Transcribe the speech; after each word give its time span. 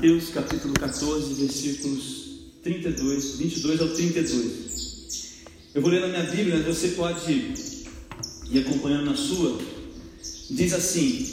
Mateus 0.00 0.30
capítulo 0.30 0.72
14, 0.72 1.34
versículos 1.34 2.24
32, 2.62 3.36
22 3.36 3.80
ao 3.82 3.88
32. 3.88 5.42
Eu 5.74 5.82
vou 5.82 5.90
ler 5.90 6.00
na 6.00 6.08
minha 6.08 6.22
Bíblia, 6.22 6.62
você 6.62 6.88
pode 6.88 7.30
ir 7.30 8.60
acompanhando 8.60 9.04
na 9.04 9.14
sua. 9.14 9.58
Diz 10.52 10.72
assim: 10.72 11.26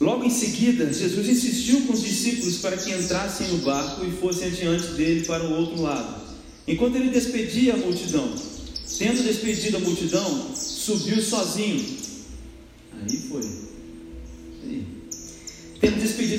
Logo 0.00 0.24
em 0.24 0.30
seguida, 0.30 0.90
Jesus 0.90 1.28
insistiu 1.28 1.82
com 1.82 1.92
os 1.92 2.00
discípulos 2.02 2.56
para 2.56 2.78
que 2.78 2.90
entrassem 2.90 3.48
no 3.48 3.58
barco 3.58 4.02
e 4.06 4.12
fossem 4.12 4.48
adiante 4.48 4.86
dele 4.94 5.26
para 5.26 5.44
o 5.44 5.58
outro 5.58 5.82
lado, 5.82 6.22
enquanto 6.66 6.96
ele 6.96 7.10
despedia 7.10 7.74
a 7.74 7.76
multidão. 7.76 8.34
Tendo 8.96 9.22
despedido 9.22 9.76
a 9.76 9.80
multidão, 9.80 10.56
subiu 10.56 11.20
sozinho. 11.20 11.84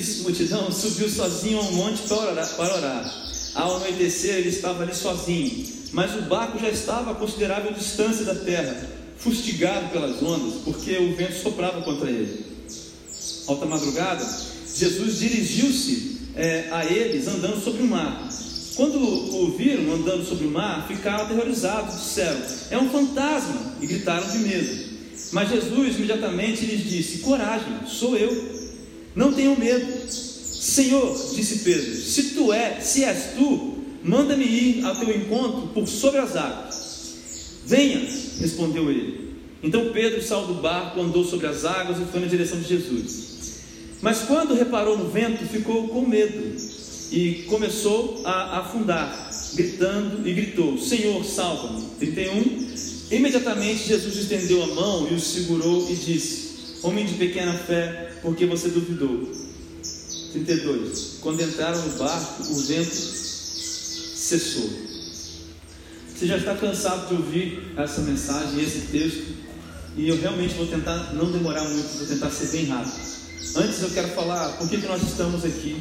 A 0.02 0.23
multidão, 0.23 0.72
subiu 0.72 1.08
sozinho 1.10 1.60
ao 1.60 1.72
monte 1.73 2.02
para 2.08 2.18
orar. 2.18 2.55
Para 2.55 2.76
orar. 2.76 3.22
Ao 3.54 3.76
anoitecer, 3.78 4.36
ele 4.36 4.50
estava 4.50 4.84
ali 4.84 4.96
sozinho, 4.96 5.68
mas 5.91 6.16
o 6.16 6.22
barco 6.24 6.58
já 6.58 6.70
estava 6.70 7.12
a 7.12 7.16
considerável 7.16 7.74
distância 7.74 8.24
da 8.24 8.34
terra, 8.34 8.90
fustigado 9.18 9.90
pelas 9.90 10.21
ondas, 10.24 10.62
porque 10.63 10.98
o 10.98 11.16
vento 11.16 11.35
soprava 11.41 11.82
contra 11.82 12.10
ele. 12.10 12.46
Alta 13.48 13.66
madrugada, 13.66 14.26
Jesus 14.74 15.20
dirigiu-se 15.20 16.18
é, 16.36 16.70
a 16.71 16.86
eles 16.86 17.27
andando 17.27 17.62
sobre 17.62 17.84
o 17.84 17.88
mar. 17.88 18.30
Quando 18.76 18.98
o 18.98 19.52
viram 19.58 19.93
andando 19.93 20.26
sobre 20.26 20.48
o 20.48 20.52
mar, 20.52 20.88
ficaram 20.88 21.26
aterrorizados, 21.26 22.02
disseram: 22.02 22.41
É 22.70 22.77
um 22.77 22.90
fantasma! 22.90 23.76
E 23.82 23.86
gritaram 23.86 24.27
de 24.32 24.40
medo. 24.40 24.91
Mas 25.34 25.49
Jesus 25.49 25.98
imediatamente 25.98 26.65
lhes 26.65 26.90
disse: 26.90 27.20
Coragem, 27.20 27.86
sou 27.86 28.18
eu. 28.18 28.60
Não 29.15 29.34
tenham 29.34 29.55
medo. 29.55 29.85
Senhor, 30.09 31.17
disse 31.35 31.59
Pedro, 31.59 31.95
se 31.95 32.35
tu 32.35 32.54
é, 32.54 32.79
se 32.79 33.04
és 33.04 33.34
tu, 33.35 33.77
manda-me 34.03 34.45
ir 34.45 34.85
ao 34.85 34.95
teu 34.95 35.15
encontro 35.15 35.68
por 35.73 35.87
sobre 35.87 36.20
as 36.20 36.35
águas. 36.35 37.62
Venha, 37.65 37.99
respondeu 38.40 38.90
ele. 38.90 39.31
Então 39.63 39.91
Pedro 39.91 40.21
saiu 40.21 40.48
do 40.48 40.55
barco, 40.55 40.99
andou 41.01 41.23
sobre 41.23 41.48
as 41.48 41.65
águas 41.65 41.99
e 41.99 42.05
foi 42.12 42.20
na 42.20 42.27
direção 42.27 42.59
de 42.59 42.68
Jesus. 42.68 43.31
Mas 44.01 44.20
quando 44.20 44.55
reparou 44.55 44.98
no 44.98 45.09
vento, 45.09 45.46
ficou 45.46 45.87
com 45.87 46.01
medo 46.01 46.55
e 47.12 47.43
começou 47.48 48.21
a 48.25 48.59
afundar, 48.59 49.29
gritando 49.53 50.27
e 50.27 50.34
gritou: 50.34 50.77
Senhor, 50.77 51.23
salva-me. 51.23 51.85
31. 51.99 52.71
Imediatamente 53.12 53.87
Jesus 53.87 54.15
estendeu 54.15 54.63
a 54.63 54.68
mão 54.68 55.07
e 55.12 55.13
o 55.13 55.20
segurou 55.20 55.87
e 55.90 55.96
disse: 55.96 56.79
Homem 56.81 57.05
de 57.05 57.13
pequena 57.13 57.53
fé, 57.53 58.10
por 58.22 58.36
que 58.36 58.46
você 58.46 58.70
duvidou? 58.70 59.32
32. 60.32 61.18
Quando 61.22 61.41
entraram 61.41 61.82
no 61.82 61.98
barco, 61.98 62.44
o 62.44 62.55
vento 62.55 62.96
cessou. 62.96 64.69
Você 66.16 66.28
já 66.28 66.38
está 66.38 66.56
cansado 66.56 67.08
de 67.08 67.16
ouvir 67.16 67.74
essa 67.75 68.02
mensagem, 68.02 68.62
esse 68.62 68.88
texto, 68.92 69.34
e 69.97 70.08
eu 70.08 70.19
realmente 70.22 70.53
vou 70.53 70.68
tentar 70.68 71.14
não 71.14 71.31
demorar 71.31 71.64
muito, 71.64 71.98
vou 71.98 72.08
tentar 72.08 72.30
ser 72.30 72.56
bem 72.56 72.66
rápido. 72.66 73.12
Antes 73.56 73.81
eu 73.81 73.90
quero 73.90 74.08
falar 74.10 74.50
por 74.58 74.70
que, 74.70 74.78
que 74.78 74.88
nós 74.88 75.02
estamos 75.02 75.44
aqui. 75.44 75.78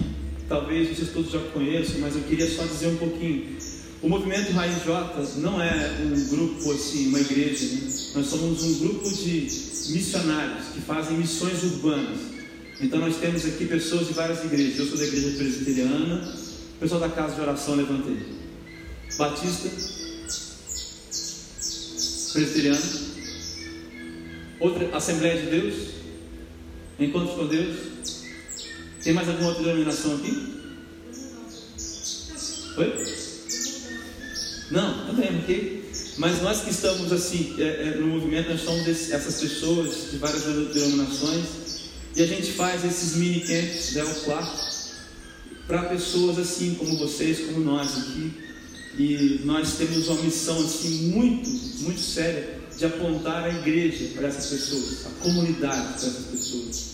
Talvez 0.48 0.96
vocês 0.96 1.10
todos 1.12 1.30
já 1.30 1.38
conheçam, 1.38 2.00
mas 2.00 2.16
eu 2.16 2.22
queria 2.22 2.50
só 2.50 2.64
dizer 2.64 2.88
um 2.88 2.96
pouquinho. 2.96 3.56
O 4.02 4.08
movimento 4.08 4.50
Raiz 4.52 4.82
J 4.82 5.22
não 5.36 5.62
é 5.62 6.00
um 6.02 6.28
grupo 6.30 6.72
assim, 6.72 7.08
uma 7.08 7.20
igreja. 7.20 7.66
Né? 7.66 7.92
Nós 8.14 8.26
somos 8.26 8.62
um 8.62 8.78
grupo 8.78 9.08
de 9.08 9.40
missionários 9.90 10.68
que 10.74 10.80
fazem 10.80 11.18
missões 11.18 11.62
urbanas. 11.62 12.18
Então 12.82 12.98
nós 12.98 13.16
temos 13.16 13.44
aqui 13.44 13.66
pessoas 13.66 14.06
de 14.06 14.14
várias 14.14 14.42
igrejas. 14.42 14.78
Eu 14.78 14.86
sou 14.86 14.96
da 14.96 15.04
igreja 15.04 15.36
presbiteriana, 15.36 16.34
pessoal 16.80 17.00
da 17.00 17.10
casa 17.10 17.34
de 17.34 17.40
oração 17.42 17.74
levantei. 17.74 18.18
Batista, 19.18 19.68
presbiteriano, 22.32 22.80
outra 24.60 24.96
Assembleia 24.96 25.42
de 25.42 25.50
Deus, 25.50 25.74
Encontros 26.98 27.36
com 27.36 27.46
Deus. 27.46 27.76
Tem 29.02 29.12
mais 29.14 29.28
alguma 29.28 29.48
outra 29.48 29.64
denominação 29.64 30.16
aqui? 30.16 30.60
Oi? 32.76 33.04
Não, 34.70 35.06
também, 35.06 35.38
ok? 35.38 35.90
Mas 36.18 36.42
nós 36.42 36.60
que 36.60 36.70
estamos 36.70 37.10
assim 37.12 37.56
é, 37.58 37.62
é, 37.62 37.94
no 37.96 38.06
movimento, 38.06 38.50
nós 38.50 38.60
somos 38.60 38.86
esse, 38.86 39.12
essas 39.12 39.40
pessoas 39.40 40.10
de 40.10 40.18
várias 40.18 40.42
denominações 40.44 41.59
e 42.16 42.22
a 42.22 42.26
gente 42.26 42.52
faz 42.52 42.84
esses 42.84 43.16
mini 43.16 43.40
camps, 43.40 43.92
né, 43.94 44.04
o 44.04 44.14
quarto, 44.24 44.70
para 45.66 45.84
pessoas 45.84 46.38
assim 46.38 46.74
como 46.74 46.98
vocês, 46.98 47.46
como 47.46 47.60
nós 47.60 47.96
aqui. 47.96 48.32
E 48.98 49.40
nós 49.44 49.74
temos 49.74 50.08
uma 50.08 50.22
missão 50.22 50.58
assim 50.60 51.10
muito, 51.10 51.48
muito 51.82 52.00
séria 52.00 52.58
de 52.76 52.84
apontar 52.84 53.44
a 53.44 53.48
igreja 53.48 54.10
para 54.16 54.28
essas 54.28 54.46
pessoas, 54.46 55.06
a 55.06 55.10
comunidade 55.22 55.98
para 55.98 56.08
essas 56.08 56.26
pessoas. 56.26 56.90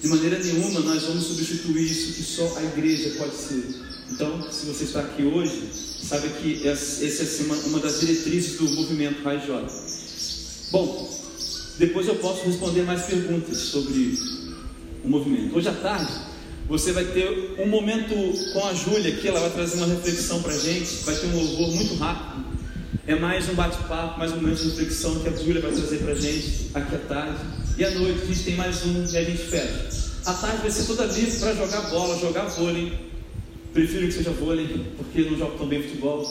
De 0.00 0.08
maneira 0.08 0.38
nenhuma 0.38 0.80
nós 0.80 1.02
vamos 1.02 1.24
substituir 1.24 1.84
isso 1.84 2.14
que 2.14 2.22
só 2.22 2.56
a 2.56 2.62
igreja 2.64 3.14
pode 3.18 3.36
ser. 3.36 3.84
Então, 4.10 4.50
se 4.50 4.66
você 4.66 4.84
está 4.84 5.00
aqui 5.00 5.22
hoje, 5.22 5.68
sabe 6.02 6.28
que 6.40 6.66
essa 6.66 7.04
é 7.04 7.66
uma 7.66 7.80
das 7.80 8.00
diretrizes 8.00 8.56
do 8.56 8.68
movimento 8.70 9.22
Raiz 9.22 9.44
J. 9.44 9.66
Bom, 10.70 11.20
depois 11.78 12.06
eu 12.06 12.16
posso 12.16 12.44
responder 12.44 12.82
mais 12.82 13.02
perguntas 13.02 13.58
sobre 13.58 14.18
o 15.04 15.08
movimento. 15.08 15.56
Hoje 15.56 15.68
à 15.68 15.72
tarde, 15.72 16.12
você 16.66 16.92
vai 16.92 17.04
ter 17.04 17.56
um 17.58 17.68
momento 17.68 18.14
com 18.52 18.66
a 18.66 18.72
Júlia 18.72 19.14
aqui, 19.14 19.28
ela 19.28 19.40
vai 19.40 19.50
trazer 19.50 19.76
uma 19.76 19.86
reflexão 19.86 20.42
para 20.42 20.52
a 20.52 20.58
gente, 20.58 21.04
vai 21.04 21.14
ter 21.14 21.26
um 21.26 21.36
louvor 21.36 21.74
muito 21.74 21.94
rápido. 21.96 22.44
É 23.06 23.14
mais 23.14 23.46
um 23.50 23.54
bate-papo, 23.54 24.18
mais 24.18 24.32
um 24.32 24.36
momento 24.36 24.62
de 24.62 24.70
reflexão 24.70 25.20
que 25.20 25.28
a 25.28 25.32
Júlia 25.32 25.60
vai 25.60 25.72
trazer 25.72 25.98
para 25.98 26.12
a 26.12 26.14
gente 26.14 26.70
aqui 26.72 26.94
à 26.94 26.98
tarde. 26.98 27.38
E 27.76 27.84
à 27.84 27.90
noite 27.90 28.22
a 28.22 28.26
gente 28.26 28.44
tem 28.44 28.56
mais 28.56 28.84
um 28.86 29.04
e 29.04 29.16
a 29.16 29.24
gente 29.24 29.42
fecha. 29.42 30.04
A 30.24 30.32
tarde 30.32 30.62
vai 30.62 30.70
ser 30.70 30.84
toda 30.84 31.04
livre 31.04 31.38
para 31.38 31.54
jogar 31.54 31.82
bola, 31.90 32.18
jogar 32.18 32.44
vôlei. 32.46 32.92
Prefiro 33.74 34.06
que 34.06 34.12
seja 34.12 34.30
vôlei, 34.30 34.86
porque 34.96 35.22
não 35.28 35.36
jogo 35.36 35.58
tão 35.58 35.66
bem 35.66 35.82
futebol. 35.82 36.24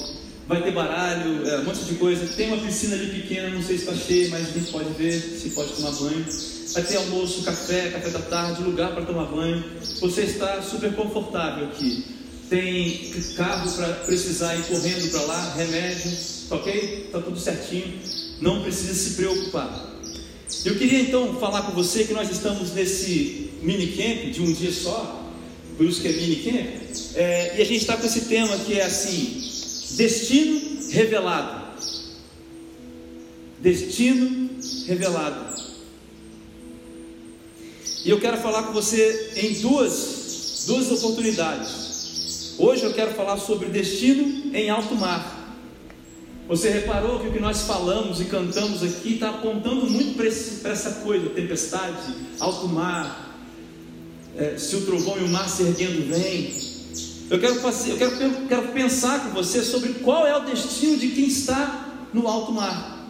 Vai 0.48 0.64
ter 0.64 0.72
baralho, 0.72 1.48
é, 1.48 1.60
um 1.60 1.64
monte 1.66 1.84
de 1.84 1.96
coisa. 1.96 2.26
Tem 2.36 2.48
uma 2.48 2.58
piscina 2.58 2.96
ali 2.96 3.22
pequena, 3.22 3.50
não 3.50 3.62
sei 3.62 3.78
se 3.78 3.84
está 3.84 3.94
cheia, 3.94 4.30
mas 4.30 4.50
a 4.50 4.52
gente 4.52 4.72
pode 4.72 4.90
ver 4.94 5.14
se 5.20 5.50
pode 5.52 5.74
tomar 5.74 5.92
banho. 5.92 6.26
Vai 6.74 6.82
ter 6.84 6.96
almoço, 6.98 7.44
café, 7.44 7.92
café 7.92 8.10
da 8.10 8.20
tarde, 8.20 8.64
lugar 8.64 8.94
para 8.94 9.06
tomar 9.06 9.26
banho. 9.26 9.64
Você 10.02 10.22
está 10.24 10.60
super 10.64 10.94
confortável 10.96 11.68
aqui. 11.68 12.04
Tem 12.50 13.12
carro 13.36 13.72
para 13.74 13.90
precisar 14.06 14.56
ir 14.56 14.64
correndo 14.64 15.12
para 15.12 15.22
lá, 15.22 15.54
remédio, 15.56 16.12
ok? 16.50 17.06
Está 17.06 17.22
tudo 17.22 17.40
certinho. 17.40 17.94
Não 18.42 18.64
precisa 18.64 18.94
se 18.96 19.12
preocupar. 19.12 19.94
Eu 20.66 20.76
queria 20.76 21.00
então 21.00 21.40
falar 21.40 21.62
com 21.62 21.74
você 21.74 22.06
que 22.06 22.14
nós 22.14 22.32
estamos 22.32 22.74
nesse 22.74 23.52
mini 23.62 23.88
camp 23.88 24.32
de 24.32 24.42
um 24.42 24.52
dia 24.52 24.72
só, 24.72 25.32
por 25.78 25.86
isso 25.86 26.02
que 26.02 26.08
é 26.08 26.12
mini 26.12 26.38
camp, 26.38 27.16
é, 27.16 27.58
e 27.58 27.62
a 27.62 27.66
gente 27.66 27.82
está 27.82 27.98
com 27.98 28.06
esse 28.06 28.22
tema 28.22 28.58
que 28.58 28.80
é 28.80 28.84
assim: 28.84 29.42
destino 29.92 30.90
revelado. 30.90 31.64
Destino 33.60 34.50
revelado. 34.88 35.53
E 38.06 38.10
eu 38.10 38.20
quero 38.20 38.36
falar 38.38 38.64
com 38.64 38.74
você 38.74 39.32
em 39.38 39.62
duas, 39.62 40.66
duas 40.68 40.92
oportunidades. 40.92 42.54
Hoje 42.58 42.84
eu 42.84 42.94
quero 42.94 43.14
falar 43.14 43.38
sobre 43.38 43.70
destino 43.70 44.54
em 44.54 44.70
alto 44.70 44.94
mar. 44.94 45.40
Você 46.50 46.70
reparou 46.70 47.22
que 47.22 47.30
o 47.30 47.32
que 47.32 47.40
nós 47.40 47.62
falamos 47.62 48.20
e 48.20 48.26
cantamos 48.26 48.84
aqui 48.84 49.14
está 49.14 49.30
apontando 49.30 49.90
muito 49.90 50.18
para 50.18 50.72
essa 50.72 50.92
coisa: 51.02 51.30
tempestade, 51.30 52.14
alto 52.42 52.68
mar, 52.68 53.40
é, 54.36 54.58
se 54.58 54.76
o 54.76 54.82
trovão 54.82 55.18
e 55.18 55.24
o 55.24 55.30
mar 55.30 55.48
se 55.48 55.64
erguendo 55.64 56.06
vem. 56.10 56.54
Eu 57.30 57.40
quero, 57.40 57.56
eu 57.56 57.98
quero, 57.98 58.48
quero 58.48 58.68
pensar 58.74 59.24
com 59.24 59.30
você 59.30 59.64
sobre 59.64 59.94
qual 59.94 60.28
é 60.28 60.36
o 60.36 60.42
destino 60.42 60.98
de 60.98 61.08
quem 61.08 61.28
está 61.28 62.10
no 62.14 62.28
alto 62.28 62.52
mar. 62.52 63.08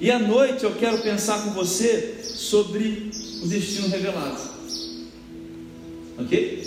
E 0.00 0.10
à 0.10 0.18
noite 0.18 0.64
eu 0.64 0.74
quero 0.74 0.98
pensar 0.98 1.44
com 1.44 1.50
você 1.50 2.18
sobre 2.24 3.12
o 3.44 3.48
destino 3.48 3.88
revelado. 3.88 4.40
Ok? 6.18 6.64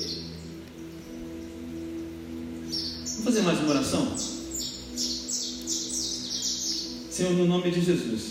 Vamos 2.62 3.24
fazer 3.24 3.42
mais 3.42 3.60
uma 3.60 3.70
oração? 3.70 4.16
Senhor, 7.10 7.34
no 7.34 7.48
nome 7.48 7.72
de 7.72 7.82
Jesus, 7.82 8.24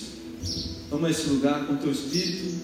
toma 0.89 1.11
esse 1.11 1.27
lugar 1.27 1.67
com 1.67 1.77
teu 1.77 1.91
espírito, 1.91 2.55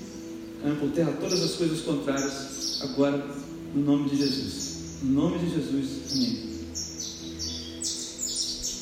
caiam 0.63 0.77
por 0.77 0.91
terra 0.93 1.13
todas 1.21 1.43
as 1.43 1.53
coisas 1.55 1.81
contrárias, 1.81 2.81
agora, 2.83 3.27
no 3.75 3.83
nome 3.83 4.09
de 4.09 4.19
Jesus. 4.19 5.01
No 5.03 5.21
nome 5.21 5.39
de 5.41 5.51
Jesus, 5.51 5.89
amém. 6.13 6.53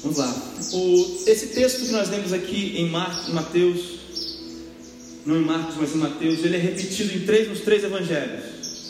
Vamos 0.03 0.19
lá. 0.19 0.53
O, 0.73 1.23
esse 1.27 1.47
texto 1.49 1.87
que 1.87 1.93
nós 1.93 2.11
lemos 2.11 2.33
aqui 2.35 2.77
em 2.77 2.91
Mateus, 2.91 4.00
não 5.31 5.41
em 5.41 5.45
Marcos, 5.45 5.77
mas 5.79 5.95
em 5.95 5.99
Mateus, 5.99 6.45
ele 6.45 6.57
é 6.57 6.59
repetido 6.59 7.15
em 7.15 7.21
três, 7.25 7.49
nos 7.49 7.61
três 7.61 7.85
evangelhos. 7.85 8.45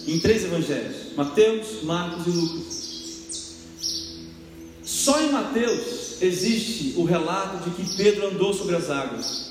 em 0.09 0.19
três 0.19 0.45
evangelhos: 0.45 1.15
Mateus, 1.15 1.83
Marcos 1.83 2.27
e 2.27 2.31
Lucas. 2.31 2.91
Só 4.83 5.21
em 5.21 5.31
Mateus 5.31 6.23
existe 6.23 6.95
o 6.97 7.05
relato 7.05 7.69
de 7.69 7.77
que 7.77 7.97
Pedro 7.97 8.29
andou 8.29 8.55
sobre 8.55 8.75
as 8.75 8.89
águas. 8.91 9.51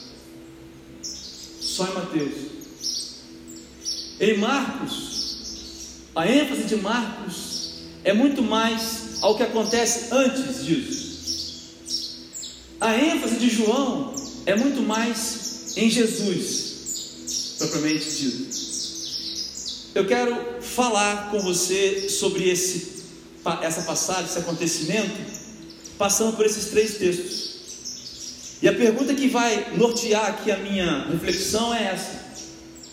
Só 1.03 1.87
em 1.87 1.93
Mateus. 1.93 2.33
Em 4.19 4.37
Marcos, 4.37 6.01
a 6.15 6.27
ênfase 6.27 6.63
de 6.63 6.75
Marcos 6.75 7.73
é 8.03 8.11
muito 8.11 8.41
mais 8.41 9.19
ao 9.21 9.37
que 9.37 9.43
acontece 9.43 10.13
antes 10.13 10.65
disso. 10.65 11.09
A 12.81 12.97
ênfase 12.97 13.37
de 13.37 13.49
João 13.49 14.13
é 14.45 14.55
muito 14.55 14.81
mais 14.81 15.49
em 15.77 15.89
Jesus, 15.89 16.68
propriamente 17.59 18.09
dito. 18.09 18.57
Eu 19.93 20.07
quero 20.07 20.61
falar 20.61 21.29
com 21.29 21.39
você 21.39 22.09
sobre 22.09 22.49
esse, 22.49 23.03
essa 23.61 23.81
passagem, 23.81 24.25
esse 24.25 24.39
acontecimento, 24.39 25.19
passando 25.97 26.35
por 26.35 26.45
esses 26.45 26.65
três 26.71 26.97
textos. 26.97 27.49
E 28.61 28.67
a 28.67 28.73
pergunta 28.73 29.13
que 29.13 29.27
vai 29.27 29.75
nortear 29.77 30.25
aqui 30.25 30.51
a 30.51 30.57
minha 30.57 31.07
reflexão 31.09 31.73
é 31.73 31.83
essa: 31.85 32.19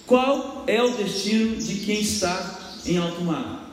Qual 0.06 0.64
é 0.66 0.82
o 0.82 0.96
destino 0.96 1.56
de 1.56 1.76
quem 1.84 2.00
está 2.00 2.80
em 2.84 2.98
alto 2.98 3.22
mar? 3.22 3.66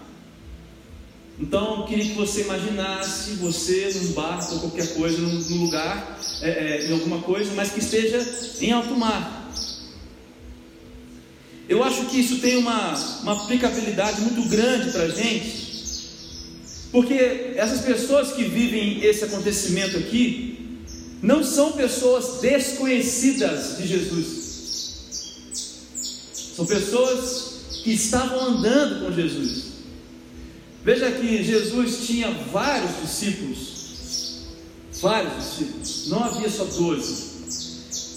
Então, 1.39 1.81
eu 1.81 1.85
queria 1.85 2.05
que 2.05 2.13
você 2.13 2.41
imaginasse 2.41 3.31
você 3.35 3.91
num 3.95 4.11
barco 4.13 4.53
ou 4.53 4.59
qualquer 4.61 4.93
coisa, 4.93 5.17
num, 5.17 5.65
lugar, 5.65 6.19
é, 6.41 6.49
é, 6.49 6.87
em 6.87 6.93
alguma 6.93 7.21
coisa, 7.21 7.51
mas 7.55 7.71
que 7.71 7.79
esteja 7.79 8.23
em 8.61 8.71
alto 8.71 8.95
mar. 8.95 9.42
Eu 11.68 11.83
acho 11.83 12.06
que 12.07 12.19
isso 12.19 12.39
tem 12.39 12.57
uma, 12.57 12.94
uma 13.21 13.44
aplicabilidade 13.44 14.21
muito 14.21 14.48
grande 14.50 14.92
para 14.92 15.04
a 15.04 15.10
gente, 15.10 15.63
porque 16.92 17.54
essas 17.56 17.81
pessoas 17.81 18.33
que 18.33 18.44
vivem 18.44 19.04
esse 19.04 19.24
acontecimento 19.24 19.98
aqui, 19.98 20.80
não 21.21 21.44
são 21.44 21.71
pessoas 21.71 22.42
desconhecidas 22.42 23.77
de 23.77 23.88
Jesus, 23.88 24.44
são 26.56 26.65
pessoas 26.65 27.54
que 27.83 27.94
estavam 27.94 28.39
andando 28.39 29.06
com 29.06 29.13
Jesus. 29.13 29.74
Veja 30.83 31.12
que 31.12 31.42
Jesus 31.44 32.06
tinha 32.06 32.30
vários 32.51 32.92
discípulos, 33.01 34.44
vários 35.01 35.33
discípulos, 35.36 36.07
não 36.10 36.24
havia 36.24 36.50
só 36.50 36.65
doze. 36.65 37.32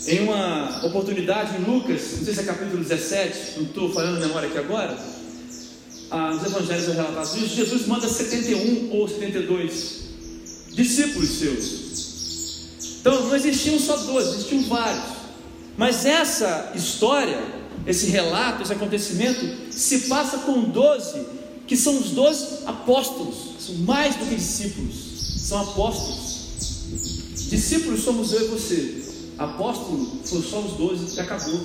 Em 0.06 0.20
uma 0.20 0.86
oportunidade 0.86 1.56
em 1.56 1.64
Lucas, 1.64 2.00
não 2.18 2.24
sei 2.24 2.34
se 2.34 2.40
é 2.40 2.44
capítulo 2.44 2.82
17, 2.82 3.54
não 3.56 3.64
estou 3.64 3.92
falando 3.92 4.20
memória 4.20 4.48
aqui 4.48 4.58
agora, 4.58 4.96
ah, 6.10 6.30
os 6.30 6.46
evangelhos 6.46 6.86
relatados 6.86 7.34
isso, 7.34 7.56
Jesus 7.56 7.86
manda 7.86 8.08
71 8.08 8.90
ou 8.92 9.08
72 9.08 10.06
discípulos 10.72 11.28
seus. 11.30 11.86
Então 13.00 13.26
não 13.26 13.34
existiam 13.34 13.80
só 13.80 13.96
12, 13.96 14.34
existiam 14.36 14.62
vários. 14.68 15.16
Mas 15.76 16.06
essa 16.06 16.72
história, 16.76 17.42
esse 17.84 18.06
relato, 18.06 18.62
esse 18.62 18.72
acontecimento, 18.72 19.72
se 19.72 20.02
passa 20.02 20.38
com 20.38 20.60
12, 20.62 21.26
que 21.66 21.76
são 21.76 21.98
os 21.98 22.10
12 22.10 22.64
apóstolos, 22.66 23.36
são 23.58 23.74
mais 23.78 24.14
do 24.14 24.26
que 24.26 24.36
discípulos, 24.36 24.94
são 25.38 25.62
apóstolos. 25.62 26.36
Discípulos 27.48 28.02
somos 28.02 28.32
eu 28.32 28.44
e 28.44 28.48
você. 28.48 29.05
Apóstolo 29.38 30.20
foram 30.24 30.42
só 30.42 30.60
os 30.60 30.72
doze 30.72 31.16
e 31.16 31.20
acabou. 31.20 31.60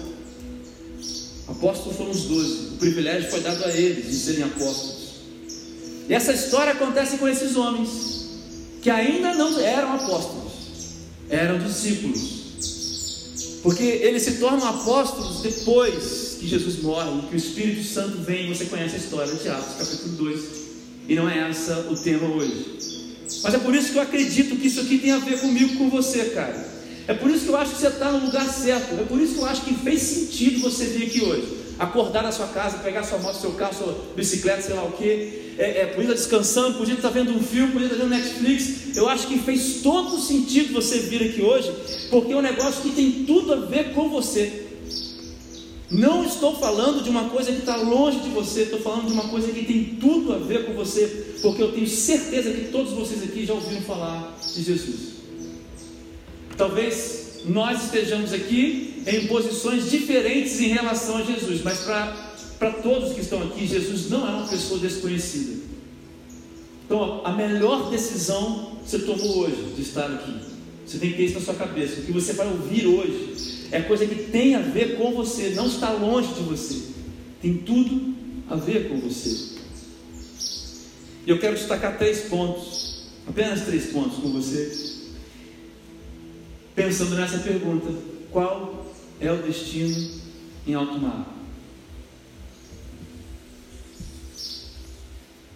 Apóstolos 1.48 1.98
foram 1.98 2.12
os 2.12 2.24
doze. 2.24 2.54
O 2.74 2.78
privilégio 2.78 3.30
foi 3.30 3.42
dado 3.42 3.64
a 3.64 3.70
eles 3.70 4.08
de 4.08 4.16
serem 4.16 4.44
apóstolos. 4.44 5.02
E 6.10 6.14
essa 6.14 6.34
história 6.34 6.74
acontece 6.74 7.18
com 7.18 7.28
esses 7.28 7.56
homens, 7.56 7.90
que 8.82 8.90
ainda 8.90 9.34
não 9.34 9.58
eram 9.60 9.94
apóstolos, 9.94 10.52
eram 11.30 11.60
discípulos. 11.60 12.42
Porque 13.64 13.84
eles 13.84 14.24
se 14.24 14.34
tornam 14.34 14.68
apóstolos 14.68 15.42
depois 15.42 16.38
que 16.40 16.48
Jesus 16.48 16.82
morre, 16.82 17.28
que 17.30 17.36
o 17.36 17.38
Espírito 17.38 17.84
Santo 17.84 18.18
vem. 18.18 18.50
Você 18.54 18.66
conhece 18.66 18.96
a 18.96 18.98
história 18.98 19.34
de 19.34 19.48
Atos, 19.48 19.76
capítulo 19.78 20.16
2. 20.18 20.42
E 21.08 21.16
não 21.16 21.30
é 21.30 21.50
essa 21.50 21.88
o 21.90 21.96
tema 21.96 22.28
hoje. 22.28 22.66
Mas 23.44 23.54
é 23.54 23.60
por 23.60 23.74
isso 23.76 23.92
que 23.92 23.98
eu 23.98 24.02
acredito 24.02 24.56
que 24.56 24.68
isso 24.68 24.82
aqui 24.82 24.98
tem 24.98 25.12
a 25.12 25.20
ver 25.20 25.40
comigo, 25.40 25.78
com 25.78 25.90
você, 25.90 26.26
cara. 26.32 26.71
É 27.08 27.14
por 27.14 27.30
isso 27.30 27.46
que 27.46 27.50
eu 27.50 27.58
acho 27.58 27.72
que 27.72 27.82
você 27.82 27.88
está 27.88 28.12
no 28.12 28.26
lugar 28.26 28.48
certo. 28.48 29.00
É 29.00 29.04
por 29.04 29.20
isso 29.20 29.36
que 29.36 29.40
eu 29.40 29.46
acho 29.46 29.62
que 29.62 29.74
fez 29.74 30.02
sentido 30.02 30.62
você 30.62 30.86
vir 30.86 31.08
aqui 31.08 31.22
hoje. 31.22 31.62
Acordar 31.80 32.22
na 32.24 32.32
sua 32.32 32.48
casa, 32.48 32.78
pegar 32.78 33.04
sua 33.04 33.18
moto, 33.18 33.40
seu 33.40 33.52
carro, 33.54 33.74
sua 33.74 33.98
bicicleta, 34.16 34.62
sei 34.62 34.76
lá 34.76 34.84
o 34.84 34.92
que. 34.92 35.54
É, 35.58 35.82
é, 35.82 35.86
podia 35.88 36.12
estar 36.12 36.14
descansando, 36.14 36.78
podia 36.78 36.94
estar 36.94 37.10
vendo 37.10 37.32
um 37.32 37.42
filme, 37.42 37.74
podia 37.74 37.88
estar 37.88 37.98
vendo 37.98 38.10
Netflix. 38.10 38.96
Eu 38.96 39.10
acho 39.10 39.28
que 39.28 39.40
fez 39.40 39.82
todo 39.82 40.20
sentido 40.20 40.74
você 40.74 41.00
vir 41.00 41.24
aqui 41.24 41.42
hoje, 41.42 41.72
porque 42.10 42.34
é 42.34 42.38
um 42.38 42.42
negócio 42.42 42.82
que 42.82 42.92
tem 42.92 43.26
tudo 43.26 43.54
a 43.54 43.58
ver 43.58 43.94
com 43.94 44.10
você. 44.10 44.68
Não 45.90 46.24
estou 46.24 46.56
falando 46.56 47.04
de 47.04 47.10
uma 47.10 47.30
coisa 47.30 47.52
que 47.52 47.60
está 47.60 47.76
longe 47.76 48.20
de 48.20 48.30
você, 48.30 48.62
estou 48.62 48.80
falando 48.80 49.08
de 49.08 49.14
uma 49.14 49.28
coisa 49.28 49.52
que 49.52 49.66
tem 49.66 49.98
tudo 50.00 50.34
a 50.34 50.38
ver 50.38 50.66
com 50.66 50.74
você, 50.74 51.36
porque 51.42 51.62
eu 51.62 51.74
tenho 51.74 51.88
certeza 51.88 52.50
que 52.50 52.72
todos 52.72 52.94
vocês 52.94 53.22
aqui 53.22 53.46
já 53.46 53.54
ouviram 53.54 53.82
falar 53.82 54.38
de 54.54 54.64
Jesus. 54.64 55.21
Talvez 56.58 57.42
nós 57.46 57.86
estejamos 57.86 58.34
aqui 58.34 59.04
em 59.08 59.28
posições 59.28 59.90
diferentes 59.90 60.60
em 60.60 60.68
relação 60.68 61.18
a 61.18 61.24
Jesus, 61.24 61.62
mas 61.64 61.80
para 62.60 62.72
todos 62.84 63.14
que 63.14 63.22
estão 63.22 63.42
aqui, 63.44 63.66
Jesus 63.66 64.10
não 64.10 64.28
é 64.28 64.32
uma 64.32 64.48
pessoa 64.48 64.80
desconhecida. 64.80 65.62
Então, 66.86 67.22
a 67.24 67.32
melhor 67.32 67.90
decisão 67.90 68.78
você 68.86 69.00
tomou 69.00 69.40
hoje 69.40 69.74
de 69.76 69.82
estar 69.82 70.06
aqui. 70.06 70.34
Você 70.86 70.98
tem 70.98 71.12
que 71.12 71.18
ter 71.18 71.26
isso 71.26 71.36
na 71.36 71.42
sua 71.42 71.54
cabeça. 71.54 72.02
O 72.02 72.04
que 72.04 72.12
você 72.12 72.34
vai 72.34 72.48
ouvir 72.48 72.86
hoje 72.86 73.68
é 73.72 73.82
coisa 73.82 74.06
que 74.06 74.30
tem 74.30 74.56
a 74.56 74.60
ver 74.60 74.98
com 74.98 75.14
você, 75.14 75.52
não 75.52 75.68
está 75.68 75.92
longe 75.92 76.34
de 76.34 76.42
você. 76.42 76.82
Tem 77.42 77.58
tudo 77.58 78.14
a 78.50 78.56
ver 78.56 78.90
com 78.90 79.00
você. 79.00 79.52
E 81.26 81.30
eu 81.30 81.40
quero 81.40 81.56
destacar 81.56 81.98
três 81.98 82.22
pontos, 82.22 83.06
apenas 83.26 83.62
três 83.62 83.86
pontos 83.86 84.18
com 84.18 84.30
você 84.34 84.91
pensando 86.82 87.16
nessa 87.16 87.38
pergunta: 87.38 87.94
qual 88.32 88.86
é 89.20 89.32
o 89.32 89.38
destino 89.38 90.10
em 90.66 90.74
alto 90.74 90.98
mar? 90.98 91.28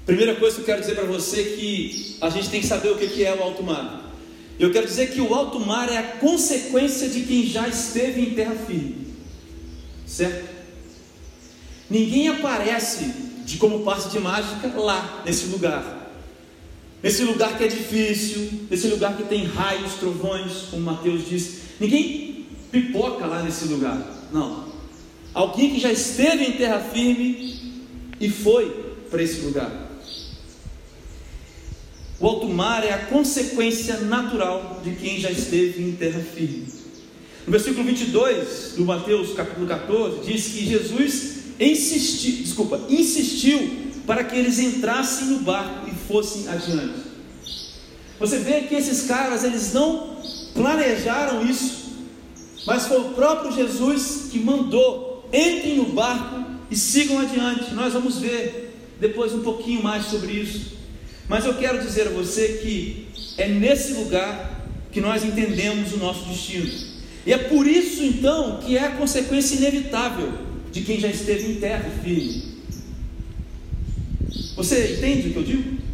Primeira 0.05 0.35
coisa 0.35 0.55
que 0.55 0.61
eu 0.61 0.65
quero 0.65 0.81
dizer 0.81 0.93
para 0.93 1.05
você 1.05 1.41
é 1.41 1.43
que 1.43 2.17
a 2.21 2.29
gente 2.29 2.49
tem 2.49 2.61
que 2.61 2.67
saber 2.67 2.91
o 2.91 2.97
que 2.97 3.23
é 3.23 3.33
o 3.33 3.41
alto 3.41 3.63
mar. 3.63 4.13
Eu 4.59 4.71
quero 4.71 4.85
dizer 4.85 5.11
que 5.11 5.19
o 5.19 5.33
alto 5.33 5.59
mar 5.59 5.91
é 5.91 5.97
a 5.97 6.03
consequência 6.17 7.09
de 7.09 7.23
quem 7.23 7.45
já 7.47 7.67
esteve 7.67 8.21
em 8.21 8.35
terra 8.35 8.55
firme, 8.55 9.07
certo? 10.05 10.47
Ninguém 11.89 12.29
aparece 12.29 13.05
de 13.43 13.57
como 13.57 13.83
passe 13.83 14.09
de 14.09 14.19
mágica 14.19 14.67
lá 14.77 15.23
nesse 15.25 15.47
lugar. 15.47 16.04
Nesse 17.03 17.23
lugar 17.23 17.57
que 17.57 17.63
é 17.63 17.67
difícil, 17.67 18.49
nesse 18.69 18.87
lugar 18.87 19.15
que 19.15 19.23
tem 19.23 19.45
raios, 19.45 19.93
trovões, 19.95 20.67
como 20.71 20.83
Mateus 20.83 21.27
diz. 21.27 21.59
Ninguém 21.79 22.45
pipoca 22.71 23.25
lá 23.25 23.43
nesse 23.43 23.65
lugar. 23.65 24.27
Não. 24.31 24.65
Alguém 25.33 25.71
que 25.71 25.79
já 25.79 25.91
esteve 25.91 26.45
em 26.45 26.53
terra 26.53 26.79
firme 26.79 27.59
e 28.19 28.29
foi 28.29 28.69
para 29.09 29.21
esse 29.21 29.41
lugar. 29.41 29.85
O 32.19 32.27
alto 32.27 32.47
mar 32.47 32.83
é 32.83 32.93
a 32.93 33.05
consequência 33.05 33.97
natural 33.99 34.81
de 34.83 34.95
quem 34.95 35.19
já 35.19 35.29
esteve 35.29 35.83
em 35.83 35.91
terra 35.91 36.21
firme. 36.21 36.65
No 37.45 37.51
versículo 37.51 37.83
22 37.83 38.73
do 38.77 38.85
Mateus, 38.85 39.33
capítulo 39.33 39.67
14, 39.67 40.19
diz 40.25 40.47
que 40.47 40.65
Jesus 40.65 41.35
insistiu, 41.59 42.43
desculpa, 42.43 42.81
insistiu 42.89 43.85
para 44.07 44.23
que 44.23 44.35
eles 44.35 44.59
entrassem 44.59 45.27
no 45.27 45.39
barco 45.39 45.84
fossem 46.07 46.47
adiante. 46.47 47.05
Você 48.19 48.39
vê 48.39 48.61
que 48.61 48.75
esses 48.75 49.07
caras 49.07 49.43
eles 49.43 49.73
não 49.73 50.15
planejaram 50.53 51.45
isso, 51.45 51.93
mas 52.65 52.87
foi 52.87 52.99
o 52.99 53.09
próprio 53.09 53.51
Jesus 53.51 54.29
que 54.31 54.39
mandou: 54.39 55.27
entrem 55.33 55.77
no 55.77 55.85
barco 55.85 56.43
e 56.71 56.75
sigam 56.75 57.19
adiante. 57.19 57.73
Nós 57.73 57.93
vamos 57.93 58.19
ver 58.19 58.73
depois 58.99 59.33
um 59.33 59.41
pouquinho 59.41 59.83
mais 59.83 60.05
sobre 60.05 60.33
isso. 60.33 60.75
Mas 61.27 61.45
eu 61.45 61.55
quero 61.55 61.81
dizer 61.81 62.07
a 62.07 62.11
você 62.11 62.59
que 62.61 63.07
é 63.37 63.47
nesse 63.47 63.93
lugar 63.93 64.67
que 64.91 65.01
nós 65.01 65.25
entendemos 65.25 65.91
o 65.93 65.97
nosso 65.97 66.25
destino. 66.25 66.71
E 67.25 67.33
é 67.33 67.37
por 67.37 67.67
isso 67.67 68.03
então 68.03 68.59
que 68.59 68.77
é 68.77 68.85
a 68.85 68.91
consequência 68.91 69.55
inevitável 69.55 70.31
de 70.71 70.81
quem 70.81 70.99
já 70.99 71.07
esteve 71.07 71.51
em 71.51 71.55
terra 71.55 71.89
firme. 72.03 72.55
Você 74.55 74.95
entende 74.97 75.29
o 75.29 75.31
que 75.33 75.37
eu 75.37 75.43
digo? 75.43 75.84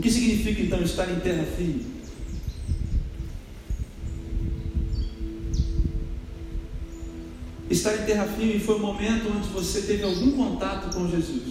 O 0.00 0.02
que 0.02 0.10
significa 0.10 0.62
então 0.62 0.80
estar 0.82 1.10
em 1.10 1.20
terra 1.20 1.44
firme? 1.58 1.84
estar 7.68 7.94
em 7.96 8.06
terra 8.06 8.24
firme 8.24 8.58
foi 8.60 8.76
o 8.76 8.78
momento 8.78 9.28
onde 9.28 9.48
você 9.48 9.82
teve 9.82 10.02
algum 10.02 10.32
contato 10.32 10.94
com 10.94 11.06
Jesus. 11.06 11.42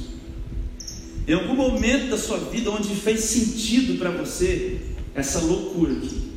Em 1.27 1.33
algum 1.33 1.53
momento 1.53 2.09
da 2.09 2.17
sua 2.17 2.39
vida 2.39 2.71
onde 2.71 2.95
fez 2.95 3.19
sentido 3.19 3.99
para 3.99 4.09
você 4.09 4.81
essa 5.13 5.41
loucura 5.41 5.93
aqui. 5.93 6.31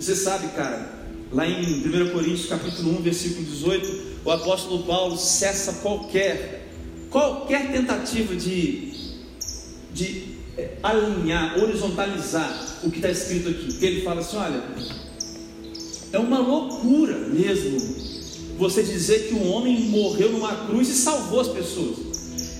Você 0.00 0.16
sabe, 0.16 0.48
cara, 0.48 1.06
lá 1.30 1.46
em 1.46 1.78
1 1.78 2.10
Coríntios 2.10 2.46
capítulo 2.46 2.98
1, 2.98 3.02
versículo 3.02 3.44
18, 3.44 4.00
o 4.24 4.32
apóstolo 4.32 4.82
Paulo 4.82 5.16
cessa 5.16 5.74
qualquer 5.74 6.72
qualquer 7.08 7.70
tentativa 7.70 8.34
de, 8.34 8.90
de 9.92 10.33
alinhar, 10.82 11.58
horizontalizar 11.58 12.78
o 12.82 12.90
que 12.90 12.96
está 12.96 13.10
escrito 13.10 13.48
aqui. 13.48 13.66
Porque 13.66 13.86
ele 13.86 14.02
fala 14.02 14.20
assim: 14.20 14.36
olha, 14.36 14.62
é 16.12 16.18
uma 16.18 16.38
loucura 16.38 17.18
mesmo 17.28 17.78
você 18.56 18.82
dizer 18.82 19.28
que 19.28 19.34
um 19.34 19.50
homem 19.52 19.88
morreu 19.88 20.30
numa 20.30 20.54
cruz 20.66 20.88
e 20.88 20.94
salvou 20.94 21.40
as 21.40 21.48
pessoas. 21.48 21.96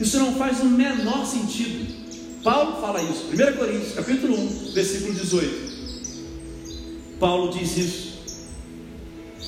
Isso 0.00 0.18
não 0.18 0.34
faz 0.34 0.60
o 0.60 0.66
menor 0.66 1.24
sentido. 1.24 1.94
Paulo 2.42 2.80
fala 2.80 3.00
isso, 3.02 3.26
1 3.32 3.56
Coríntios, 3.56 3.94
capítulo 3.94 4.38
1, 4.38 4.72
versículo 4.74 5.14
18. 5.14 5.74
Paulo 7.18 7.56
diz 7.56 7.76
isso. 7.76 8.14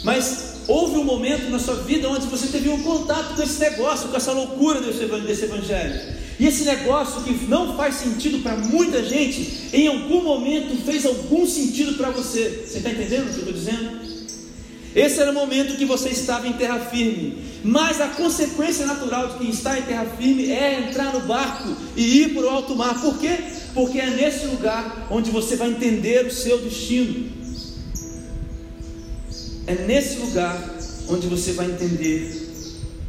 Mas 0.04 0.62
houve 0.68 0.96
um 0.98 1.04
momento 1.04 1.50
na 1.50 1.58
sua 1.58 1.74
vida 1.74 2.08
onde 2.08 2.26
você 2.26 2.46
teve 2.46 2.68
um 2.68 2.82
contato 2.82 3.34
com 3.34 3.42
esse 3.42 3.60
negócio, 3.60 4.08
com 4.08 4.16
essa 4.16 4.32
loucura 4.32 4.80
desse 4.80 5.44
evangelho. 5.44 6.00
E 6.38 6.46
esse 6.46 6.64
negócio 6.64 7.22
que 7.22 7.32
não 7.46 7.76
faz 7.76 7.94
sentido 7.94 8.42
para 8.42 8.56
muita 8.56 9.02
gente, 9.02 9.70
em 9.72 9.86
algum 9.86 10.22
momento 10.22 10.76
fez 10.84 11.06
algum 11.06 11.46
sentido 11.46 11.94
para 11.94 12.10
você. 12.10 12.64
Você 12.66 12.78
está 12.78 12.90
entendendo 12.90 13.28
o 13.28 13.32
que 13.32 13.40
eu 13.40 13.48
estou 13.48 13.52
dizendo? 13.52 14.06
Esse 14.94 15.20
era 15.20 15.30
o 15.30 15.34
momento 15.34 15.76
que 15.76 15.84
você 15.84 16.08
estava 16.08 16.48
em 16.48 16.54
terra 16.54 16.78
firme. 16.78 17.44
Mas 17.62 18.00
a 18.00 18.08
consequência 18.08 18.86
natural 18.86 19.28
de 19.28 19.38
quem 19.38 19.50
está 19.50 19.78
em 19.78 19.82
terra 19.82 20.06
firme 20.18 20.50
é 20.50 20.88
entrar 20.88 21.12
no 21.12 21.20
barco 21.20 21.76
e 21.96 22.22
ir 22.22 22.34
para 22.34 22.44
o 22.44 22.48
alto 22.48 22.76
mar. 22.76 23.00
Por 23.00 23.18
quê? 23.18 23.38
Porque 23.74 23.98
é 23.98 24.06
nesse 24.06 24.46
lugar 24.46 25.06
onde 25.10 25.30
você 25.30 25.56
vai 25.56 25.68
entender 25.68 26.26
o 26.26 26.30
seu 26.30 26.58
destino. 26.58 27.30
É 29.66 29.74
nesse 29.74 30.18
lugar 30.18 30.76
onde 31.08 31.26
você 31.26 31.52
vai 31.52 31.66
entender 31.66 32.42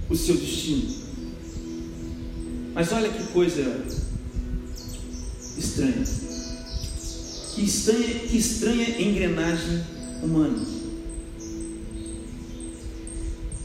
o 0.10 0.16
seu 0.16 0.36
destino. 0.36 0.97
Mas 2.78 2.92
olha 2.92 3.10
que 3.10 3.24
coisa 3.34 3.84
estranha. 5.58 6.04
Que 7.56 7.64
estranha, 7.64 8.20
que 8.20 8.38
estranha 8.38 9.02
engrenagem 9.02 9.84
humana. 10.22 10.64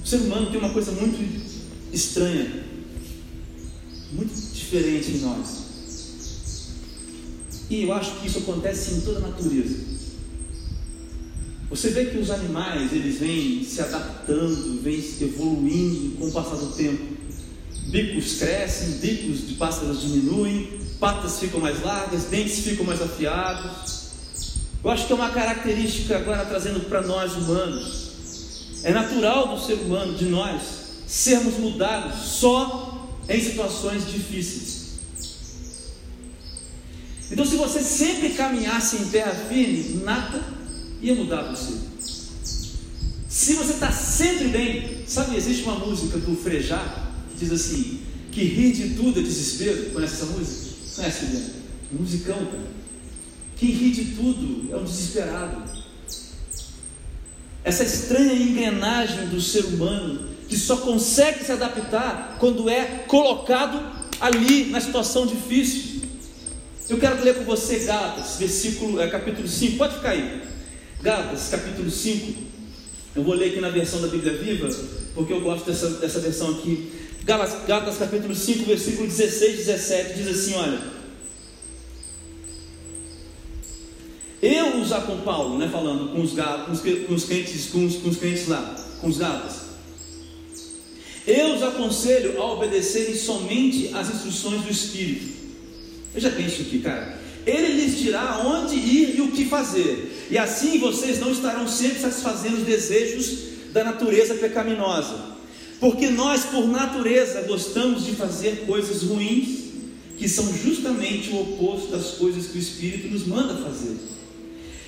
O 0.02 0.08
ser 0.08 0.16
humano 0.16 0.50
tem 0.50 0.58
uma 0.58 0.70
coisa 0.70 0.92
muito 0.92 1.18
estranha, 1.92 2.64
muito 4.12 4.34
diferente 4.54 5.10
em 5.10 5.18
nós. 5.18 5.58
E 7.68 7.82
eu 7.82 7.92
acho 7.92 8.18
que 8.18 8.28
isso 8.28 8.38
acontece 8.38 8.94
em 8.94 9.00
toda 9.02 9.18
a 9.18 9.28
natureza. 9.28 9.76
Você 11.68 11.90
vê 11.90 12.06
que 12.06 12.16
os 12.16 12.30
animais, 12.30 12.90
eles 12.94 13.18
vêm 13.18 13.62
se 13.62 13.82
adaptando, 13.82 14.80
vêm 14.80 15.04
evoluindo 15.20 16.16
com 16.16 16.28
o 16.28 16.32
passar 16.32 16.56
do 16.56 16.72
tempo 16.72 17.11
bicos 17.86 18.38
crescem, 18.38 18.98
bicos 18.98 19.46
de 19.46 19.54
pássaros 19.54 20.00
diminuem, 20.00 20.80
patas 21.00 21.40
ficam 21.40 21.60
mais 21.60 21.82
largas, 21.82 22.24
dentes 22.24 22.60
ficam 22.60 22.84
mais 22.84 23.02
afiados. 23.02 24.02
Eu 24.82 24.90
acho 24.90 25.06
que 25.06 25.12
é 25.12 25.16
uma 25.16 25.30
característica 25.30 26.16
agora 26.16 26.44
trazendo 26.44 26.80
para 26.88 27.02
nós 27.02 27.34
humanos. 27.34 28.82
É 28.84 28.92
natural 28.92 29.54
do 29.54 29.64
ser 29.64 29.74
humano, 29.74 30.14
de 30.14 30.24
nós, 30.24 30.62
sermos 31.06 31.56
mudados 31.58 32.18
só 32.24 33.08
em 33.28 33.40
situações 33.40 34.10
difíceis. 34.10 34.82
Então, 37.30 37.46
se 37.46 37.56
você 37.56 37.80
sempre 37.80 38.30
caminhasse 38.30 38.96
em 38.96 39.08
terra 39.08 39.34
firme, 39.48 40.00
nada 40.04 40.42
ia 41.00 41.14
mudar 41.14 41.42
você. 41.42 41.74
Se 43.28 43.54
você 43.54 43.72
está 43.72 43.90
sempre 43.90 44.48
bem, 44.48 45.04
sabe, 45.06 45.36
existe 45.36 45.62
uma 45.62 45.76
música 45.76 46.18
do 46.18 46.36
Frejá, 46.36 47.11
diz 47.42 47.52
assim: 47.52 48.00
que 48.30 48.42
rir 48.44 48.72
de 48.72 48.94
tudo 48.94 49.20
é 49.20 49.22
desespero. 49.22 49.90
Conhece 49.90 50.14
essa 50.14 50.26
música? 50.26 50.76
Conhece, 50.96 51.26
Juliana? 51.26 51.52
Musicão, 51.92 52.46
cara. 52.46 52.82
Quem 53.56 53.70
ri 53.70 53.90
de 53.90 54.04
tudo 54.16 54.72
é 54.72 54.76
um 54.76 54.84
desesperado. 54.84 55.62
Essa 57.64 57.84
estranha 57.84 58.32
engrenagem 58.32 59.28
do 59.28 59.40
ser 59.40 59.64
humano 59.66 60.28
que 60.48 60.56
só 60.56 60.78
consegue 60.78 61.44
se 61.44 61.52
adaptar 61.52 62.36
quando 62.40 62.68
é 62.68 63.04
colocado 63.06 63.80
ali 64.20 64.66
na 64.66 64.80
situação 64.80 65.26
difícil. 65.26 66.02
Eu 66.88 66.98
quero 66.98 67.22
ler 67.22 67.36
com 67.36 67.44
você 67.44 67.78
Gálatas, 67.80 68.36
versículo, 68.38 69.00
é, 69.00 69.08
capítulo 69.08 69.46
5, 69.46 69.76
pode 69.76 69.94
ficar 69.94 70.10
aí. 70.10 70.42
Gálatas, 71.00 71.48
capítulo 71.48 71.90
5. 71.90 72.34
Eu 73.14 73.22
vou 73.22 73.34
ler 73.34 73.50
aqui 73.50 73.60
na 73.60 73.70
versão 73.70 74.00
da 74.00 74.08
Bíblia 74.08 74.36
Viva, 74.36 74.68
porque 75.14 75.32
eu 75.32 75.40
gosto 75.40 75.66
dessa, 75.66 75.88
dessa 75.90 76.18
versão 76.18 76.50
aqui. 76.50 76.90
Gálatas 77.24 77.98
capítulo 77.98 78.34
5, 78.34 78.64
versículo 78.64 79.06
16 79.06 79.54
e 79.54 79.56
17 79.58 80.14
diz 80.14 80.28
assim: 80.28 80.54
Olha, 80.54 80.80
eu 84.42 84.84
já 84.84 85.00
com 85.02 85.18
Paulo, 85.18 85.56
né, 85.56 85.68
falando 85.70 86.12
com 86.12 86.20
os, 86.20 86.32
com 86.32 86.72
os, 86.72 86.80
com 86.80 87.14
os 87.14 87.24
crentes, 87.24 87.66
com 87.66 87.86
os, 87.86 87.96
com 87.96 88.08
os 88.08 88.16
crentes 88.16 88.48
lá, 88.48 88.74
com 89.00 89.06
os 89.06 89.18
Gálatas, 89.18 89.60
eu 91.24 91.54
os 91.54 91.62
aconselho 91.62 92.42
a 92.42 92.52
obedecerem 92.52 93.14
somente 93.14 93.90
às 93.94 94.12
instruções 94.12 94.62
do 94.62 94.70
Espírito. 94.70 95.32
Veja 96.12 96.28
bem 96.30 96.46
isso 96.46 96.62
aqui, 96.62 96.80
cara. 96.80 97.20
Ele 97.46 97.68
lhes 97.68 97.98
dirá 97.98 98.42
onde 98.44 98.74
ir 98.74 99.16
e 99.16 99.20
o 99.20 99.30
que 99.30 99.44
fazer, 99.44 100.26
e 100.28 100.36
assim 100.36 100.78
vocês 100.78 101.20
não 101.20 101.30
estarão 101.30 101.68
sempre 101.68 102.00
satisfazendo 102.00 102.56
os 102.56 102.64
desejos 102.64 103.52
da 103.72 103.84
natureza 103.84 104.34
pecaminosa 104.34 105.32
porque 105.82 106.10
nós, 106.10 106.44
por 106.44 106.68
natureza, 106.68 107.42
gostamos 107.42 108.04
de 108.04 108.12
fazer 108.12 108.66
coisas 108.68 109.02
ruins, 109.02 109.62
que 110.16 110.28
são 110.28 110.56
justamente 110.56 111.30
o 111.30 111.40
oposto 111.40 111.90
das 111.90 112.12
coisas 112.12 112.46
que 112.46 112.56
o 112.56 112.60
Espírito 112.60 113.08
nos 113.08 113.26
manda 113.26 113.56
fazer. 113.56 113.96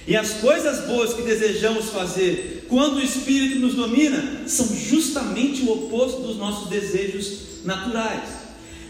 E 0.06 0.16
as 0.16 0.34
coisas 0.34 0.86
boas 0.86 1.12
que 1.12 1.22
desejamos 1.22 1.86
fazer, 1.86 2.66
quando 2.68 2.98
o 2.98 3.02
Espírito 3.02 3.58
nos 3.58 3.74
domina, 3.74 4.42
são 4.46 4.68
justamente 4.68 5.62
o 5.62 5.72
oposto 5.72 6.22
dos 6.22 6.36
nossos 6.36 6.68
desejos 6.68 7.64
naturais. 7.64 8.28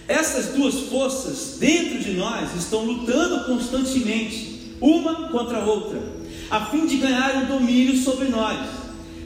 Essas 0.07 0.55
duas 0.55 0.75
forças 0.91 1.57
dentro 1.59 2.01
de 2.01 2.13
nós 2.13 2.55
estão 2.55 2.85
lutando 2.85 3.47
constantemente, 3.47 4.75
uma 4.79 5.31
contra 5.31 5.57
a 5.57 5.65
outra, 5.65 6.03
a 6.51 6.67
fim 6.67 6.85
de 6.85 6.99
ganhar 6.99 7.45
o 7.45 7.47
domínio 7.47 7.97
sobre 7.97 8.29
nós. 8.29 8.61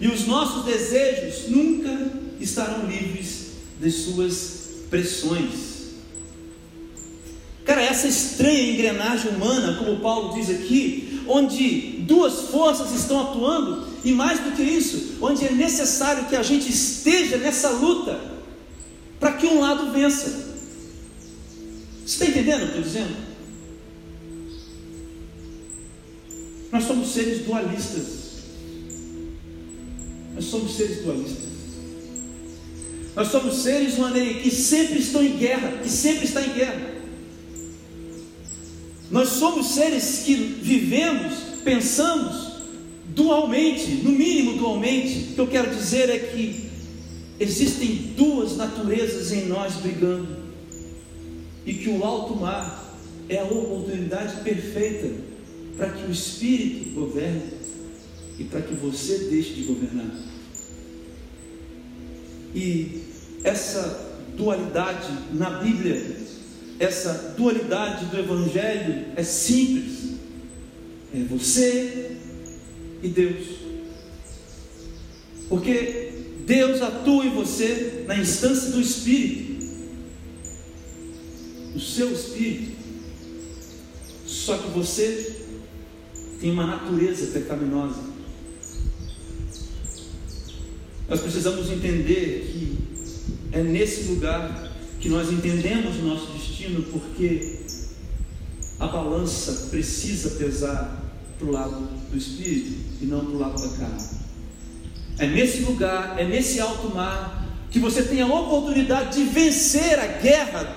E 0.00 0.06
os 0.06 0.28
nossos 0.28 0.64
desejos 0.64 1.48
nunca 1.48 2.27
estarão 2.40 2.86
livres 2.86 3.48
das 3.80 3.94
suas 3.94 4.58
pressões. 4.90 5.68
Cara, 7.64 7.82
essa 7.82 8.08
estranha 8.08 8.72
engrenagem 8.72 9.30
humana, 9.32 9.76
como 9.76 10.00
Paulo 10.00 10.34
diz 10.34 10.48
aqui, 10.48 11.22
onde 11.28 11.98
duas 12.06 12.48
forças 12.48 12.92
estão 12.92 13.20
atuando, 13.20 13.86
e 14.02 14.12
mais 14.12 14.40
do 14.40 14.52
que 14.52 14.62
isso, 14.62 15.16
onde 15.20 15.44
é 15.44 15.52
necessário 15.52 16.26
que 16.26 16.36
a 16.36 16.42
gente 16.42 16.70
esteja 16.70 17.36
nessa 17.36 17.68
luta 17.70 18.18
para 19.20 19.32
que 19.32 19.46
um 19.46 19.60
lado 19.60 19.92
vença. 19.92 20.48
Você 22.06 22.24
está 22.24 22.26
entendendo 22.26 22.62
o 22.62 22.68
que 22.68 22.78
eu 22.78 22.80
estou 22.80 22.82
dizendo? 22.82 23.16
Nós 26.72 26.84
somos 26.84 27.08
seres 27.08 27.44
dualistas. 27.44 28.06
Nós 30.34 30.44
somos 30.44 30.76
seres 30.76 31.02
dualistas. 31.02 31.57
Nós 33.18 33.32
somos 33.32 33.64
seres 33.64 33.96
que 34.40 34.48
sempre 34.48 35.00
estão 35.00 35.24
em 35.24 35.36
guerra, 35.36 35.78
que 35.82 35.90
sempre 35.90 36.24
está 36.24 36.40
em 36.40 36.50
guerra. 36.50 36.94
Nós 39.10 39.30
somos 39.30 39.70
seres 39.70 40.22
que 40.24 40.36
vivemos, 40.36 41.34
pensamos 41.64 42.62
dualmente, 43.16 43.90
no 44.04 44.12
mínimo 44.12 44.56
dualmente. 44.56 45.30
O 45.32 45.34
que 45.34 45.40
eu 45.40 45.46
quero 45.48 45.74
dizer 45.74 46.08
é 46.08 46.16
que 46.16 46.70
existem 47.40 48.12
duas 48.16 48.56
naturezas 48.56 49.32
em 49.32 49.46
nós 49.46 49.74
brigando, 49.74 50.28
e 51.66 51.74
que 51.74 51.88
o 51.88 52.04
alto 52.04 52.36
mar 52.36 52.96
é 53.28 53.38
a 53.38 53.44
oportunidade 53.44 54.44
perfeita 54.44 55.10
para 55.76 55.90
que 55.90 56.06
o 56.06 56.12
Espírito 56.12 56.90
governe 56.90 57.42
e 58.38 58.44
para 58.44 58.62
que 58.62 58.74
você 58.74 59.26
deixe 59.28 59.54
de 59.54 59.62
governar. 59.62 60.14
E 62.54 63.07
essa 63.44 64.08
dualidade 64.36 65.08
na 65.32 65.50
Bíblia, 65.50 66.16
essa 66.78 67.34
dualidade 67.36 68.06
do 68.06 68.18
Evangelho 68.18 69.06
é 69.16 69.22
simples. 69.22 70.18
É 71.14 71.22
você 71.24 72.16
e 73.02 73.08
Deus. 73.08 73.46
Porque 75.48 76.12
Deus 76.46 76.82
atua 76.82 77.24
em 77.24 77.34
você 77.34 78.04
na 78.06 78.16
instância 78.16 78.70
do 78.70 78.80
Espírito, 78.80 79.66
o 81.74 81.80
seu 81.80 82.12
Espírito. 82.12 82.78
Só 84.26 84.56
que 84.58 84.68
você 84.70 85.44
tem 86.40 86.50
uma 86.50 86.66
natureza 86.66 87.26
pecaminosa. 87.32 88.02
Nós 91.08 91.20
precisamos 91.20 91.70
entender 91.70 92.50
que 92.52 92.77
é 93.52 93.62
nesse 93.62 94.04
lugar 94.04 94.70
que 95.00 95.08
nós 95.08 95.30
entendemos 95.32 95.96
o 95.96 96.02
nosso 96.02 96.32
destino, 96.32 96.82
porque 96.84 97.60
a 98.78 98.86
balança 98.86 99.68
precisa 99.70 100.30
pesar 100.30 101.04
para 101.38 101.48
o 101.48 101.50
lado 101.52 101.88
do 102.10 102.16
espírito 102.16 102.74
e 103.00 103.06
não 103.06 103.20
para 103.24 103.34
o 103.34 103.38
lado 103.38 103.62
da 103.62 103.76
carne. 103.76 104.08
É 105.18 105.26
nesse 105.26 105.62
lugar, 105.62 106.16
é 106.18 106.24
nesse 106.24 106.60
alto 106.60 106.94
mar, 106.94 107.46
que 107.70 107.78
você 107.78 108.02
tem 108.02 108.20
a 108.20 108.26
oportunidade 108.26 109.18
de 109.18 109.24
vencer 109.24 109.98
a 109.98 110.06
guerra, 110.06 110.76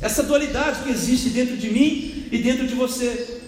essa 0.00 0.22
dualidade 0.22 0.82
que 0.82 0.90
existe 0.90 1.30
dentro 1.30 1.56
de 1.56 1.70
mim 1.70 2.26
e 2.30 2.38
dentro 2.38 2.66
de 2.66 2.74
você. 2.74 3.40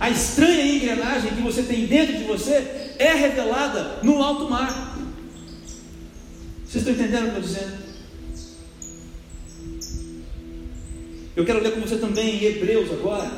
A 0.00 0.10
estranha 0.10 0.64
engrenagem 0.64 1.34
que 1.34 1.42
você 1.42 1.62
tem 1.62 1.86
dentro 1.86 2.16
de 2.16 2.24
você 2.24 2.94
é 2.98 3.14
revelada 3.14 4.00
no 4.02 4.22
alto 4.22 4.48
mar. 4.48 4.96
Vocês 6.66 6.86
estão 6.86 6.92
entendendo 6.92 7.28
o 7.28 7.30
que 7.30 7.36
eu 7.36 7.42
estou 7.42 7.60
dizendo? 7.60 7.87
Eu 11.38 11.44
quero 11.44 11.62
ler 11.62 11.70
com 11.70 11.80
você 11.80 11.94
também 11.98 12.34
em 12.34 12.44
Hebreus 12.46 12.90
agora, 12.90 13.30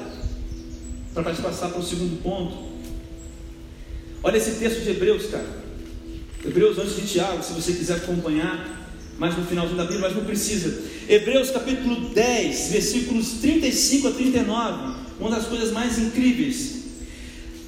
para 1.12 1.35
te 1.35 1.42
passar 1.42 1.69
para 1.69 1.80
o 1.80 1.85
segundo 1.85 2.23
ponto. 2.23 2.57
Olha 4.23 4.38
esse 4.38 4.52
texto 4.52 4.83
de 4.83 4.92
Hebreus, 4.92 5.26
cara. 5.26 5.45
Hebreus 6.42 6.78
antes 6.78 6.97
de 6.97 7.07
Tiago, 7.07 7.42
se 7.42 7.52
você 7.52 7.75
quiser 7.75 7.97
acompanhar, 7.97 8.88
mais 9.19 9.37
no 9.37 9.45
finalzinho 9.45 9.76
da 9.76 9.83
Bíblia, 9.83 10.00
mas 10.00 10.16
não 10.16 10.25
precisa. 10.25 10.83
Hebreus 11.11 11.50
capítulo 11.50 12.09
10, 12.09 12.71
versículos 12.71 13.33
35 13.42 14.09
a 14.09 14.12
39, 14.12 14.95
uma 15.21 15.28
das 15.28 15.45
coisas 15.45 15.71
mais 15.71 15.99
incríveis. 15.99 16.76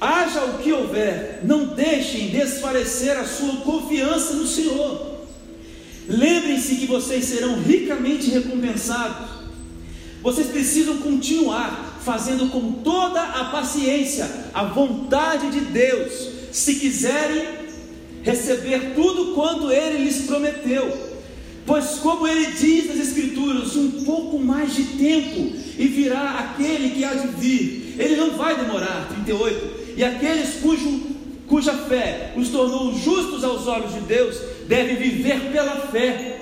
Haja 0.01 0.45
o 0.45 0.57
que 0.57 0.73
houver, 0.73 1.41
não 1.43 1.75
deixem 1.75 2.29
desfalecer 2.29 3.19
a 3.19 3.23
sua 3.23 3.57
confiança 3.57 4.33
no 4.33 4.47
Senhor. 4.47 5.27
Lembrem-se 6.09 6.77
que 6.77 6.87
vocês 6.87 7.23
serão 7.23 7.61
ricamente 7.61 8.31
recompensados 8.31 9.32
vocês 10.23 10.47
precisam 10.47 10.97
continuar 10.97 11.99
fazendo 12.01 12.49
com 12.49 12.71
toda 12.71 13.21
a 13.21 13.45
paciência 13.45 14.25
a 14.53 14.63
vontade 14.63 15.51
de 15.51 15.59
Deus, 15.59 16.29
se 16.49 16.75
quiserem 16.75 17.45
receber 18.23 18.93
tudo 18.95 19.33
quanto 19.35 19.69
Ele 19.69 20.05
lhes 20.05 20.21
prometeu. 20.21 21.11
Pois, 21.65 21.95
como 21.95 22.27
ele 22.27 22.47
diz 22.47 22.87
nas 22.87 23.07
Escrituras, 23.07 23.75
um 23.77 24.03
pouco 24.03 24.37
mais 24.37 24.75
de 24.75 24.83
tempo 24.83 25.55
e 25.77 25.87
virá 25.87 26.31
aquele 26.39 26.89
que 26.89 27.05
há 27.05 27.13
de 27.13 27.27
vir. 27.27 27.95
Ele 27.97 28.17
não 28.17 28.31
vai 28.31 28.57
demorar. 28.57 29.07
38. 29.13 29.95
E 29.95 30.03
aqueles 30.03 30.55
cujo, 30.55 31.01
cuja 31.47 31.73
fé 31.73 32.33
os 32.35 32.49
tornou 32.49 32.93
justos 32.97 33.45
aos 33.45 33.65
olhos 33.65 33.93
de 33.93 34.01
Deus, 34.01 34.37
devem 34.67 34.97
viver 34.97 35.51
pela 35.53 35.87
fé, 35.87 36.41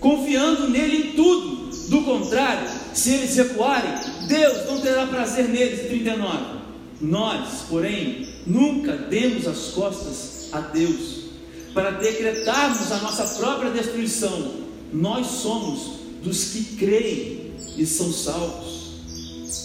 confiando 0.00 0.70
nele 0.70 1.08
em 1.08 1.12
tudo 1.12 1.55
do 1.88 2.02
contrário, 2.02 2.68
se 2.94 3.12
eles 3.12 3.36
recuarem, 3.36 3.92
Deus 4.26 4.66
não 4.66 4.80
terá 4.80 5.06
prazer 5.06 5.48
neles. 5.48 5.86
39. 5.86 6.56
Nós, 7.00 7.64
porém, 7.68 8.26
nunca 8.46 8.96
demos 8.96 9.46
as 9.46 9.68
costas 9.68 10.48
a 10.52 10.60
Deus 10.60 11.26
para 11.74 11.90
decretarmos 11.90 12.90
a 12.90 12.98
nossa 12.98 13.24
própria 13.38 13.70
destruição. 13.70 14.54
Nós 14.92 15.26
somos 15.26 15.96
dos 16.22 16.44
que 16.44 16.76
creem 16.76 17.52
e 17.76 17.86
são 17.86 18.12
salvos. 18.12 18.86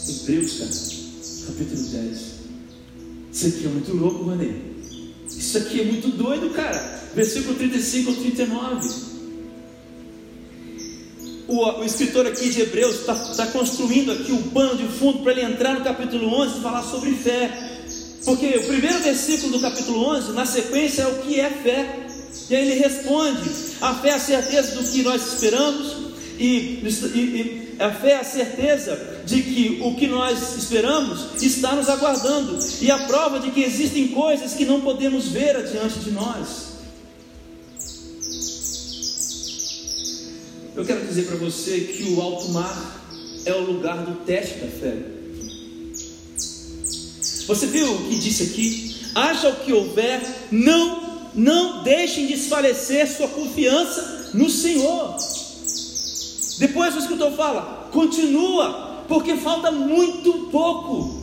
Hebreus, 0.10 0.58
cara, 0.58 1.48
capítulo 1.48 1.88
10. 1.88 2.20
Isso 3.32 3.48
aqui 3.48 3.66
é 3.66 3.70
muito 3.70 3.96
louco, 3.96 4.26
Mané. 4.26 4.54
Isso 5.28 5.58
aqui 5.58 5.82
é 5.82 5.86
muito 5.86 6.10
doido, 6.10 6.50
cara. 6.50 7.02
Versículo 7.16 7.56
35 7.56 8.10
ao 8.10 8.16
39 8.18 9.11
o, 11.52 11.82
o 11.82 11.84
escritor 11.84 12.26
aqui 12.26 12.50
de 12.50 12.62
Hebreus 12.62 13.02
está 13.02 13.14
tá 13.14 13.48
construindo 13.48 14.14
aqui 14.14 14.32
o 14.32 14.42
pano 14.52 14.78
de 14.78 14.88
fundo 14.88 15.20
para 15.20 15.34
ele 15.34 15.42
entrar 15.42 15.74
no 15.74 15.84
capítulo 15.84 16.34
11 16.34 16.58
e 16.58 16.62
falar 16.62 16.84
sobre 16.84 17.12
fé. 17.12 17.52
Porque 18.24 18.58
o 18.58 18.68
primeiro 18.68 19.00
versículo 19.00 19.54
do 19.54 19.60
capítulo 19.60 20.06
11, 20.16 20.32
na 20.32 20.46
sequência, 20.46 21.02
é 21.02 21.08
o 21.08 21.18
que 21.24 21.40
é 21.40 21.50
fé. 21.50 22.00
E 22.50 22.56
aí 22.56 22.72
ele 22.72 22.80
responde: 22.80 23.50
a 23.82 23.94
fé 23.96 24.10
é 24.10 24.14
a 24.14 24.20
certeza 24.20 24.76
do 24.76 24.90
que 24.90 25.04
nós 25.04 25.34
esperamos, 25.34 25.98
e, 26.40 26.46
e, 26.46 27.20
e 27.20 27.76
a 27.80 27.92
fé 27.92 28.12
é 28.12 28.20
a 28.20 28.24
certeza 28.24 29.22
de 29.26 29.42
que 29.42 29.80
o 29.84 29.96
que 29.96 30.08
nós 30.08 30.56
esperamos 30.56 31.42
está 31.42 31.76
nos 31.76 31.90
aguardando, 31.90 32.58
e 32.80 32.90
a 32.90 33.00
prova 33.00 33.40
de 33.40 33.52
que 33.52 33.62
existem 33.62 34.08
coisas 34.10 34.54
que 34.54 34.66
não 34.66 34.80
podemos 34.80 35.28
ver 35.28 35.58
adiante 35.58 36.00
de 36.00 36.12
nós. 36.12 36.71
Eu 40.82 40.86
quero 40.86 41.06
dizer 41.06 41.28
para 41.28 41.36
você 41.36 41.82
que 41.82 42.12
o 42.12 42.20
alto 42.20 42.50
mar 42.50 43.06
é 43.46 43.54
o 43.54 43.62
lugar 43.62 44.04
do 44.04 44.26
teste 44.26 44.56
da 44.56 44.66
fé. 44.66 44.98
Você 47.46 47.68
viu 47.68 47.94
o 47.94 48.10
que 48.10 48.16
disse 48.16 48.42
aqui? 48.42 48.96
Haja 49.14 49.50
o 49.50 49.58
que 49.58 49.72
houver, 49.72 50.20
não, 50.52 51.30
não 51.36 51.84
deixem 51.84 52.26
desfalecer 52.26 53.08
sua 53.16 53.28
confiança 53.28 54.32
no 54.34 54.50
Senhor. 54.50 55.18
Depois 56.58 56.96
o 56.96 56.98
escritor 56.98 57.32
fala: 57.34 57.88
continua, 57.92 59.04
porque 59.08 59.38
falta 59.38 59.70
muito 59.70 60.50
pouco 60.52 61.22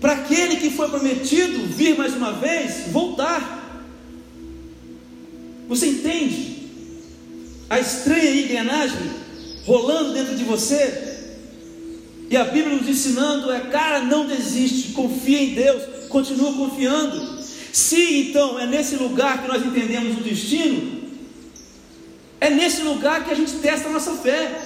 para 0.00 0.14
aquele 0.14 0.56
que 0.56 0.70
foi 0.70 0.88
prometido 0.88 1.68
vir 1.68 1.96
mais 1.96 2.16
uma 2.16 2.32
vez, 2.32 2.88
voltar. 2.90 3.86
Você 5.68 5.86
entende? 5.86 6.55
A 7.68 7.80
estranha 7.80 8.30
engrenagem 8.30 9.10
rolando 9.64 10.12
dentro 10.12 10.36
de 10.36 10.44
você. 10.44 11.14
E 12.30 12.36
a 12.36 12.44
Bíblia 12.44 12.76
nos 12.76 12.88
ensinando 12.88 13.52
é, 13.52 13.60
cara, 13.60 14.00
não 14.00 14.26
desiste, 14.26 14.92
confia 14.92 15.40
em 15.40 15.54
Deus, 15.54 16.08
continua 16.08 16.52
confiando. 16.52 17.36
Se 17.72 18.28
então 18.28 18.58
é 18.58 18.66
nesse 18.66 18.96
lugar 18.96 19.42
que 19.42 19.48
nós 19.48 19.64
entendemos 19.64 20.18
o 20.18 20.22
destino, 20.22 21.02
é 22.40 22.50
nesse 22.50 22.82
lugar 22.82 23.24
que 23.24 23.30
a 23.30 23.34
gente 23.34 23.52
testa 23.54 23.88
a 23.88 23.92
nossa 23.92 24.12
fé, 24.14 24.60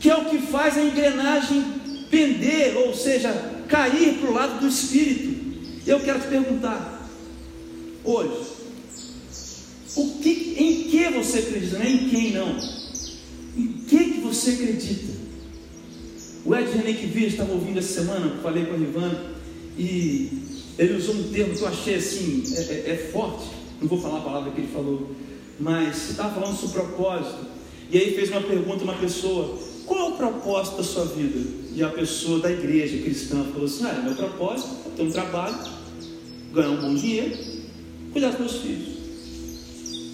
que 0.00 0.10
é 0.10 0.16
o 0.16 0.26
que 0.26 0.38
faz 0.38 0.76
a 0.76 0.82
engrenagem 0.82 1.64
pender, 2.10 2.76
ou 2.76 2.94
seja, 2.94 3.32
cair 3.68 4.18
para 4.18 4.30
o 4.30 4.34
lado 4.34 4.60
do 4.60 4.68
Espírito. 4.68 5.46
Eu 5.86 6.00
quero 6.00 6.20
te 6.20 6.28
perguntar, 6.28 7.08
hoje, 8.04 8.46
o 9.96 10.18
que, 10.20 10.54
em 10.58 10.84
que 10.90 11.08
você 11.08 11.38
acredita, 11.38 11.78
não 11.78 11.84
é 11.84 11.90
em 11.90 12.08
quem 12.10 12.32
não. 12.32 12.56
Em 13.56 13.72
que, 13.88 14.12
que 14.12 14.20
você 14.20 14.50
acredita? 14.50 15.16
O 16.44 16.54
Ed 16.54 16.70
René 16.70 16.92
que 16.92 17.18
estava 17.24 17.52
ouvindo 17.52 17.78
essa 17.78 18.02
semana, 18.02 18.36
falei 18.42 18.66
com 18.66 18.74
a 18.74 18.76
Rivana, 18.76 19.24
e 19.78 20.30
ele 20.78 20.96
usou 20.96 21.14
um 21.14 21.32
termo 21.32 21.54
que 21.54 21.62
eu 21.62 21.68
achei 21.68 21.94
assim, 21.94 22.44
é, 22.54 22.60
é, 22.60 22.90
é 22.90 23.10
forte, 23.10 23.46
não 23.80 23.88
vou 23.88 23.98
falar 23.98 24.18
a 24.18 24.22
palavra 24.22 24.52
que 24.52 24.60
ele 24.60 24.68
falou, 24.72 25.10
mas 25.58 26.10
estava 26.10 26.34
falando 26.34 26.56
sobre 26.56 26.80
propósito. 26.80 27.46
E 27.90 27.98
aí 27.98 28.14
fez 28.14 28.30
uma 28.30 28.42
pergunta 28.42 28.82
a 28.82 28.84
uma 28.84 28.94
pessoa, 28.94 29.58
qual 29.86 30.00
é 30.00 30.12
o 30.12 30.16
propósito 30.16 30.76
da 30.76 30.84
sua 30.84 31.06
vida? 31.06 31.40
E 31.74 31.82
a 31.82 31.88
pessoa 31.88 32.40
da 32.40 32.52
igreja 32.52 33.02
cristã 33.02 33.44
falou 33.44 33.64
assim, 33.64 33.84
ah, 33.86 34.02
meu 34.04 34.14
propósito 34.14 34.76
é 34.86 34.90
ter 34.96 35.02
um 35.02 35.10
trabalho, 35.10 35.56
ganhar 36.52 36.70
um 36.70 36.80
bom 36.82 36.94
dinheiro, 36.94 37.34
cuidar 38.12 38.30
dos 38.30 38.40
meus 38.40 38.56
filhos 38.56 38.95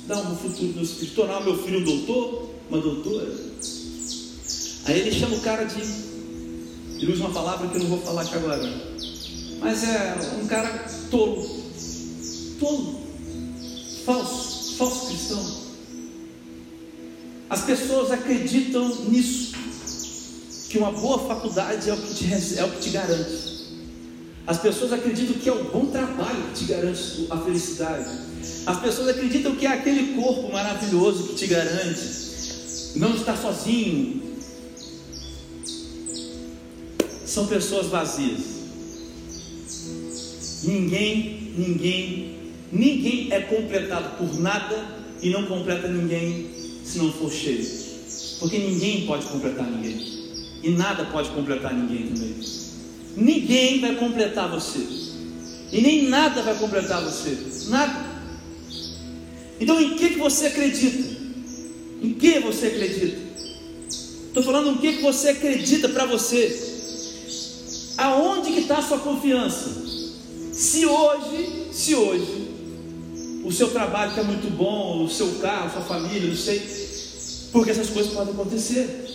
dar 0.07 0.19
um 0.19 0.37
futuro 0.37 0.73
no 0.73 0.83
espírito, 0.83 1.15
tornar 1.15 1.41
meu 1.41 1.63
filho 1.63 1.81
um 1.81 1.85
doutor, 1.85 2.51
uma 2.69 2.81
doutora. 2.81 3.33
Aí 4.85 5.01
ele 5.01 5.13
chama 5.13 5.37
o 5.37 5.41
cara 5.41 5.65
de. 5.65 5.81
Ele 5.81 7.13
usa 7.13 7.25
uma 7.25 7.33
palavra 7.33 7.69
que 7.69 7.77
eu 7.77 7.81
não 7.81 7.89
vou 7.89 8.01
falar 8.01 8.23
aqui 8.23 8.35
agora. 8.35 8.63
Mas 9.61 9.85
é 9.85 10.17
um 10.43 10.47
cara 10.47 10.87
tolo. 11.11 11.63
Tolo. 12.59 13.01
Falso. 14.05 14.75
Falso 14.77 15.07
cristão. 15.07 15.63
As 17.49 17.63
pessoas 17.63 18.11
acreditam 18.11 18.89
nisso. 19.09 19.53
Que 20.69 20.79
uma 20.79 20.91
boa 20.91 21.19
faculdade 21.19 21.91
é 21.91 21.93
o 21.93 21.97
que 21.97 22.15
te, 22.15 22.59
é 22.59 22.65
o 22.65 22.71
que 22.71 22.81
te 22.81 22.91
garante. 22.91 23.52
As 24.47 24.59
pessoas 24.59 24.93
acreditam 24.93 25.35
que 25.35 25.49
é 25.49 25.53
o 25.53 25.65
bom 25.65 25.87
trabalho 25.87 26.43
que 26.53 26.65
te 26.65 26.73
garante 26.73 27.27
a 27.31 27.37
felicidade. 27.39 28.11
As 28.67 28.81
pessoas 28.81 29.09
acreditam 29.09 29.55
que 29.55 29.67
é 29.67 29.71
aquele 29.71 30.15
corpo 30.21 30.53
maravilhoso 30.53 31.29
que 31.29 31.35
te 31.35 31.47
garante 31.47 32.23
não 32.97 33.15
estar 33.15 33.37
sozinho. 33.37 34.23
São 37.25 37.47
pessoas 37.47 37.87
vazias. 37.87 38.41
Ninguém, 40.65 41.55
ninguém 41.57 42.33
ninguém 42.73 43.29
é 43.31 43.41
completado 43.41 44.17
por 44.17 44.41
nada 44.41 45.03
e 45.21 45.29
não 45.31 45.45
completa 45.45 45.87
ninguém 45.87 46.51
se 46.85 46.99
não 46.99 47.13
for 47.13 47.31
cheio. 47.31 47.65
Porque 48.41 48.59
ninguém 48.59 49.07
pode 49.07 49.27
completar 49.27 49.71
ninguém. 49.71 50.23
E 50.63 50.71
nada 50.71 51.05
pode 51.07 51.29
completar 51.31 51.75
ninguém 51.75 52.09
também. 52.09 52.62
Ninguém 53.17 53.81
vai 53.81 53.95
completar 53.97 54.49
você. 54.51 54.87
E 55.71 55.81
nem 55.81 56.09
nada 56.09 56.43
vai 56.43 56.55
completar 56.59 57.03
você. 57.03 57.69
Nada. 57.69 58.13
Então 59.61 59.81
em 59.81 59.97
que, 59.97 60.11
que 60.11 60.19
você 60.19 60.47
acredita? 60.47 61.21
Em 62.03 62.15
que 62.15 62.41
você 62.41 62.67
acredita? 62.67 63.19
Estou 64.27 64.43
falando 64.43 64.71
em 64.71 64.77
que, 64.79 64.95
que 64.95 65.03
você 65.03 65.31
acredita 65.31 65.89
para 65.89 66.07
você. 66.07 66.71
Aonde 67.99 68.53
que 68.53 68.61
está 68.61 68.79
a 68.79 68.83
sua 68.83 68.99
confiança? 68.99 69.83
Se 70.53 70.87
hoje, 70.87 71.69
se 71.71 71.95
hoje, 71.95 72.49
o 73.45 73.53
seu 73.53 73.71
trabalho 73.71 74.11
está 74.11 74.23
muito 74.23 74.51
bom, 74.51 75.05
o 75.05 75.09
seu 75.09 75.35
carro, 75.41 75.71
sua 75.71 75.83
família, 75.83 76.29
não 76.29 76.37
sei, 76.37 76.63
porque 77.53 77.71
essas 77.71 77.91
coisas 77.91 78.13
podem 78.13 78.33
acontecer. 78.33 79.07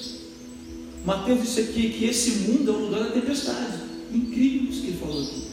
Mateus 1.06 1.42
disse 1.42 1.62
aqui 1.62 1.90
que 1.90 2.06
esse 2.06 2.32
mundo 2.32 2.72
é 2.72 2.74
o 2.74 2.80
lugar 2.80 3.04
da 3.06 3.12
tempestade. 3.12 3.87
Incrível 4.14 4.70
isso 4.70 4.82
que 4.82 4.88
ele 4.88 4.98
falou 4.98 5.24
aqui. 5.24 5.48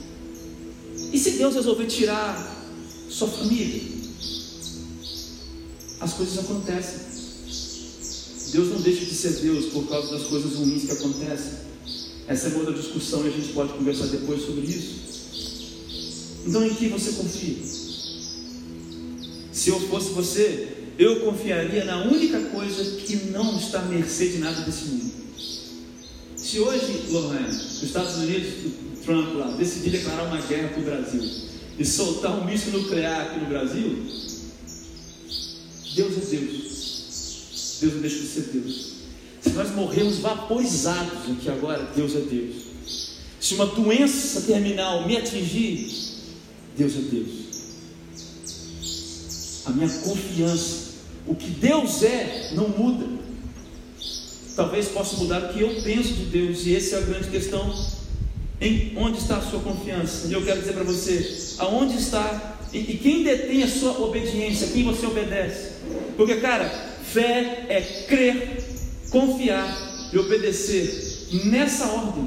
E 1.13 1.19
se 1.19 1.31
Deus 1.33 1.55
resolver 1.55 1.87
tirar 1.87 2.67
sua 3.09 3.29
família? 3.29 3.83
As 6.01 6.13
coisas 6.13 6.39
acontecem. 6.39 7.15
Deus 8.53 8.69
não 8.69 8.81
deixa 8.81 9.05
de 9.05 9.15
ser 9.15 9.33
Deus 9.41 9.67
por 9.67 9.89
causa 9.89 10.17
das 10.17 10.29
coisas 10.29 10.55
ruins 10.55 10.85
que 10.85 10.93
acontecem. 10.93 11.65
Essa 12.27 12.47
é 12.47 12.51
uma 12.51 12.59
outra 12.61 12.75
discussão 12.75 13.25
e 13.25 13.29
a 13.29 13.33
gente 13.33 13.53
pode 13.53 13.73
conversar 13.73 14.07
depois 14.07 14.43
sobre 14.43 14.67
isso. 14.67 15.05
Então 16.47 16.65
em 16.65 16.75
que 16.75 16.89
você 16.89 17.13
confia? 17.13 17.57
Se 19.53 19.71
eu 19.71 19.81
fosse 19.89 20.11
você, 20.11 20.69
eu 20.99 21.21
confiaria 21.21 21.85
na 21.85 22.05
única 22.05 22.41
coisa 22.51 22.85
que 23.01 23.17
não 23.31 23.57
está 23.59 23.81
à 23.81 23.85
mercê 23.87 24.29
de 24.29 24.39
nada 24.39 24.61
desse 24.63 24.85
mundo. 24.87 25.24
Se 26.55 26.61
hoje, 26.61 27.07
Lohan, 27.11 27.49
os 27.49 27.83
Estados 27.83 28.15
Unidos, 28.15 28.55
Trump 29.05 29.35
lá, 29.35 29.49
decidir 29.57 29.91
declarar 29.91 30.23
uma 30.23 30.41
guerra 30.41 30.69
para 30.69 30.83
o 30.83 30.85
Brasil 30.85 31.21
e 31.77 31.85
soltar 31.85 32.31
um 32.31 32.45
míssil 32.45 32.79
nuclear 32.79 33.23
aqui 33.23 33.41
no 33.41 33.47
Brasil, 33.47 34.07
Deus 35.97 36.13
é 36.13 36.37
Deus. 36.37 37.79
Deus 37.81 37.95
não 37.95 38.01
deixa 38.01 38.21
de 38.21 38.27
ser 38.29 38.43
Deus. 38.53 38.93
Se 39.41 39.51
nós 39.51 39.73
morrermos 39.73 40.19
vaporizados 40.19 41.29
aqui 41.29 41.49
agora, 41.49 41.91
Deus 41.93 42.15
é 42.15 42.21
Deus. 42.21 42.55
Se 43.41 43.55
uma 43.55 43.67
doença 43.67 44.43
terminal 44.43 45.09
me 45.09 45.17
atingir, 45.17 45.91
Deus 46.79 46.93
é 46.95 47.01
Deus 47.01 47.45
a 49.67 49.71
minha 49.71 49.89
confiança. 49.89 50.95
O 51.27 51.35
que 51.35 51.51
Deus 51.51 52.05
é 52.05 52.53
não 52.55 52.69
muda. 52.69 53.24
Talvez 54.57 54.89
possa 54.89 55.17
mudar 55.17 55.45
o 55.45 55.53
que 55.53 55.61
eu 55.61 55.83
penso 55.83 56.15
de 56.15 56.25
Deus, 56.27 56.67
e 56.67 56.77
essa 56.77 56.97
é 56.97 56.99
a 56.99 57.03
grande 57.03 57.29
questão. 57.29 57.75
Em 58.61 58.93
onde 58.97 59.19
está 59.19 59.39
a 59.39 59.43
sua 59.43 59.61
confiança? 59.61 60.29
E 60.29 60.33
eu 60.33 60.45
quero 60.45 60.61
dizer 60.61 60.75
para 60.75 60.85
você, 60.85 61.55
aonde 61.59 61.97
está 61.97 62.55
e, 62.75 62.79
e 62.79 62.99
quem 62.99 63.23
detém 63.23 63.63
a 63.63 63.69
sua 63.69 64.01
obediência, 64.01 64.67
quem 64.67 64.83
você 64.83 65.07
obedece? 65.07 65.75
Porque, 66.17 66.37
cara, 66.37 66.69
fé 67.05 67.67
é 67.69 67.81
crer, 68.09 68.65
confiar 69.11 70.11
e 70.13 70.19
obedecer 70.19 71.29
nessa 71.45 71.87
ordem. 71.87 72.27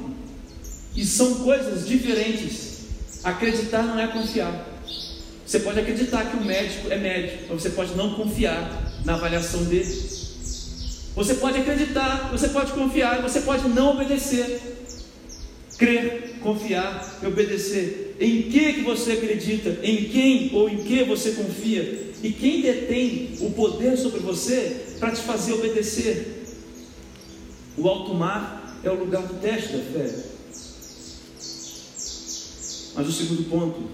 E 0.96 1.06
são 1.06 1.36
coisas 1.44 1.86
diferentes. 1.86 2.78
Acreditar 3.26 3.84
não 3.84 4.00
é 4.00 4.08
confiar. 4.08 4.66
Você 5.46 5.60
pode 5.60 5.82
acreditar 5.82 6.32
que 6.32 6.38
o 6.38 6.46
médico 6.46 6.90
é 6.90 6.98
médico, 6.98 7.44
mas 7.50 7.62
você 7.62 7.70
pode 7.72 7.94
não 7.96 8.14
confiar 8.14 9.02
na 9.04 9.16
avaliação 9.16 9.66
dele. 9.66 10.17
Você 11.18 11.34
pode 11.34 11.58
acreditar, 11.58 12.30
você 12.32 12.50
pode 12.50 12.74
confiar, 12.74 13.24
você 13.24 13.42
pode 13.42 13.68
não 13.70 13.94
obedecer. 13.94 14.62
Crer, 15.76 16.36
confiar 16.42 17.20
e 17.24 17.26
obedecer. 17.26 18.16
Em 18.20 18.44
que, 18.44 18.74
que 18.74 18.82
você 18.82 19.14
acredita? 19.14 19.80
Em 19.82 20.06
quem 20.10 20.52
ou 20.54 20.70
em 20.70 20.78
que 20.78 21.04
você 21.06 21.32
confia? 21.32 22.14
E 22.22 22.32
quem 22.32 22.62
detém 22.62 23.36
o 23.42 23.50
poder 23.50 23.98
sobre 23.98 24.20
você 24.20 24.96
para 25.00 25.10
te 25.10 25.24
fazer 25.24 25.54
obedecer? 25.54 26.46
O 27.76 27.88
alto 27.88 28.14
mar 28.14 28.80
é 28.84 28.92
o 28.92 29.00
lugar 29.00 29.24
do 29.24 29.42
teste 29.42 29.74
da 29.74 29.80
fé. 29.80 30.24
Mas 32.94 33.08
o 33.08 33.12
segundo 33.12 33.50
ponto 33.50 33.90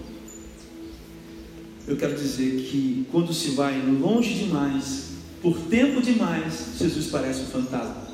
eu 1.88 1.96
quero 1.96 2.14
dizer 2.14 2.64
que 2.64 3.06
quando 3.10 3.32
se 3.32 3.52
vai 3.52 3.80
longe 3.80 4.34
demais, 4.34 5.13
por 5.44 5.58
tempo 5.68 6.00
demais, 6.00 6.54
Jesus 6.78 7.08
parece 7.08 7.42
um 7.42 7.46
fantasma. 7.46 8.08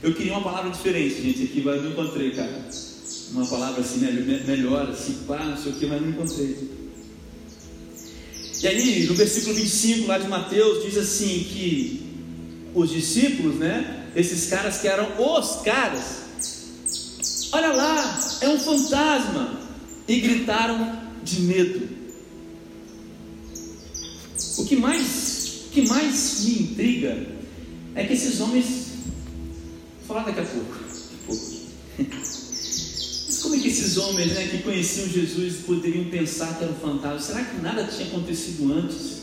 Eu 0.00 0.14
queria 0.14 0.30
uma 0.30 0.44
palavra 0.44 0.70
diferente, 0.70 1.20
gente, 1.20 1.42
aqui, 1.42 1.60
mas 1.64 1.82
não 1.82 1.90
encontrei, 1.90 2.30
cara. 2.30 2.68
Uma 3.32 3.44
palavra 3.44 3.80
assim, 3.80 3.98
melhor, 3.98 4.88
assim, 4.88 5.24
pá, 5.26 5.42
não 5.42 5.56
sei 5.56 5.72
o 5.72 5.74
que, 5.74 5.86
mas 5.86 6.00
não 6.00 6.10
encontrei. 6.10 6.70
E 8.62 8.68
aí, 8.68 9.06
no 9.06 9.14
versículo 9.14 9.56
25 9.56 10.06
lá 10.06 10.18
de 10.18 10.28
Mateus, 10.28 10.84
diz 10.84 10.96
assim 10.96 11.44
que 11.50 12.06
os 12.72 12.90
discípulos, 12.90 13.56
né, 13.56 14.06
esses 14.14 14.48
caras 14.48 14.78
que 14.78 14.86
eram 14.86 15.08
os 15.18 15.62
caras, 15.62 16.04
olha 17.50 17.72
lá, 17.72 18.20
é 18.40 18.48
um 18.48 18.60
fantasma, 18.60 19.58
e 20.06 20.20
gritaram 20.20 20.96
de 21.24 21.40
medo. 21.40 21.88
O 24.58 24.64
que 24.64 24.76
mais, 24.76 25.35
que 25.76 25.82
mais 25.82 26.44
me 26.46 26.62
intriga 26.62 27.26
é 27.94 28.04
que 28.04 28.14
esses 28.14 28.40
homens. 28.40 28.86
Vou 29.98 30.08
falar 30.08 30.22
daqui 30.22 30.40
a 30.40 30.44
pouco. 30.44 30.72
Daqui 30.72 31.14
a 31.14 31.26
pouco. 31.26 31.46
Mas 33.26 33.38
como 33.42 33.54
é 33.56 33.58
que 33.58 33.68
esses 33.68 33.98
homens 33.98 34.32
né, 34.32 34.46
que 34.46 34.62
conheciam 34.62 35.06
Jesus 35.06 35.56
poderiam 35.66 36.06
pensar 36.06 36.56
que 36.56 36.64
era 36.64 36.72
um 36.72 36.76
fantasma? 36.76 37.18
Será 37.18 37.44
que 37.44 37.60
nada 37.60 37.84
tinha 37.84 38.06
acontecido 38.06 38.72
antes? 38.72 39.16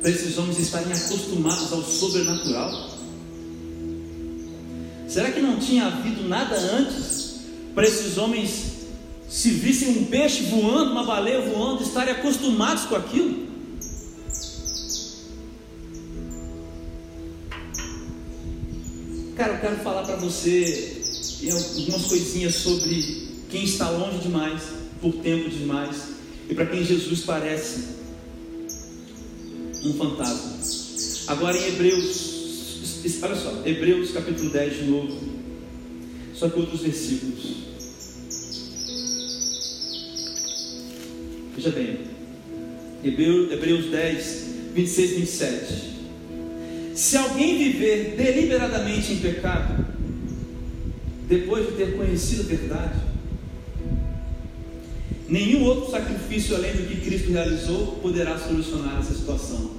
Para 0.00 0.10
esses 0.10 0.38
homens 0.38 0.58
estarem 0.58 0.90
acostumados 0.90 1.70
ao 1.70 1.82
sobrenatural? 1.82 2.90
Será 5.06 5.30
que 5.32 5.40
não 5.40 5.58
tinha 5.58 5.84
havido 5.84 6.26
nada 6.26 6.56
antes 6.56 7.40
para 7.74 7.86
esses 7.86 8.16
homens, 8.16 8.88
se 9.28 9.50
vissem 9.50 9.98
um 9.98 10.04
peixe 10.06 10.44
voando, 10.44 10.92
uma 10.92 11.04
baleia 11.04 11.42
voando, 11.42 11.82
estarem 11.82 12.14
acostumados 12.14 12.84
com 12.84 12.96
aquilo? 12.96 13.47
Cara, 19.38 19.52
eu 19.52 19.60
quero 19.60 19.76
falar 19.76 20.02
para 20.02 20.16
você 20.16 21.00
algumas 21.52 22.06
coisinhas 22.06 22.56
sobre 22.56 23.28
quem 23.48 23.62
está 23.62 23.88
longe 23.88 24.18
demais, 24.18 24.62
por 25.00 25.12
tempo 25.12 25.48
demais, 25.48 26.08
e 26.50 26.54
para 26.56 26.66
quem 26.66 26.84
Jesus 26.84 27.20
parece 27.20 27.84
um 29.84 29.94
fantasma. 29.94 30.58
Agora 31.28 31.56
em 31.56 31.68
Hebreus, 31.68 33.20
olha 33.22 33.36
só, 33.36 33.62
Hebreus 33.64 34.10
capítulo 34.10 34.50
10 34.50 34.76
de 34.76 34.84
novo, 34.86 35.16
só 36.34 36.48
que 36.48 36.58
outros 36.58 36.80
versículos. 36.80 37.58
Veja 41.54 41.70
bem, 41.70 42.00
Hebreus 43.04 43.88
10, 43.88 44.46
26 44.74 45.10
e 45.10 45.14
27. 45.14 45.87
Se 46.98 47.16
alguém 47.16 47.56
viver 47.56 48.16
deliberadamente 48.16 49.12
em 49.12 49.18
pecado, 49.18 49.86
depois 51.28 51.64
de 51.64 51.72
ter 51.74 51.96
conhecido 51.96 52.42
a 52.42 52.46
verdade, 52.46 52.98
nenhum 55.28 55.62
outro 55.62 55.92
sacrifício 55.92 56.56
além 56.56 56.72
do 56.72 56.88
que 56.88 56.96
Cristo 56.96 57.30
realizou 57.30 57.98
poderá 58.02 58.36
solucionar 58.36 58.98
essa 58.98 59.14
situação. 59.14 59.76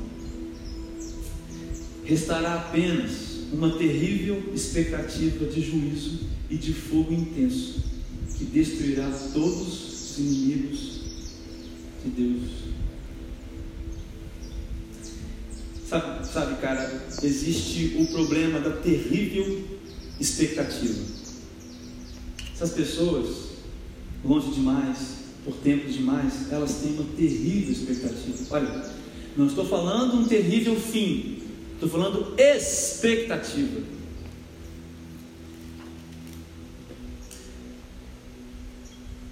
Restará 2.05 2.53
apenas 2.53 3.11
uma 3.51 3.77
terrível 3.77 4.41
expectativa 4.55 5.45
de 5.45 5.61
juízo 5.61 6.21
e 6.49 6.55
de 6.55 6.71
fogo 6.71 7.11
intenso 7.11 7.83
que 8.37 8.45
destruirá 8.45 9.11
todos 9.33 10.13
os 10.13 10.17
inimigos 10.19 11.01
de 12.01 12.11
Deus. 12.11 12.69
Sabe, 15.89 16.27
sabe, 16.27 16.61
cara, 16.61 16.98
existe 17.23 17.97
o 17.99 18.07
problema 18.07 18.59
da 18.59 18.71
terrível 18.71 19.63
expectativa. 20.19 20.99
Essas 22.53 22.71
pessoas, 22.71 23.49
longe 24.23 24.51
demais, 24.51 25.19
por 25.45 25.55
tempo 25.55 25.89
demais, 25.89 26.51
elas 26.51 26.75
têm 26.75 26.93
uma 26.93 27.05
terrível 27.15 27.71
expectativa. 27.71 28.37
Olha, 28.51 28.93
não 29.37 29.47
estou 29.47 29.65
falando 29.65 30.15
um 30.15 30.27
terrível 30.27 30.75
fim, 30.75 31.43
estou 31.73 31.89
falando 31.89 32.33
expectativa. 32.37 33.81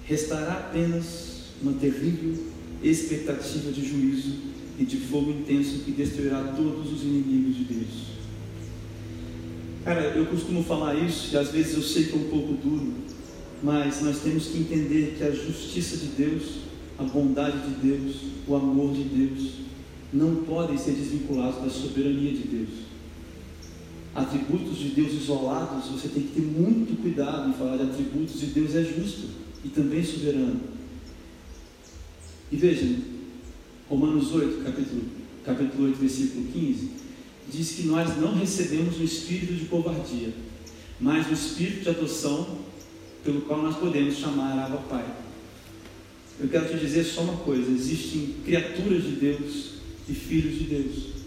Restará 0.05 0.53
apenas 0.53 1.51
uma 1.61 1.73
terrível 1.73 2.37
expectativa 2.81 3.71
de 3.71 3.85
juízo 3.85 4.46
e 4.77 4.85
de 4.85 4.97
fogo 4.97 5.31
intenso 5.31 5.79
que 5.83 5.91
destruirá 5.91 6.53
todos 6.55 6.91
os 6.91 7.01
inimigos 7.03 7.55
de 7.55 7.63
Deus. 7.63 8.17
Cara, 9.83 10.01
eu 10.01 10.25
costumo 10.25 10.63
falar 10.63 10.95
isso 10.95 11.33
e 11.33 11.37
às 11.37 11.49
vezes 11.49 11.75
eu 11.75 11.81
sei 11.81 12.05
que 12.05 12.13
é 12.13 12.17
um 12.17 12.29
pouco 12.29 12.53
duro, 12.53 12.93
mas 13.63 14.01
nós 14.01 14.19
temos 14.19 14.47
que 14.47 14.59
entender 14.59 15.15
que 15.17 15.23
a 15.23 15.31
justiça 15.31 15.97
de 15.97 16.07
Deus, 16.07 16.57
a 16.99 17.03
bondade 17.03 17.57
de 17.69 17.87
Deus, 17.87 18.17
o 18.47 18.55
amor 18.55 18.93
de 18.93 19.03
Deus, 19.03 19.51
não 20.13 20.43
podem 20.43 20.77
ser 20.77 20.91
desvinculados 20.91 21.61
da 21.61 21.69
soberania 21.69 22.31
de 22.31 22.47
Deus. 22.47 22.69
Atributos 24.13 24.77
de 24.77 24.89
Deus 24.89 25.13
isolados, 25.13 25.89
você 25.89 26.07
tem 26.09 26.23
que 26.23 26.33
ter 26.33 26.41
muito 26.41 27.01
cuidado 27.01 27.49
em 27.49 27.53
falar 27.53 27.77
de 27.77 27.83
atributos 27.83 28.39
de 28.39 28.47
Deus 28.47 28.75
é 28.75 28.83
justo 28.83 29.27
e 29.63 29.69
também 29.69 30.03
soberano. 30.03 30.59
E 32.51 32.55
vejam, 32.55 33.16
Romanos 33.89 34.33
8, 34.33 34.63
capítulo, 34.65 35.01
capítulo 35.45 35.85
8, 35.85 35.97
versículo 35.97 36.45
15, 36.51 36.89
diz 37.49 37.71
que 37.71 37.83
nós 37.83 38.17
não 38.17 38.35
recebemos 38.35 38.99
o 38.99 39.03
espírito 39.03 39.53
de 39.53 39.65
covardia, 39.65 40.33
mas 40.99 41.29
o 41.29 41.33
espírito 41.33 41.83
de 41.83 41.89
adoção 41.89 42.57
pelo 43.23 43.41
qual 43.41 43.61
nós 43.61 43.77
podemos 43.77 44.15
chamar 44.15 44.65
Abba 44.65 44.77
Pai. 44.89 45.05
Eu 46.39 46.49
quero 46.49 46.67
te 46.67 46.77
dizer 46.77 47.05
só 47.05 47.21
uma 47.21 47.37
coisa: 47.37 47.71
existem 47.71 48.35
criaturas 48.43 49.03
de 49.03 49.11
Deus 49.11 49.71
e 50.07 50.13
filhos 50.13 50.57
de 50.57 50.63
Deus. 50.65 51.17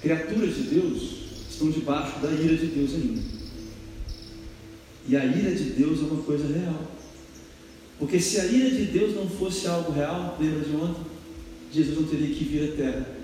Criaturas 0.00 0.54
de 0.54 0.62
Deus 0.62 1.02
estão 1.50 1.70
debaixo 1.70 2.18
da 2.20 2.30
ira 2.30 2.56
de 2.56 2.66
Deus 2.66 2.94
ainda. 2.94 3.22
E 5.06 5.16
a 5.16 5.24
ira 5.24 5.54
de 5.54 5.64
Deus 5.70 6.00
é 6.00 6.02
uma 6.02 6.22
coisa 6.22 6.46
real. 6.46 6.97
Porque 7.98 8.20
se 8.20 8.40
a 8.40 8.46
ira 8.46 8.70
de 8.70 8.84
Deus 8.84 9.14
não 9.14 9.28
fosse 9.28 9.66
algo 9.66 9.92
real, 9.92 10.36
lembra 10.40 10.60
de 10.60 10.76
ontem? 10.76 11.02
Jesus 11.72 11.96
não 11.98 12.06
teria 12.06 12.34
que 12.34 12.44
vir 12.44 12.72
à 12.72 12.76
terra 12.76 13.18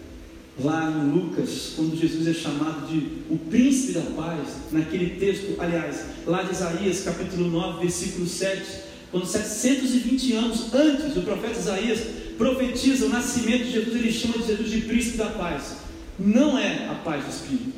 lá 0.62 0.90
em 0.90 1.10
Lucas, 1.10 1.72
quando 1.74 1.98
Jesus 1.98 2.28
é 2.28 2.32
chamado 2.32 2.86
de 2.86 3.24
o 3.28 3.36
príncipe 3.36 3.92
da 3.92 4.02
paz, 4.02 4.48
naquele 4.70 5.18
texto, 5.18 5.54
aliás, 5.58 6.04
lá 6.26 6.42
de 6.42 6.52
Isaías, 6.52 7.00
capítulo 7.00 7.50
9, 7.50 7.80
versículo 7.80 8.26
7, 8.26 8.62
quando 9.10 9.26
720 9.26 10.32
anos 10.34 10.72
antes 10.72 11.14
do 11.14 11.22
profeta 11.22 11.58
Isaías 11.58 12.00
profetiza 12.38 13.06
o 13.06 13.08
nascimento 13.08 13.64
de 13.64 13.72
Jesus, 13.72 13.96
ele 13.96 14.12
chama 14.12 14.38
de 14.38 14.46
Jesus 14.46 14.70
de 14.70 14.80
príncipe 14.82 15.16
da 15.16 15.26
paz. 15.26 15.76
Não 16.18 16.56
é 16.56 16.88
a 16.88 16.94
paz 16.94 17.24
do 17.24 17.30
Espírito, 17.30 17.72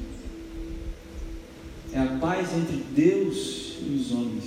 é 1.93 1.99
a 1.99 2.07
paz 2.21 2.49
entre 2.55 2.85
Deus 2.95 3.77
e 3.81 3.95
os 3.95 4.13
homens, 4.13 4.45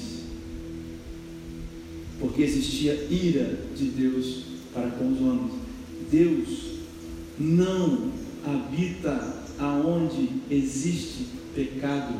porque 2.19 2.41
existia 2.41 2.93
ira 3.09 3.57
de 3.75 3.85
Deus 3.85 4.43
para 4.73 4.89
com 4.91 5.11
os 5.11 5.19
homens. 5.19 5.53
Deus 6.11 6.49
não 7.39 8.11
habita 8.45 9.43
aonde 9.57 10.29
existe 10.49 11.27
pecado. 11.55 12.15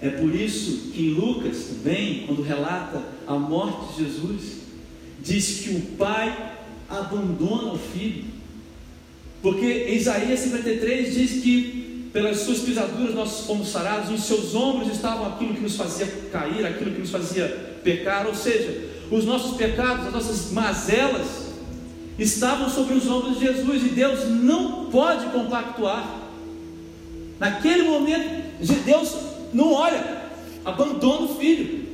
É 0.00 0.08
por 0.08 0.34
isso 0.34 0.90
que 0.92 1.08
em 1.08 1.14
Lucas 1.14 1.64
também, 1.64 2.24
quando 2.26 2.42
relata 2.42 3.02
a 3.26 3.34
morte 3.34 3.94
de 3.94 4.04
Jesus, 4.04 4.60
diz 5.22 5.60
que 5.60 5.70
o 5.70 5.80
pai 5.96 6.56
abandona 6.88 7.72
o 7.74 7.78
filho. 7.78 8.24
Porque 9.42 9.66
em 9.66 9.96
Isaías 9.96 10.40
53 10.40 11.14
diz 11.14 11.42
que 11.42 12.08
pelas 12.12 12.38
suas 12.40 12.60
pisaduras 12.60 13.14
nós 13.14 13.40
fomos 13.40 13.68
sarados, 13.68 14.10
nos 14.10 14.24
seus 14.24 14.54
ombros 14.54 14.92
estavam 14.92 15.26
aquilo 15.26 15.54
que 15.54 15.60
nos 15.60 15.76
fazia 15.76 16.06
cair, 16.32 16.64
aquilo 16.66 16.92
que 16.92 17.00
nos 17.00 17.10
fazia 17.10 17.69
pecar, 17.82 18.26
ou 18.26 18.34
seja, 18.34 18.88
os 19.10 19.24
nossos 19.24 19.56
pecados, 19.56 20.06
as 20.06 20.12
nossas 20.12 20.52
mazelas, 20.52 21.50
estavam 22.18 22.68
sobre 22.68 22.94
os 22.94 23.08
ombros 23.08 23.38
de 23.38 23.46
Jesus 23.46 23.82
e 23.82 23.88
Deus 23.88 24.28
não 24.28 24.86
pode 24.90 25.26
compactuar. 25.26 26.20
Naquele 27.38 27.84
momento, 27.84 28.44
Deus 28.84 29.16
não 29.52 29.72
olha, 29.72 30.22
abandona 30.64 31.22
o 31.22 31.36
filho. 31.36 31.88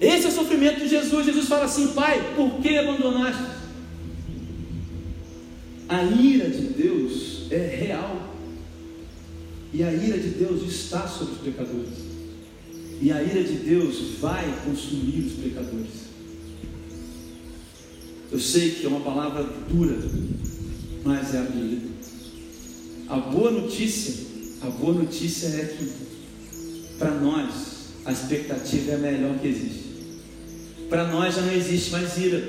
Esse 0.00 0.26
é 0.26 0.28
o 0.28 0.32
sofrimento 0.32 0.80
de 0.80 0.88
Jesus. 0.88 1.26
Jesus 1.26 1.48
fala 1.48 1.64
assim: 1.64 1.88
Pai, 1.88 2.34
por 2.34 2.60
que 2.60 2.76
abandonaste? 2.76 3.42
A 5.88 6.02
ira 6.02 6.50
de 6.50 6.60
Deus 6.60 7.46
é 7.50 7.56
real. 7.56 8.28
E 9.72 9.82
a 9.82 9.92
ira 9.92 10.18
de 10.18 10.28
Deus 10.30 10.62
está 10.62 11.06
sobre 11.06 11.34
os 11.34 11.40
pecadores. 11.40 12.07
E 13.00 13.12
a 13.12 13.22
ira 13.22 13.44
de 13.44 13.54
Deus 13.54 14.18
vai 14.20 14.44
consumir 14.64 15.26
os 15.26 15.32
pecadores. 15.34 16.08
Eu 18.30 18.40
sei 18.40 18.72
que 18.72 18.86
é 18.86 18.88
uma 18.88 19.00
palavra 19.00 19.44
dura, 19.68 19.96
mas 21.04 21.34
é 21.34 21.38
a 21.38 21.42
Bíblia. 21.42 21.88
A 23.08 23.16
boa 23.16 23.50
notícia, 23.50 24.14
a 24.62 24.66
boa 24.68 24.92
notícia 24.92 25.46
é 25.46 25.64
que 25.64 25.90
para 26.98 27.12
nós 27.12 27.50
a 28.04 28.12
expectativa 28.12 28.92
é 28.92 28.94
a 28.96 28.98
melhor 28.98 29.38
que 29.38 29.48
existe. 29.48 29.84
Para 30.88 31.06
nós 31.06 31.36
já 31.36 31.42
não 31.42 31.52
existe 31.52 31.90
mais 31.90 32.18
ira. 32.18 32.42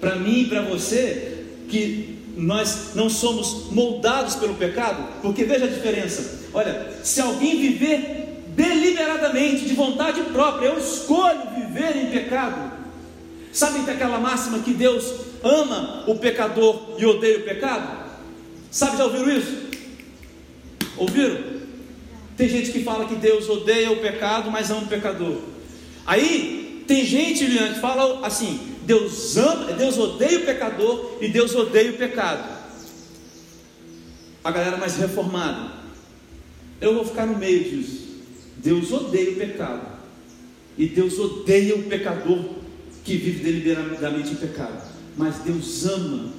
Para 0.00 0.16
mim 0.16 0.42
e 0.42 0.48
para 0.48 0.62
você, 0.62 1.44
que 1.68 2.18
nós 2.36 2.90
não 2.94 3.10
somos 3.10 3.70
moldados 3.70 4.36
pelo 4.36 4.54
pecado, 4.54 5.20
porque 5.20 5.44
veja 5.44 5.64
a 5.64 5.68
diferença. 5.68 6.40
Olha, 6.54 6.90
se 7.02 7.20
alguém 7.20 7.60
viver 7.60 8.21
deliberadamente, 8.54 9.64
de 9.64 9.74
vontade 9.74 10.22
própria, 10.24 10.68
eu 10.68 10.78
escolho 10.78 11.40
viver 11.56 11.96
em 11.96 12.10
pecado, 12.10 12.82
Sabem 13.52 13.84
que 13.84 13.90
aquela 13.90 14.18
máxima 14.18 14.60
que 14.60 14.72
Deus 14.72 15.12
ama 15.44 16.04
o 16.06 16.16
pecador 16.16 16.94
e 16.96 17.04
odeia 17.04 17.38
o 17.38 17.42
pecado? 17.42 18.02
Sabe, 18.70 18.96
já 18.96 19.04
ouviram 19.04 19.30
isso? 19.30 19.66
Ouviram? 20.96 21.38
Tem 22.34 22.48
gente 22.48 22.72
que 22.72 22.82
fala 22.82 23.04
que 23.04 23.14
Deus 23.14 23.46
odeia 23.50 23.92
o 23.92 24.00
pecado, 24.00 24.50
mas 24.50 24.70
ama 24.70 24.84
o 24.84 24.86
pecador. 24.86 25.36
Aí 26.06 26.82
tem 26.88 27.04
gente, 27.04 27.44
Liane, 27.44 27.74
que 27.74 27.80
fala 27.80 28.26
assim: 28.26 28.58
Deus 28.84 29.36
ama, 29.36 29.74
Deus 29.74 29.98
odeia 29.98 30.38
o 30.38 30.46
pecador 30.46 31.18
e 31.20 31.28
Deus 31.28 31.54
odeia 31.54 31.90
o 31.90 31.98
pecado. 31.98 32.62
A 34.42 34.50
galera 34.50 34.78
mais 34.78 34.96
reformada. 34.96 35.72
Eu 36.80 36.94
vou 36.94 37.04
ficar 37.04 37.26
no 37.26 37.36
meio 37.36 37.64
disso. 37.64 38.11
Deus 38.62 38.92
odeia 38.92 39.30
o 39.32 39.36
pecado. 39.36 39.86
E 40.78 40.86
Deus 40.86 41.18
odeia 41.18 41.74
o 41.74 41.82
pecador 41.84 42.62
que 43.04 43.16
vive 43.16 43.42
deliberadamente 43.42 44.32
em 44.32 44.36
pecado. 44.36 44.90
Mas 45.16 45.38
Deus 45.38 45.84
ama 45.86 46.32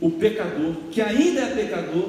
o 0.00 0.10
pecador, 0.10 0.74
que 0.90 1.00
ainda 1.00 1.40
é 1.40 1.54
pecador, 1.54 2.08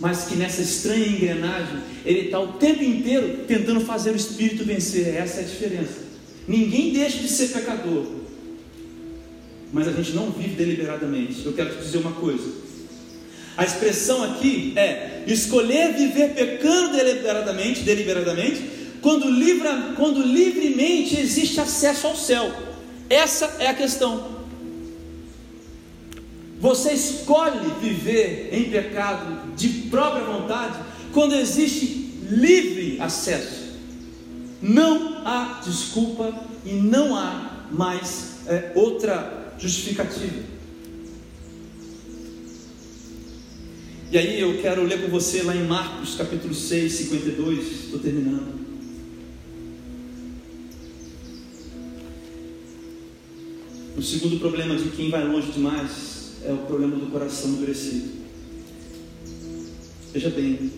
mas 0.00 0.24
que 0.24 0.36
nessa 0.36 0.62
estranha 0.62 1.06
engrenagem, 1.06 1.78
ele 2.04 2.22
está 2.22 2.40
o 2.40 2.54
tempo 2.54 2.82
inteiro 2.82 3.44
tentando 3.46 3.80
fazer 3.80 4.10
o 4.10 4.16
espírito 4.16 4.64
vencer. 4.64 5.14
Essa 5.14 5.40
é 5.40 5.44
a 5.44 5.46
diferença. 5.46 6.02
Ninguém 6.46 6.92
deixa 6.92 7.18
de 7.18 7.28
ser 7.28 7.48
pecador, 7.48 8.04
mas 9.72 9.86
a 9.86 9.92
gente 9.92 10.12
não 10.12 10.30
vive 10.30 10.56
deliberadamente. 10.56 11.46
Eu 11.46 11.52
quero 11.52 11.70
te 11.70 11.82
dizer 11.82 11.98
uma 11.98 12.12
coisa. 12.12 12.50
A 13.56 13.64
expressão 13.64 14.24
aqui 14.24 14.72
é 14.76 15.11
escolher 15.26 15.94
viver 15.94 16.34
pecando 16.34 16.96
deliberadamente, 16.96 17.80
deliberadamente, 17.80 18.62
quando, 19.00 19.28
livra, 19.28 19.94
quando 19.96 20.22
livremente 20.22 21.18
existe 21.18 21.60
acesso 21.60 22.06
ao 22.06 22.16
céu. 22.16 22.52
Essa 23.10 23.56
é 23.58 23.66
a 23.66 23.74
questão. 23.74 24.42
Você 26.60 26.92
escolhe 26.92 27.58
viver 27.80 28.50
em 28.52 28.70
pecado 28.70 29.52
de 29.56 29.68
própria 29.90 30.24
vontade 30.24 30.78
quando 31.12 31.34
existe 31.34 32.14
livre 32.30 32.98
acesso. 33.00 33.62
Não 34.62 35.26
há 35.26 35.60
desculpa 35.64 36.32
e 36.64 36.70
não 36.74 37.16
há 37.16 37.64
mais 37.70 38.36
é, 38.46 38.70
outra 38.76 39.52
justificativa. 39.58 40.61
E 44.12 44.18
aí 44.18 44.38
eu 44.38 44.60
quero 44.60 44.84
ler 44.84 45.00
com 45.00 45.08
você 45.08 45.42
lá 45.42 45.56
em 45.56 45.66
Marcos 45.66 46.16
capítulo 46.16 46.52
6, 46.52 46.92
52, 46.92 47.84
estou 47.84 47.98
terminando. 47.98 48.60
O 53.96 54.02
segundo 54.02 54.38
problema 54.38 54.76
de 54.76 54.90
quem 54.90 55.08
vai 55.08 55.26
longe 55.26 55.50
demais 55.52 56.34
é 56.44 56.52
o 56.52 56.58
problema 56.58 56.94
do 56.96 57.06
coração 57.06 57.52
endurecido. 57.52 58.10
Veja 60.12 60.28
bem. 60.28 60.70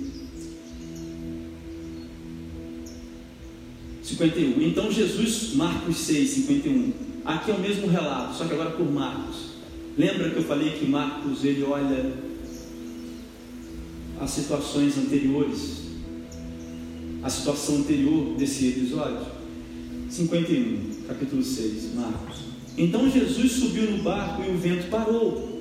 51. 4.00 4.62
Então 4.62 4.92
Jesus, 4.92 5.54
Marcos 5.54 5.96
6, 5.96 6.30
51. 6.30 6.92
Aqui 7.24 7.50
é 7.50 7.54
o 7.54 7.58
mesmo 7.58 7.88
relato, 7.88 8.36
só 8.36 8.44
que 8.44 8.54
agora 8.54 8.70
por 8.70 8.88
Marcos. 8.88 9.54
Lembra 9.98 10.30
que 10.30 10.36
eu 10.36 10.44
falei 10.44 10.70
que 10.78 10.86
Marcos 10.86 11.44
ele 11.44 11.64
olha 11.64 12.23
as 14.20 14.30
situações 14.30 14.96
anteriores, 14.98 15.82
a 17.22 17.30
situação 17.30 17.76
anterior 17.76 18.36
desse 18.36 18.68
episódio? 18.68 19.26
51, 20.10 21.06
capítulo 21.08 21.42
6, 21.42 21.94
Marcos. 21.94 22.36
Então 22.76 23.10
Jesus 23.10 23.52
subiu 23.52 23.90
no 23.90 24.02
barco 24.02 24.42
e 24.42 24.50
o 24.50 24.58
vento 24.58 24.88
parou. 24.88 25.54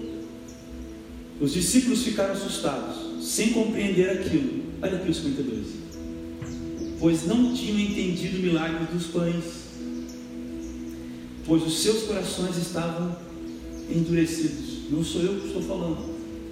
Os 1.39 1.53
discípulos 1.53 2.03
ficaram 2.03 2.33
assustados, 2.33 3.25
sem 3.25 3.51
compreender 3.51 4.09
aquilo. 4.09 4.63
Olha 4.81 4.97
aqui 4.97 5.09
o 5.09 5.13
52. 5.13 5.67
Pois 6.99 7.25
não 7.25 7.53
tinham 7.53 7.79
entendido 7.79 8.37
o 8.37 8.41
milagre 8.41 8.85
dos 8.93 9.07
pães, 9.07 9.43
pois 11.45 11.63
os 11.63 11.79
seus 11.79 12.03
corações 12.03 12.57
estavam 12.57 13.15
endurecidos. 13.89 14.89
Não 14.89 15.03
sou 15.03 15.21
eu 15.21 15.39
que 15.39 15.47
estou 15.47 15.61
falando, 15.63 15.97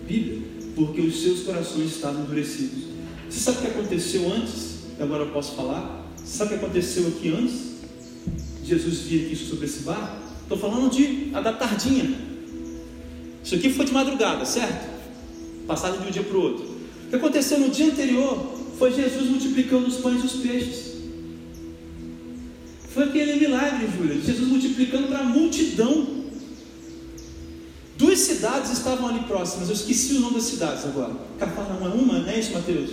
Bíblia, 0.07 0.41
porque 0.75 1.01
os 1.01 1.21
seus 1.21 1.41
corações 1.41 1.95
estavam 1.95 2.23
endurecidos. 2.23 2.83
Você 3.29 3.39
sabe 3.39 3.57
o 3.57 3.61
que 3.61 3.67
aconteceu 3.67 4.33
antes? 4.33 4.79
Agora 4.99 5.23
eu 5.23 5.31
posso 5.31 5.55
falar. 5.55 6.05
Sabe 6.23 6.55
o 6.55 6.59
que 6.59 6.65
aconteceu 6.65 7.07
aqui 7.07 7.29
antes? 7.29 7.71
Jesus 8.63 8.99
vir 8.99 9.25
aqui 9.25 9.35
sobre 9.35 9.65
esse 9.65 9.83
barco? 9.83 10.17
Estou 10.43 10.57
falando 10.57 10.91
de 10.91 11.29
a 11.33 11.41
da 11.41 11.53
tardinha. 11.53 12.13
Isso 13.43 13.55
aqui 13.55 13.69
foi 13.71 13.85
de 13.85 13.91
madrugada, 13.91 14.45
certo? 14.45 14.89
Passado 15.65 16.01
de 16.01 16.07
um 16.07 16.11
dia 16.11 16.23
para 16.23 16.37
o 16.37 16.41
outro. 16.41 16.65
O 16.65 17.09
que 17.09 17.15
aconteceu 17.15 17.59
no 17.59 17.69
dia 17.69 17.87
anterior 17.87 18.57
foi 18.77 18.93
Jesus 18.93 19.29
multiplicando 19.29 19.87
os 19.87 19.97
pães 19.97 20.21
e 20.21 20.25
os 20.25 20.33
peixes. 20.33 20.91
Foi 22.93 23.05
aquele 23.05 23.39
milagre, 23.39 23.87
Júlia, 23.97 24.19
Jesus 24.19 24.47
multiplicando 24.47 25.07
para 25.07 25.19
a 25.19 25.23
multidão. 25.23 26.20
Duas 28.01 28.17
cidades 28.17 28.71
estavam 28.71 29.09
ali 29.09 29.19
próximas, 29.25 29.69
eu 29.69 29.75
esqueci 29.75 30.13
o 30.13 30.21
nome 30.21 30.33
das 30.33 30.45
cidades 30.45 30.83
agora. 30.85 31.13
Cafarnaum 31.37 31.85
é 31.85 31.93
uma, 31.93 32.17
não 32.17 32.29
é 32.29 32.39
isso, 32.39 32.51
Mateus? 32.51 32.89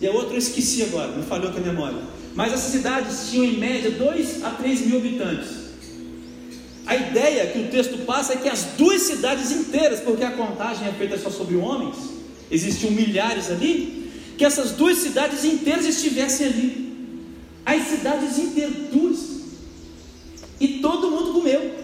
E 0.00 0.06
a 0.06 0.10
outra 0.10 0.32
eu 0.32 0.38
esqueci 0.38 0.82
agora, 0.84 1.12
me 1.12 1.22
falhou 1.22 1.52
com 1.52 1.58
a 1.58 1.60
memória. 1.60 1.98
Mas 2.34 2.50
essas 2.50 2.72
cidades 2.72 3.28
tinham 3.30 3.44
em 3.44 3.58
média 3.58 3.90
2 3.90 4.42
a 4.42 4.52
3 4.52 4.86
mil 4.86 4.96
habitantes. 4.96 5.50
A 6.86 6.96
ideia 6.96 7.46
que 7.48 7.58
o 7.58 7.68
texto 7.68 8.06
passa 8.06 8.32
é 8.32 8.36
que 8.36 8.48
as 8.48 8.64
duas 8.78 9.02
cidades 9.02 9.50
inteiras, 9.50 10.00
porque 10.00 10.24
a 10.24 10.30
contagem 10.30 10.88
é 10.88 10.92
feita 10.92 11.18
só 11.18 11.28
sobre 11.28 11.56
homens, 11.56 11.96
existiam 12.50 12.90
milhares 12.90 13.50
ali, 13.50 14.10
que 14.38 14.46
essas 14.46 14.70
duas 14.70 14.96
cidades 14.96 15.44
inteiras 15.44 15.84
estivessem 15.84 16.46
ali. 16.46 16.96
As 17.66 17.82
cidades 17.82 18.38
inteiras, 18.38 18.72
duas. 18.90 19.18
E 20.58 20.78
todo 20.78 21.10
mundo 21.10 21.34
comeu. 21.34 21.81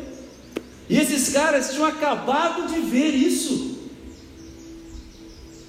E 0.88 0.96
esses 0.96 1.32
caras 1.32 1.72
tinham 1.72 1.86
acabado 1.86 2.72
de 2.72 2.80
ver 2.80 3.14
isso. 3.14 3.78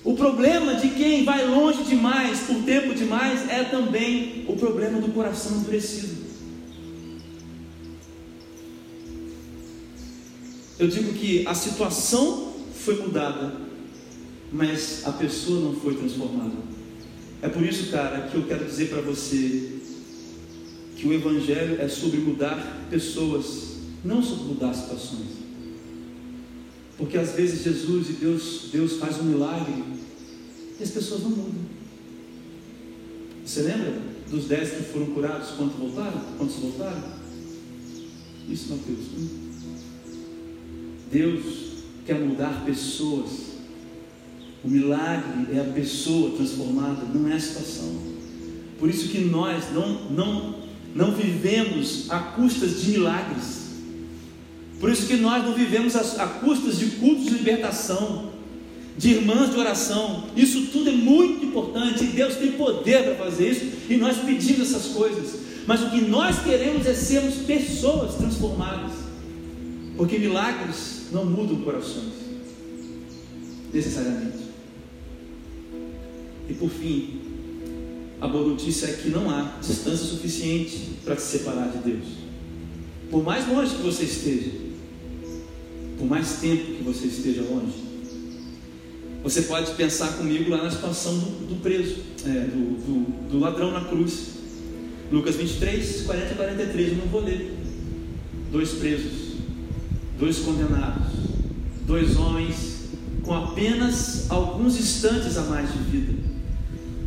O 0.03 0.15
problema 0.15 0.75
de 0.75 0.89
quem 0.89 1.25
vai 1.25 1.45
longe 1.45 1.83
demais, 1.83 2.39
por 2.41 2.63
tempo 2.63 2.95
demais, 2.95 3.49
é 3.49 3.63
também 3.65 4.45
o 4.47 4.55
problema 4.55 4.99
do 4.99 5.11
coração 5.11 5.57
endurecido. 5.57 6.17
Eu 10.79 10.87
digo 10.87 11.11
que 11.13 11.45
a 11.45 11.53
situação 11.53 12.53
foi 12.73 12.95
mudada, 12.95 13.53
mas 14.49 15.05
a 15.05 15.11
pessoa 15.11 15.59
não 15.59 15.75
foi 15.75 15.95
transformada. 15.95 16.55
É 17.41 17.49
por 17.49 17.63
isso, 17.63 17.91
cara, 17.91 18.29
que 18.29 18.35
eu 18.35 18.43
quero 18.43 18.63
dizer 18.63 18.89
para 18.89 19.01
você 19.01 19.73
que 20.95 21.05
o 21.05 21.13
Evangelho 21.13 21.81
é 21.81 21.89
sobre 21.89 22.19
mudar 22.19 22.87
pessoas, 22.89 23.78
não 24.03 24.21
sobre 24.21 24.45
mudar 24.45 24.73
situações. 24.73 25.39
Porque 26.97 27.17
às 27.17 27.31
vezes 27.31 27.63
Jesus 27.63 28.09
e 28.09 28.13
Deus, 28.13 28.69
Deus 28.71 28.93
faz 28.97 29.19
um 29.19 29.23
milagre 29.23 29.83
e 30.79 30.83
as 30.83 30.91
pessoas 30.91 31.21
não 31.21 31.29
mudam. 31.29 31.79
Você 33.45 33.61
lembra 33.61 33.99
dos 34.29 34.45
dez 34.45 34.71
que 34.71 34.83
foram 34.83 35.07
curados, 35.07 35.51
quantos 35.51 35.77
voltaram? 35.77 36.21
Quantos 36.37 36.55
voltaram? 36.57 37.03
Isso, 38.49 38.69
Mateus. 38.69 38.99
Deus 41.11 41.43
quer 42.05 42.19
mudar 42.19 42.65
pessoas. 42.65 43.49
O 44.63 44.67
milagre 44.67 45.55
é 45.55 45.59
a 45.61 45.73
pessoa 45.73 46.35
transformada, 46.35 47.05
não 47.05 47.29
é 47.29 47.33
a 47.33 47.39
situação. 47.39 47.97
Por 48.77 48.89
isso 48.89 49.09
que 49.09 49.19
nós 49.19 49.73
não, 49.73 50.09
não, 50.09 50.55
não 50.93 51.15
vivemos 51.15 52.09
a 52.09 52.19
custas 52.19 52.81
de 52.81 52.91
milagres. 52.91 53.58
Por 54.79 54.89
isso 54.89 55.07
que 55.07 55.17
nós 55.17 55.43
não 55.43 55.53
vivemos 55.53 55.95
a, 55.95 56.23
a 56.23 56.27
custas 56.27 56.79
de 56.79 56.85
cultos 56.91 57.25
de 57.25 57.31
libertação, 57.31 58.31
de 58.97 59.09
irmãs 59.11 59.51
de 59.51 59.57
oração. 59.57 60.25
Isso 60.35 60.67
tudo 60.67 60.89
é 60.89 60.93
muito 60.93 61.45
importante. 61.45 62.03
E 62.03 62.07
Deus 62.07 62.35
tem 62.35 62.53
poder 62.53 63.03
para 63.03 63.15
fazer 63.15 63.51
isso. 63.51 63.65
E 63.89 63.97
nós 63.97 64.17
pedimos 64.17 64.73
essas 64.73 64.93
coisas. 64.93 65.39
Mas 65.67 65.81
o 65.83 65.89
que 65.89 66.01
nós 66.01 66.41
queremos 66.43 66.85
é 66.85 66.93
sermos 66.93 67.35
pessoas 67.35 68.15
transformadas. 68.15 68.91
Porque 69.97 70.17
milagres 70.17 71.07
não 71.11 71.25
mudam 71.25 71.61
corações. 71.61 72.13
Necessariamente. 73.73 74.49
E 76.49 76.53
por 76.53 76.69
fim, 76.69 77.19
a 78.19 78.27
boa 78.27 78.47
notícia 78.47 78.87
é 78.87 78.93
que 78.93 79.09
não 79.09 79.29
há 79.29 79.57
distância 79.61 80.05
suficiente 80.05 80.89
para 81.05 81.15
se 81.17 81.37
separar 81.37 81.69
de 81.69 81.77
Deus. 81.77 82.05
Por 83.11 83.23
mais 83.23 83.47
longe 83.47 83.75
que 83.75 83.81
você 83.81 84.03
esteja, 84.03 84.68
por 85.99 86.07
mais 86.07 86.37
tempo 86.37 86.75
que 86.75 86.83
você 86.83 87.07
esteja 87.07 87.41
longe. 87.41 87.89
Você 89.21 89.41
pode 89.43 89.71
pensar 89.71 90.13
comigo 90.13 90.49
lá 90.49 90.63
na 90.63 90.71
situação 90.71 91.13
do, 91.19 91.47
do 91.47 91.61
preso, 91.61 91.97
é, 92.25 92.29
do, 92.29 92.77
do, 92.77 93.29
do, 93.31 93.39
ladrão 93.39 93.71
na 93.71 93.83
cruz. 93.83 94.29
Lucas 95.11 95.35
23, 95.35 96.03
40 96.03 96.31
e 96.31 96.35
43, 96.35 96.89
eu 96.89 96.95
não 96.95 97.05
vou 97.07 97.21
ler. 97.21 97.53
Dois 98.49 98.69
presos, 98.71 99.33
dois 100.17 100.39
condenados, 100.39 101.07
dois 101.85 102.15
homens 102.15 102.79
com 103.23 103.33
apenas 103.33 104.31
alguns 104.31 104.79
instantes 104.79 105.37
a 105.37 105.41
mais 105.43 105.71
de 105.71 105.79
vida. 105.79 106.13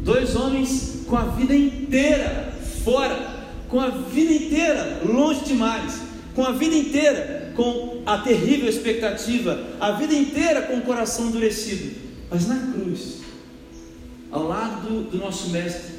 Dois 0.04 0.36
homens 0.36 1.04
com 1.06 1.16
a 1.16 1.24
vida 1.24 1.56
inteira 1.56 2.52
fora, 2.84 3.46
com 3.68 3.80
a 3.80 3.88
vida 3.88 4.32
inteira 4.32 5.00
longe 5.06 5.46
demais, 5.46 6.02
com 6.34 6.44
a 6.44 6.52
vida 6.52 6.76
inteira 6.76 7.41
com 7.54 8.02
a 8.06 8.18
terrível 8.18 8.68
expectativa, 8.68 9.76
a 9.80 9.92
vida 9.92 10.14
inteira 10.14 10.62
com 10.62 10.78
o 10.78 10.82
coração 10.82 11.28
endurecido. 11.28 11.92
Mas 12.30 12.46
na 12.46 12.72
cruz, 12.72 13.18
ao 14.30 14.46
lado 14.46 15.02
do 15.10 15.16
nosso 15.18 15.50
Mestre 15.50 15.92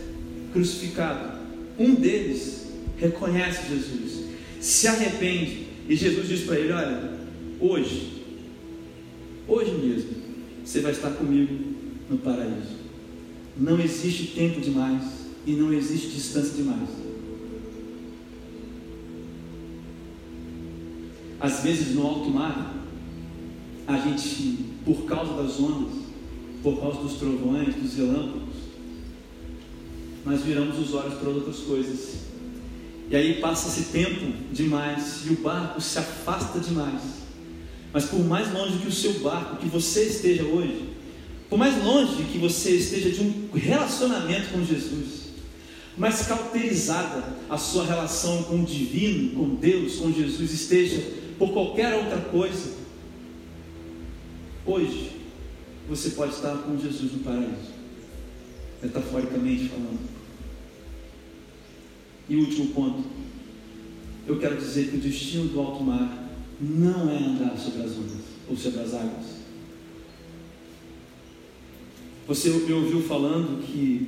crucificado, 0.51 1.39
um 1.77 1.95
deles 1.95 2.67
reconhece 2.97 3.69
Jesus, 3.69 4.25
se 4.59 4.87
arrepende, 4.87 5.67
e 5.87 5.95
Jesus 5.95 6.27
diz 6.27 6.41
para 6.41 6.59
ele: 6.59 6.71
Olha, 6.71 7.11
hoje, 7.59 8.23
hoje 9.47 9.71
mesmo, 9.71 10.11
você 10.63 10.79
vai 10.79 10.91
estar 10.91 11.11
comigo 11.11 11.53
no 12.09 12.17
paraíso. 12.17 12.83
Não 13.57 13.79
existe 13.79 14.27
tempo 14.27 14.59
demais 14.61 15.03
e 15.45 15.51
não 15.51 15.73
existe 15.73 16.07
distância 16.09 16.53
demais. 16.55 16.89
Às 21.43 21.59
vezes 21.61 21.93
no 21.93 22.07
alto 22.07 22.29
mar, 22.29 22.73
a 23.85 23.97
gente, 23.97 24.59
por 24.85 25.03
causa 25.03 25.33
das 25.33 25.59
ondas, 25.59 25.93
por 26.63 26.79
causa 26.79 27.01
dos 27.01 27.15
trovões, 27.15 27.75
dos 27.75 27.95
relâmpagos, 27.95 28.55
nós 30.25 30.41
viramos 30.41 30.79
os 30.79 30.93
olhos 30.93 31.15
para 31.15 31.29
outras 31.29 31.57
coisas. 31.57 32.13
E 33.09 33.15
aí 33.17 33.41
passa-se 33.41 33.91
tempo 33.91 34.31
demais 34.53 35.23
e 35.25 35.33
o 35.33 35.35
barco 35.41 35.81
se 35.81 35.99
afasta 35.99 36.61
demais. 36.61 37.01
Mas 37.91 38.05
por 38.05 38.23
mais 38.23 38.49
longe 38.53 38.77
que 38.77 38.87
o 38.87 38.91
seu 38.91 39.19
barco, 39.19 39.57
que 39.57 39.67
você 39.67 40.05
esteja 40.05 40.43
hoje, 40.43 40.91
por 41.49 41.59
mais 41.59 41.83
longe 41.83 42.23
que 42.23 42.37
você 42.37 42.71
esteja 42.77 43.09
de 43.09 43.19
um 43.19 43.49
relacionamento 43.53 44.53
com 44.53 44.63
Jesus, 44.63 45.23
mais 45.97 46.25
cauterizada 46.25 47.35
a 47.49 47.57
sua 47.57 47.85
relação 47.85 48.43
com 48.43 48.61
o 48.61 48.65
divino, 48.65 49.31
com 49.31 49.55
Deus, 49.55 49.97
com 49.97 50.09
Jesus 50.09 50.53
esteja, 50.53 51.22
por 51.43 51.51
qualquer 51.51 51.93
outra 51.95 52.21
coisa, 52.21 52.73
hoje 54.65 55.11
você 55.89 56.11
pode 56.11 56.33
estar 56.33 56.55
com 56.59 56.79
Jesus 56.79 57.11
no 57.11 57.19
paraíso, 57.19 57.73
metaforicamente 58.81 59.67
falando. 59.67 60.09
E 62.29 62.37
último 62.37 62.67
ponto, 62.67 63.03
eu 64.25 64.39
quero 64.39 64.55
dizer 64.55 64.89
que 64.89 64.95
o 64.95 65.01
destino 65.01 65.49
do 65.49 65.59
alto 65.59 65.83
mar 65.83 66.29
não 66.61 67.09
é 67.09 67.17
andar 67.17 67.57
sobre 67.57 67.81
as 67.81 67.91
ondas 67.91 68.23
ou 68.49 68.55
sobre 68.55 68.79
as 68.79 68.93
águas. 68.93 69.25
Você 72.25 72.51
me 72.51 72.71
ouviu 72.71 73.01
falando 73.01 73.61
que 73.65 74.07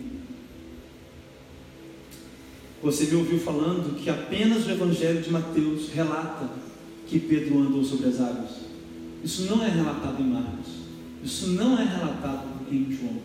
você 2.81 3.05
me 3.05 3.15
ouviu 3.15 3.39
falando 3.39 4.01
que 4.01 4.09
apenas 4.09 4.65
o 4.65 4.71
Evangelho 4.71 5.21
de 5.21 5.31
Mateus 5.31 5.89
relata 5.89 6.64
que 7.07 7.19
Pedro 7.19 7.59
andou 7.59 7.83
sobre 7.83 8.07
as 8.07 8.19
águas. 8.19 8.51
Isso 9.23 9.43
não 9.43 9.63
é 9.63 9.69
relatado 9.69 10.21
em 10.21 10.27
Marcos. 10.27 10.67
Isso 11.23 11.49
não 11.49 11.79
é 11.79 11.83
relatado 11.83 12.47
em 12.71 12.91
João. 12.91 13.17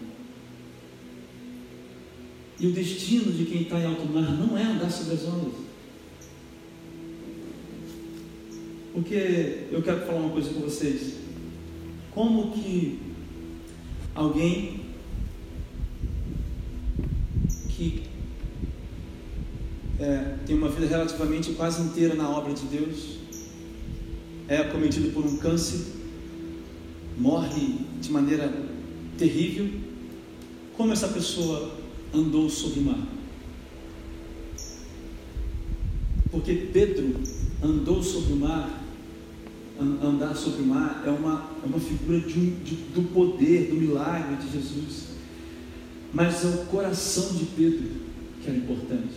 E 2.59 2.67
o 2.67 2.73
destino 2.73 3.33
de 3.33 3.45
quem 3.47 3.63
está 3.63 3.79
em 3.79 3.87
alto 3.87 4.07
mar 4.07 4.31
não 4.33 4.57
é 4.57 4.63
andar 4.63 4.91
sobre 4.91 5.15
as 5.15 5.25
ondas. 5.25 5.55
Porque 8.93 9.67
eu 9.71 9.83
quero 9.83 10.05
falar 10.07 10.21
uma 10.21 10.31
coisa 10.31 10.51
com 10.51 10.61
vocês. 10.61 11.15
Como 12.11 12.51
que 12.51 12.99
alguém 14.15 14.81
que 17.69 18.03
é, 19.99 20.37
tem 20.47 20.57
uma 20.57 20.69
vida 20.69 20.87
relativamente 20.87 21.53
quase 21.53 21.83
inteira 21.83 22.15
na 22.15 22.29
obra 22.29 22.53
de 22.53 22.67
Deus, 22.67 23.20
é 24.51 24.57
acometido 24.57 25.13
por 25.13 25.25
um 25.25 25.37
câncer, 25.37 25.81
morre 27.17 27.77
de 28.01 28.11
maneira 28.11 28.53
terrível, 29.17 29.71
como 30.77 30.93
essa 30.93 31.07
pessoa 31.07 31.79
andou 32.13 32.51
sobre 32.51 32.81
o 32.81 32.83
mar? 32.83 33.07
Porque 36.33 36.69
Pedro 36.73 37.15
andou 37.63 38.03
sobre 38.03 38.33
o 38.33 38.37
mar, 38.37 38.83
andar 39.81 40.35
sobre 40.35 40.63
o 40.63 40.67
mar 40.67 41.05
é 41.07 41.11
uma, 41.11 41.49
é 41.63 41.67
uma 41.67 41.79
figura 41.79 42.19
de 42.19 42.37
um, 42.37 42.57
de, 42.65 42.75
do 42.93 43.03
poder, 43.15 43.71
do 43.71 43.77
milagre 43.77 44.35
de 44.37 44.51
Jesus. 44.51 45.11
Mas 46.13 46.45
é 46.45 46.49
o 46.49 46.67
coração 46.67 47.35
de 47.35 47.45
Pedro 47.45 47.89
que 48.43 48.49
era 48.49 48.59
importante. 48.59 49.15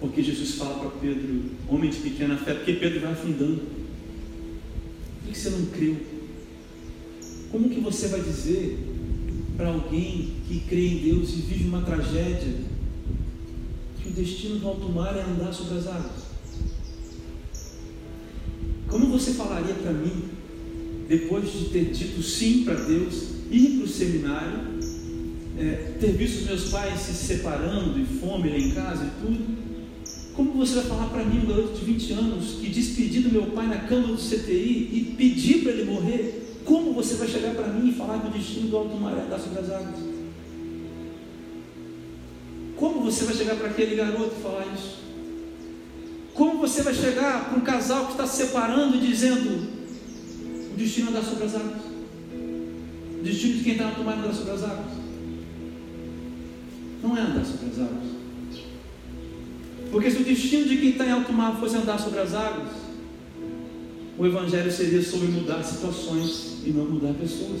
Porque 0.00 0.22
Jesus 0.22 0.54
fala 0.54 0.78
para 0.78 0.90
Pedro, 0.90 1.42
homem 1.68 1.90
de 1.90 1.98
pequena 1.98 2.36
fé, 2.38 2.54
porque 2.54 2.72
Pedro 2.72 3.00
vai 3.00 3.12
afundando. 3.12 3.60
Por 5.22 5.32
que 5.32 5.38
você 5.38 5.50
não 5.50 5.66
creu? 5.66 5.96
Como 7.50 7.68
que 7.68 7.80
você 7.80 8.08
vai 8.08 8.20
dizer 8.20 8.78
para 9.56 9.68
alguém 9.68 10.32
que 10.48 10.60
crê 10.60 10.88
em 10.88 10.98
Deus 10.98 11.30
e 11.30 11.36
vive 11.42 11.68
uma 11.68 11.82
tragédia 11.82 12.54
que 14.00 14.08
o 14.08 14.12
destino 14.12 14.58
do 14.58 14.68
alto 14.68 14.88
mar 14.88 15.16
é 15.16 15.22
andar 15.22 15.52
sobre 15.52 15.78
as 15.78 15.86
águas? 15.86 16.22
Como 18.88 19.06
você 19.06 19.32
falaria 19.32 19.74
para 19.74 19.92
mim, 19.92 20.24
depois 21.08 21.50
de 21.52 21.66
ter 21.66 21.92
dito 21.92 22.22
sim 22.22 22.64
para 22.64 22.74
Deus, 22.74 23.28
ir 23.50 23.76
para 23.76 23.84
o 23.84 23.88
seminário, 23.88 24.58
é, 25.58 25.94
ter 26.00 26.12
visto 26.12 26.44
meus 26.46 26.70
pais 26.70 27.00
se 27.00 27.12
separando 27.12 27.98
e 28.00 28.04
fome 28.04 28.50
lá 28.50 28.58
em 28.58 28.70
casa 28.70 29.04
e 29.04 29.24
tudo? 29.24 29.71
Como 30.34 30.52
você 30.52 30.76
vai 30.76 30.84
falar 30.84 31.06
para 31.06 31.24
mim, 31.24 31.40
um 31.44 31.46
garoto 31.46 31.78
de 31.78 31.84
20 31.84 32.12
anos, 32.14 32.52
que 32.60 32.68
despedi 32.68 33.20
do 33.20 33.30
meu 33.30 33.46
pai 33.46 33.66
na 33.66 33.80
cama 33.80 34.08
do 34.08 34.16
CTI 34.16 34.88
e 34.92 35.14
pedi 35.16 35.58
para 35.58 35.72
ele 35.72 35.84
morrer? 35.84 36.60
Como 36.64 36.94
você 36.94 37.16
vai 37.16 37.28
chegar 37.28 37.54
para 37.54 37.68
mim 37.68 37.90
e 37.90 37.92
falar 37.92 38.18
que 38.20 38.28
o 38.28 38.30
destino 38.30 38.68
do 38.68 38.76
alto 38.76 38.96
mar 38.96 39.16
é 39.16 39.22
andar 39.22 39.38
sobre 39.38 39.58
as 39.58 39.70
águas? 39.70 40.00
Como 42.76 43.02
você 43.02 43.24
vai 43.24 43.34
chegar 43.34 43.56
para 43.56 43.68
aquele 43.68 43.94
garoto 43.94 44.34
e 44.38 44.42
falar 44.42 44.66
isso? 44.74 45.02
Como 46.34 46.58
você 46.58 46.82
vai 46.82 46.94
chegar 46.94 47.50
para 47.50 47.58
um 47.58 47.62
casal 47.62 48.06
que 48.06 48.12
está 48.12 48.26
se 48.26 48.46
separando 48.46 48.96
e 48.96 49.00
dizendo 49.00 49.68
o 50.72 50.76
destino 50.76 51.08
é 51.08 51.10
andar 51.10 51.22
sobre 51.22 51.44
as 51.44 51.54
águas? 51.54 51.82
O 53.20 53.22
destino 53.22 53.58
de 53.58 53.64
quem 53.64 53.72
está 53.72 53.84
no 53.84 53.90
alto 53.90 54.04
mar 54.04 54.16
é 54.16 54.18
andar 54.18 54.34
sobre 54.34 54.52
as 54.52 54.64
águas? 54.64 54.92
Não 57.02 57.16
é 57.16 57.20
andar 57.20 57.44
sobre 57.44 57.66
as 57.68 57.78
águas. 57.78 58.11
Porque 59.92 60.10
se 60.10 60.22
o 60.22 60.24
destino 60.24 60.66
de 60.66 60.78
quem 60.78 60.90
está 60.92 61.06
em 61.06 61.10
alto 61.10 61.30
mar 61.34 61.60
fosse 61.60 61.76
andar 61.76 61.98
sobre 61.98 62.18
as 62.18 62.32
águas, 62.32 62.72
o 64.16 64.26
Evangelho 64.26 64.72
seria 64.72 65.02
sobre 65.02 65.28
mudar 65.28 65.62
situações 65.62 66.62
e 66.64 66.70
não 66.70 66.86
mudar 66.86 67.12
pessoas. 67.12 67.60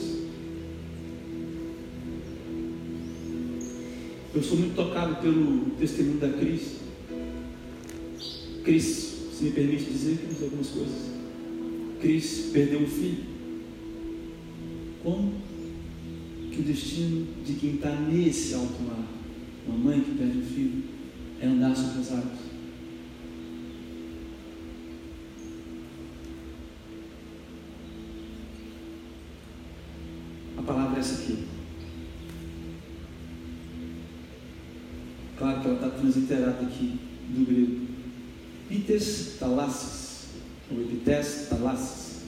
Eu 4.34 4.42
sou 4.42 4.56
muito 4.56 4.74
tocado 4.74 5.16
pelo 5.16 5.72
testemunho 5.78 6.18
da 6.18 6.30
Cris. 6.30 6.76
Cris, 8.64 8.86
se 9.36 9.44
me 9.44 9.50
permite 9.50 9.84
dizer, 9.84 10.18
algumas 10.42 10.68
coisas. 10.68 11.12
Cris 12.00 12.48
perdeu 12.50 12.80
um 12.80 12.86
filho. 12.86 13.24
Como 15.02 15.34
que 16.50 16.60
o 16.60 16.64
destino 16.64 17.26
de 17.44 17.52
quem 17.54 17.74
está 17.74 17.94
nesse 17.94 18.54
alto 18.54 18.80
mar, 18.82 19.06
uma 19.68 19.76
mãe 19.76 20.00
que 20.00 20.12
perde 20.12 20.38
um 20.38 20.46
filho, 20.46 20.91
é 21.42 21.46
andar 21.46 21.74
sobre 21.74 22.00
as 22.00 22.12
águas? 22.12 22.38
A 30.56 30.62
palavra 30.62 30.96
é 30.96 31.00
essa 31.00 31.20
aqui. 31.20 31.44
Claro 35.36 35.60
que 35.60 35.66
ela 35.66 35.74
está 35.74 35.90
transliterada 35.90 36.60
aqui 36.60 37.00
do 37.30 37.44
grego. 37.44 37.86
Epites 38.70 39.36
talasses, 39.40 40.28
ou 40.70 40.80
epites 40.80 41.48
talasses. 41.50 42.22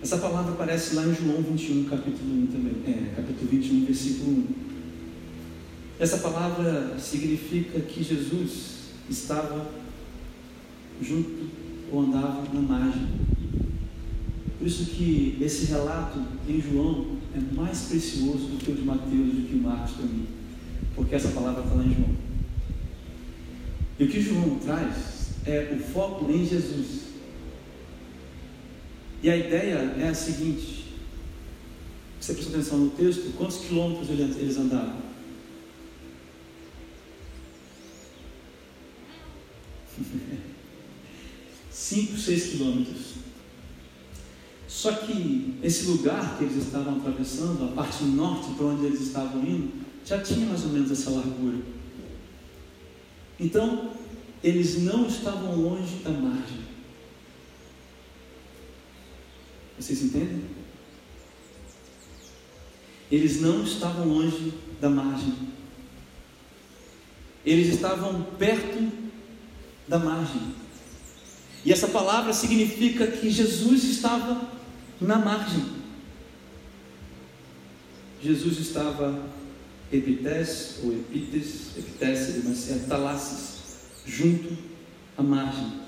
Essa 0.00 0.18
palavra 0.18 0.52
aparece 0.52 0.94
lá 0.94 1.04
em 1.04 1.14
João 1.14 1.42
21, 1.42 1.84
capítulo 1.84 2.32
1 2.32 2.46
também, 2.46 2.72
é, 2.86 3.14
capítulo 3.16 3.50
21, 3.50 3.84
versículo 3.84 4.30
1. 4.30 4.59
Essa 6.00 6.16
palavra 6.16 6.98
significa 6.98 7.78
que 7.78 8.02
Jesus 8.02 8.92
estava 9.10 9.70
junto 10.98 11.46
ou 11.92 12.00
andava 12.00 12.42
na 12.54 12.60
margem. 12.62 13.06
Por 14.58 14.66
isso 14.66 14.86
que 14.86 15.36
esse 15.42 15.66
relato 15.66 16.18
em 16.48 16.58
João 16.58 17.18
é 17.34 17.54
mais 17.54 17.82
precioso 17.82 18.46
do 18.46 18.56
que 18.56 18.70
o 18.70 18.74
de 18.74 18.82
Mateus, 18.82 19.10
do 19.10 19.46
que 19.46 19.54
o 19.54 19.58
Marcos 19.58 19.90
para 19.92 20.06
mim. 20.06 20.26
Porque 20.94 21.14
essa 21.14 21.28
palavra 21.28 21.64
está 21.64 21.74
lá 21.74 21.84
em 21.84 21.94
João. 21.94 22.16
E 23.98 24.04
o 24.04 24.08
que 24.08 24.22
João 24.22 24.58
traz 24.58 25.32
é 25.44 25.76
o 25.78 25.92
foco 25.92 26.32
em 26.32 26.46
Jesus. 26.46 27.10
E 29.22 29.28
a 29.28 29.36
ideia 29.36 29.96
é 29.98 30.08
a 30.08 30.14
seguinte: 30.14 30.94
você 32.18 32.32
prestou 32.32 32.54
atenção 32.54 32.78
no 32.78 32.90
texto? 32.90 33.36
Quantos 33.36 33.58
quilômetros 33.58 34.08
eles 34.08 34.56
andavam? 34.56 35.09
Cinco, 41.90 42.16
seis 42.16 42.50
quilômetros. 42.50 43.14
Só 44.68 44.92
que 44.92 45.58
esse 45.60 45.86
lugar 45.86 46.38
que 46.38 46.44
eles 46.44 46.64
estavam 46.64 46.98
atravessando, 46.98 47.64
a 47.64 47.72
parte 47.72 48.04
norte 48.04 48.54
para 48.54 48.66
onde 48.66 48.86
eles 48.86 49.00
estavam 49.00 49.42
indo, 49.42 49.72
já 50.06 50.22
tinha 50.22 50.46
mais 50.46 50.62
ou 50.62 50.70
menos 50.70 50.88
essa 50.92 51.10
largura. 51.10 51.58
Então, 53.40 53.90
eles 54.40 54.80
não 54.82 55.08
estavam 55.08 55.56
longe 55.56 55.96
da 56.04 56.10
margem. 56.10 56.60
Vocês 59.76 60.00
entendem? 60.00 60.44
Eles 63.10 63.40
não 63.40 63.64
estavam 63.64 64.06
longe 64.06 64.54
da 64.80 64.88
margem. 64.88 65.34
Eles 67.44 67.74
estavam 67.74 68.22
perto 68.38 68.92
da 69.88 69.98
margem. 69.98 70.59
E 71.64 71.72
essa 71.72 71.88
palavra 71.88 72.32
significa 72.32 73.06
que 73.06 73.30
Jesus 73.30 73.84
estava 73.84 74.48
na 75.00 75.18
margem. 75.18 75.64
Jesus 78.22 78.58
estava 78.58 79.22
epités 79.92 80.80
ou 80.82 80.92
epites, 80.92 81.76
epités, 81.76 82.44
mas 82.44 82.70
é 82.70 82.78
talasses, 82.86 83.60
junto 84.06 84.56
à 85.16 85.22
margem. 85.22 85.80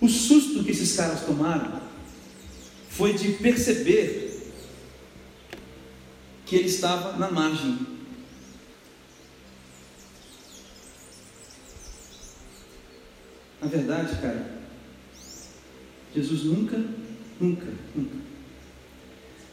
O 0.00 0.08
susto 0.08 0.62
que 0.62 0.70
esses 0.70 0.96
caras 0.96 1.24
tomaram 1.24 1.80
foi 2.90 3.14
de 3.14 3.32
perceber 3.34 4.52
que 6.46 6.56
ele 6.56 6.68
estava 6.68 7.16
na 7.16 7.30
margem. 7.30 7.97
Na 13.60 13.66
verdade, 13.66 14.20
cara, 14.20 14.58
Jesus 16.14 16.44
nunca, 16.44 16.78
nunca, 17.40 17.66
nunca, 17.94 18.16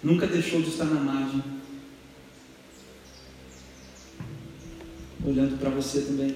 nunca 0.03 0.27
deixou 0.27 0.61
de 0.61 0.69
estar 0.69 0.85
na 0.85 0.99
margem 0.99 1.43
olhando 5.25 5.57
para 5.59 5.71
você 5.71 6.01
também. 6.01 6.35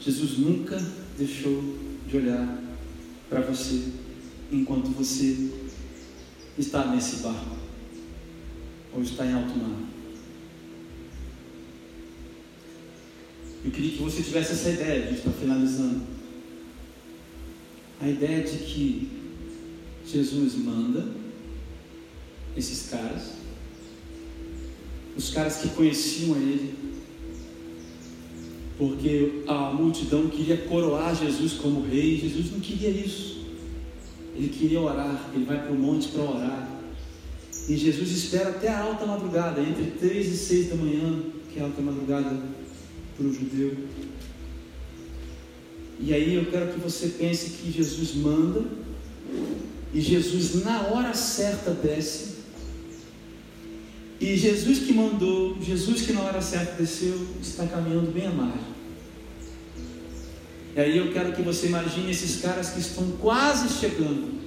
Jesus 0.00 0.38
nunca 0.38 0.78
deixou 1.16 1.62
de 2.06 2.16
olhar 2.16 2.58
para 3.28 3.40
você 3.42 3.92
enquanto 4.50 4.88
você 4.88 5.50
está 6.58 6.86
nesse 6.86 7.16
barco 7.16 7.56
ou 8.92 9.02
está 9.02 9.26
em 9.26 9.34
alto 9.34 9.58
mar. 9.58 10.03
Eu 13.64 13.70
queria 13.70 13.92
que 13.92 14.02
você 14.02 14.22
tivesse 14.22 14.52
essa 14.52 14.70
ideia, 14.70 15.04
a 15.04 15.06
gente 15.06 15.18
está 15.18 15.30
finalizando. 15.30 16.02
A 18.00 18.08
ideia 18.08 18.42
de 18.42 18.58
que 18.58 19.08
Jesus 20.06 20.54
manda 20.56 21.06
esses 22.56 22.90
caras 22.90 23.44
os 25.16 25.30
caras 25.30 25.58
que 25.58 25.68
conheciam 25.68 26.34
a 26.34 26.38
ele, 26.38 26.74
porque 28.76 29.42
a 29.46 29.72
multidão 29.72 30.28
queria 30.28 30.56
coroar 30.56 31.14
Jesus 31.14 31.52
como 31.52 31.86
rei. 31.86 32.18
Jesus 32.18 32.50
não 32.50 32.58
queria 32.58 32.90
isso. 32.90 33.44
Ele 34.34 34.48
queria 34.48 34.80
orar. 34.80 35.30
Ele 35.32 35.44
vai 35.44 35.62
para 35.62 35.72
o 35.72 35.78
monte 35.78 36.08
para 36.08 36.22
orar. 36.22 36.80
E 37.68 37.76
Jesus 37.76 38.10
espera 38.10 38.50
até 38.50 38.68
a 38.68 38.80
alta 38.80 39.06
madrugada, 39.06 39.60
entre 39.60 39.92
três 39.92 40.26
e 40.26 40.36
seis 40.36 40.68
da 40.68 40.74
manhã, 40.74 41.22
que 41.52 41.60
é 41.60 41.62
a 41.62 41.66
alta 41.66 41.80
madrugada 41.80 42.36
para 43.16 43.26
o 43.26 43.32
judeu. 43.32 43.76
E 46.00 46.12
aí 46.12 46.34
eu 46.34 46.46
quero 46.46 46.72
que 46.72 46.80
você 46.80 47.08
pense 47.08 47.50
que 47.50 47.70
Jesus 47.70 48.14
manda, 48.14 48.64
e 49.92 50.00
Jesus 50.00 50.64
na 50.64 50.88
hora 50.88 51.14
certa 51.14 51.70
desce, 51.70 52.34
e 54.20 54.36
Jesus 54.36 54.80
que 54.80 54.92
mandou, 54.92 55.60
Jesus 55.60 56.02
que 56.02 56.12
na 56.12 56.22
hora 56.22 56.40
certa 56.40 56.72
desceu, 56.80 57.26
está 57.40 57.66
caminhando 57.66 58.12
bem 58.12 58.26
à 58.26 58.30
margem. 58.30 58.74
E 60.76 60.80
aí 60.80 60.96
eu 60.96 61.12
quero 61.12 61.32
que 61.32 61.42
você 61.42 61.66
imagine 61.66 62.10
esses 62.10 62.40
caras 62.40 62.70
que 62.70 62.80
estão 62.80 63.12
quase 63.20 63.68
chegando, 63.78 64.40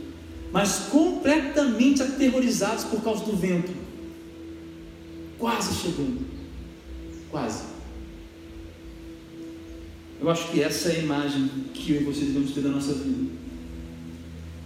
mas 0.51 0.87
completamente 0.91 2.01
aterrorizados 2.01 2.83
por 2.85 3.01
causa 3.01 3.23
do 3.23 3.35
vento. 3.35 3.71
Quase 5.39 5.73
chegando. 5.75 6.25
Quase. 7.29 7.76
Eu 10.19 10.29
acho 10.29 10.51
que 10.51 10.61
essa 10.61 10.89
é 10.89 10.95
a 10.97 10.99
imagem 10.99 11.49
que 11.73 11.93
eu 11.93 12.01
e 12.01 12.05
vocês 12.05 12.27
devemos 12.27 12.51
ter 12.51 12.61
da 12.61 12.69
nossa 12.69 12.93
vida. 12.93 13.31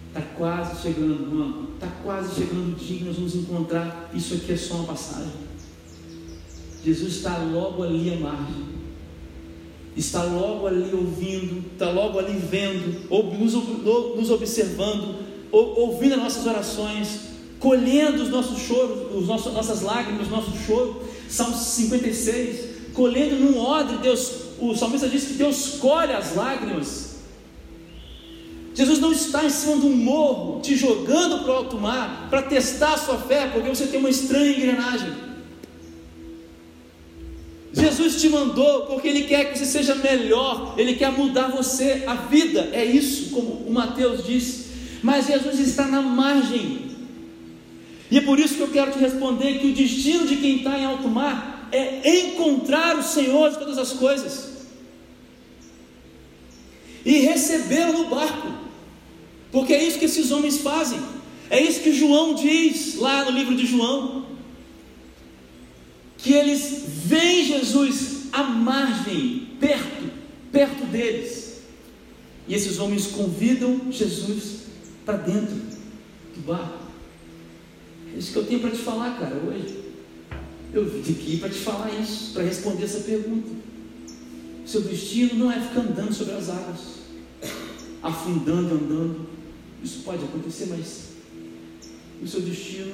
Está 0.07 0.21
quase 0.37 0.81
chegando, 0.81 1.33
mano. 1.33 1.69
Está 1.75 1.87
quase 2.03 2.35
chegando 2.35 2.71
o 2.71 2.75
dia 2.75 2.97
que 2.97 3.03
nós 3.03 3.15
vamos 3.15 3.35
encontrar. 3.35 4.09
Isso 4.13 4.33
aqui 4.33 4.53
é 4.53 4.57
só 4.57 4.75
uma 4.75 4.87
passagem. 4.87 5.31
Jesus 6.83 7.17
está 7.17 7.37
logo 7.37 7.83
ali 7.83 8.13
à 8.13 8.17
margem. 8.17 8.71
Está 9.95 10.23
logo 10.23 10.67
ali 10.67 10.93
ouvindo, 10.93 11.65
está 11.73 11.91
logo 11.91 12.17
ali 12.17 12.37
vendo, 12.39 13.09
nos 13.09 14.29
observando, 14.31 15.15
ouvindo 15.51 16.13
as 16.15 16.21
nossas 16.21 16.45
orações, 16.45 17.19
colhendo 17.59 18.23
os 18.23 18.29
nossos 18.29 18.61
choros, 18.61 19.13
os 19.13 19.27
nossos, 19.27 19.53
nossas 19.53 19.81
lágrimas, 19.81 20.29
nosso 20.29 20.51
choro. 20.65 21.03
Salmo 21.29 21.55
56, 21.55 22.93
colhendo 22.93 23.35
num 23.35 23.57
odre, 23.57 23.97
Deus, 23.97 24.50
o 24.61 24.75
salmista 24.75 25.09
diz 25.09 25.25
que 25.25 25.33
Deus 25.33 25.77
colhe 25.79 26.13
as 26.13 26.35
lágrimas 26.35 27.11
Jesus 28.73 28.99
não 28.99 29.11
está 29.11 29.43
em 29.43 29.49
cima 29.49 29.77
de 29.77 29.85
um 29.85 29.95
morro 29.95 30.61
te 30.61 30.75
jogando 30.75 31.39
para 31.39 31.51
o 31.51 31.55
alto 31.55 31.77
mar 31.77 32.27
para 32.29 32.43
testar 32.43 32.93
a 32.93 32.97
sua 32.97 33.17
fé, 33.17 33.47
porque 33.47 33.67
você 33.67 33.87
tem 33.87 33.99
uma 33.99 34.09
estranha 34.09 34.51
engrenagem. 34.51 35.11
Jesus 37.73 38.19
te 38.21 38.29
mandou 38.29 38.85
porque 38.85 39.07
Ele 39.07 39.23
quer 39.23 39.51
que 39.51 39.59
você 39.59 39.65
seja 39.65 39.95
melhor, 39.95 40.75
Ele 40.77 40.95
quer 40.95 41.11
mudar 41.11 41.49
você, 41.49 42.03
a 42.07 42.15
vida 42.15 42.69
é 42.71 42.83
isso, 42.83 43.31
como 43.31 43.65
o 43.67 43.71
Mateus 43.71 44.25
disse. 44.25 44.71
Mas 45.03 45.27
Jesus 45.27 45.59
está 45.59 45.87
na 45.87 46.01
margem, 46.01 46.91
e 48.09 48.17
é 48.17 48.21
por 48.21 48.39
isso 48.39 48.55
que 48.55 48.61
eu 48.61 48.67
quero 48.69 48.91
te 48.91 48.99
responder 48.99 49.59
que 49.59 49.67
o 49.67 49.73
destino 49.73 50.27
de 50.27 50.35
quem 50.37 50.57
está 50.57 50.77
em 50.77 50.85
alto 50.85 51.07
mar 51.07 51.69
é 51.71 52.19
encontrar 52.21 52.97
o 52.97 53.03
Senhor 53.03 53.51
de 53.51 53.59
todas 53.59 53.77
as 53.77 53.93
coisas 53.93 54.50
e 57.05 57.19
recebê-lo 57.19 58.03
no 58.03 58.09
barco. 58.09 58.51
Porque 59.51 59.73
é 59.73 59.83
isso 59.83 59.99
que 59.99 60.05
esses 60.05 60.31
homens 60.31 60.59
fazem. 60.59 60.99
É 61.49 61.61
isso 61.61 61.81
que 61.81 61.93
João 61.93 62.33
diz 62.33 62.95
lá 62.95 63.25
no 63.25 63.31
livro 63.31 63.55
de 63.55 63.65
João. 63.65 64.25
Que 66.17 66.33
eles 66.33 66.83
veem 66.87 67.45
Jesus 67.45 68.27
à 68.31 68.43
margem, 68.43 69.49
perto, 69.59 70.09
perto 70.51 70.85
deles. 70.85 71.61
E 72.47 72.53
esses 72.53 72.79
homens 72.79 73.07
convidam 73.07 73.91
Jesus 73.91 74.61
para 75.05 75.17
dentro 75.17 75.55
do 76.35 76.41
barco. 76.45 76.81
É 78.13 78.19
isso 78.19 78.31
que 78.31 78.37
eu 78.37 78.45
tenho 78.45 78.59
para 78.59 78.71
te 78.71 78.77
falar, 78.77 79.19
cara, 79.19 79.35
hoje. 79.35 79.79
Eu 80.73 80.85
vim 80.85 81.11
aqui 81.11 81.37
para 81.37 81.49
te 81.49 81.57
falar 81.59 81.91
isso, 81.99 82.31
para 82.33 82.43
responder 82.43 82.85
essa 82.85 82.99
pergunta. 83.01 83.49
Seu 84.71 84.83
destino 84.83 85.35
não 85.35 85.51
é 85.51 85.59
ficar 85.59 85.81
andando 85.81 86.13
sobre 86.13 86.33
as 86.33 86.47
águas, 86.47 86.79
afundando, 88.01 88.75
andando. 88.75 89.27
Isso 89.83 89.99
pode 90.05 90.23
acontecer, 90.23 90.67
mas 90.67 91.09
o 92.23 92.25
seu 92.25 92.39
destino 92.39 92.93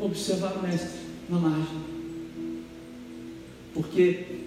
observar 0.00 0.54
o 0.54 0.62
mestre 0.62 0.98
na 1.28 1.38
margem. 1.38 1.80
Porque 3.72 4.40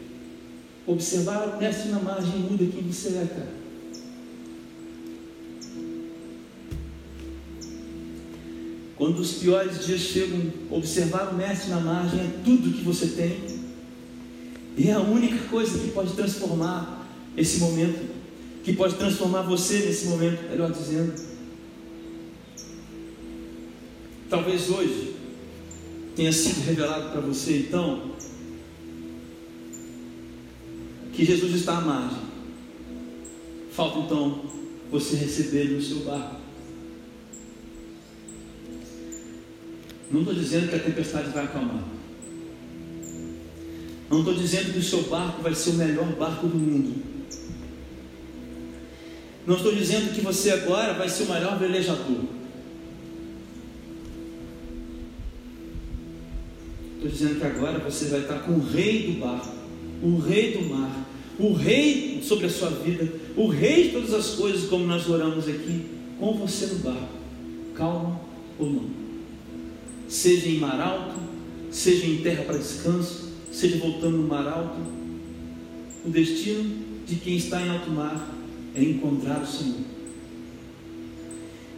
observar 0.86 1.48
o 1.48 1.60
mestre 1.62 1.92
na 1.92 2.00
margem 2.00 2.40
muda 2.40 2.66
quem 2.66 2.84
você 2.92 3.08
é, 3.08 3.26
cara. 3.26 3.54
Quando 8.98 9.20
os 9.20 9.32
piores 9.36 9.86
dias 9.86 10.02
chegam, 10.02 10.52
observar 10.70 11.34
o 11.34 11.38
mestre 11.38 11.70
na 11.70 11.80
margem 11.80 12.20
é 12.20 12.32
tudo 12.44 12.74
que 12.74 12.84
você 12.84 13.08
tem. 13.08 13.53
E 14.76 14.90
é 14.90 14.94
a 14.94 15.00
única 15.00 15.48
coisa 15.50 15.78
que 15.78 15.92
pode 15.92 16.14
transformar 16.14 17.08
esse 17.38 17.60
momento, 17.60 18.10
que 18.64 18.74
pode 18.74 18.96
transformar 18.96 19.44
você 19.44 19.80
nesse 19.80 20.08
momento, 20.08 20.50
melhor 20.50 20.72
dizendo. 20.72 21.14
Talvez 24.30 24.70
hoje 24.70 25.16
tenha 26.16 26.32
sido 26.32 26.66
revelado 26.66 27.12
para 27.12 27.22
você, 27.22 27.60
então, 27.60 28.14
que 31.14 31.24
Jesus 31.24 31.54
está 31.54 31.78
à 31.78 31.82
margem. 31.82 32.24
Falta 33.72 34.00
então 34.00 34.42
você 34.92 35.16
receber 35.16 35.66
no 35.66 35.82
seu 35.82 36.00
barco. 36.00 36.42
Não 40.12 40.20
estou 40.22 40.36
dizendo 40.36 40.70
que 40.70 40.76
a 40.76 40.80
tempestade 40.80 41.30
vai 41.30 41.46
acalmar. 41.46 41.93
Não 44.10 44.20
estou 44.20 44.34
dizendo 44.34 44.74
que 44.74 44.80
o 44.80 44.84
seu 44.84 45.04
barco 45.04 45.42
vai 45.42 45.56
ser 45.56 45.72
o 45.72 45.74
melhor 45.74 46.08
barco 46.14 46.48
do 46.48 46.58
mundo. 46.58 47.14
Não 49.46 49.56
estou 49.56 49.76
dizendo 49.76 50.14
que 50.14 50.22
você 50.22 50.52
agora 50.52 50.94
vai 50.94 51.10
ser 51.10 51.24
o 51.24 51.30
melhor 51.30 51.60
velejador. 51.60 52.24
Estou 56.96 57.10
dizendo 57.10 57.40
que 57.40 57.46
agora 57.46 57.80
você 57.80 58.06
vai 58.06 58.22
estar 58.22 58.40
com 58.40 58.54
o 58.54 58.66
rei 58.66 59.12
do 59.12 59.20
barco, 59.20 59.54
o 60.02 60.18
rei 60.20 60.54
do 60.54 60.62
mar, 60.70 61.06
o 61.38 61.52
rei 61.52 62.22
sobre 62.24 62.46
a 62.46 62.50
sua 62.50 62.70
vida, 62.70 63.12
o 63.36 63.48
rei 63.48 63.86
de 63.86 63.90
todas 63.90 64.14
as 64.14 64.30
coisas, 64.36 64.70
como 64.70 64.86
nós 64.86 65.10
oramos 65.10 65.48
aqui, 65.50 65.86
com 66.18 66.34
você 66.38 66.68
no 66.68 66.76
barco, 66.76 67.10
calma 67.76 68.22
ou 68.58 68.70
não. 68.70 68.86
Seja 70.08 70.48
em 70.48 70.60
mar 70.60 70.80
alto, 70.80 71.20
seja 71.70 72.06
em 72.06 72.18
terra 72.18 72.44
para 72.44 72.58
descanso, 72.58 73.23
seja 73.54 73.78
voltando 73.78 74.18
no 74.18 74.28
mar 74.28 74.46
alto, 74.48 74.80
o 76.06 76.10
destino 76.10 76.84
de 77.08 77.16
quem 77.16 77.38
está 77.38 77.62
em 77.62 77.70
alto 77.70 77.90
mar 77.92 78.36
é 78.76 78.84
encontrar 78.84 79.42
o 79.42 79.48
Senhor. 79.48 79.82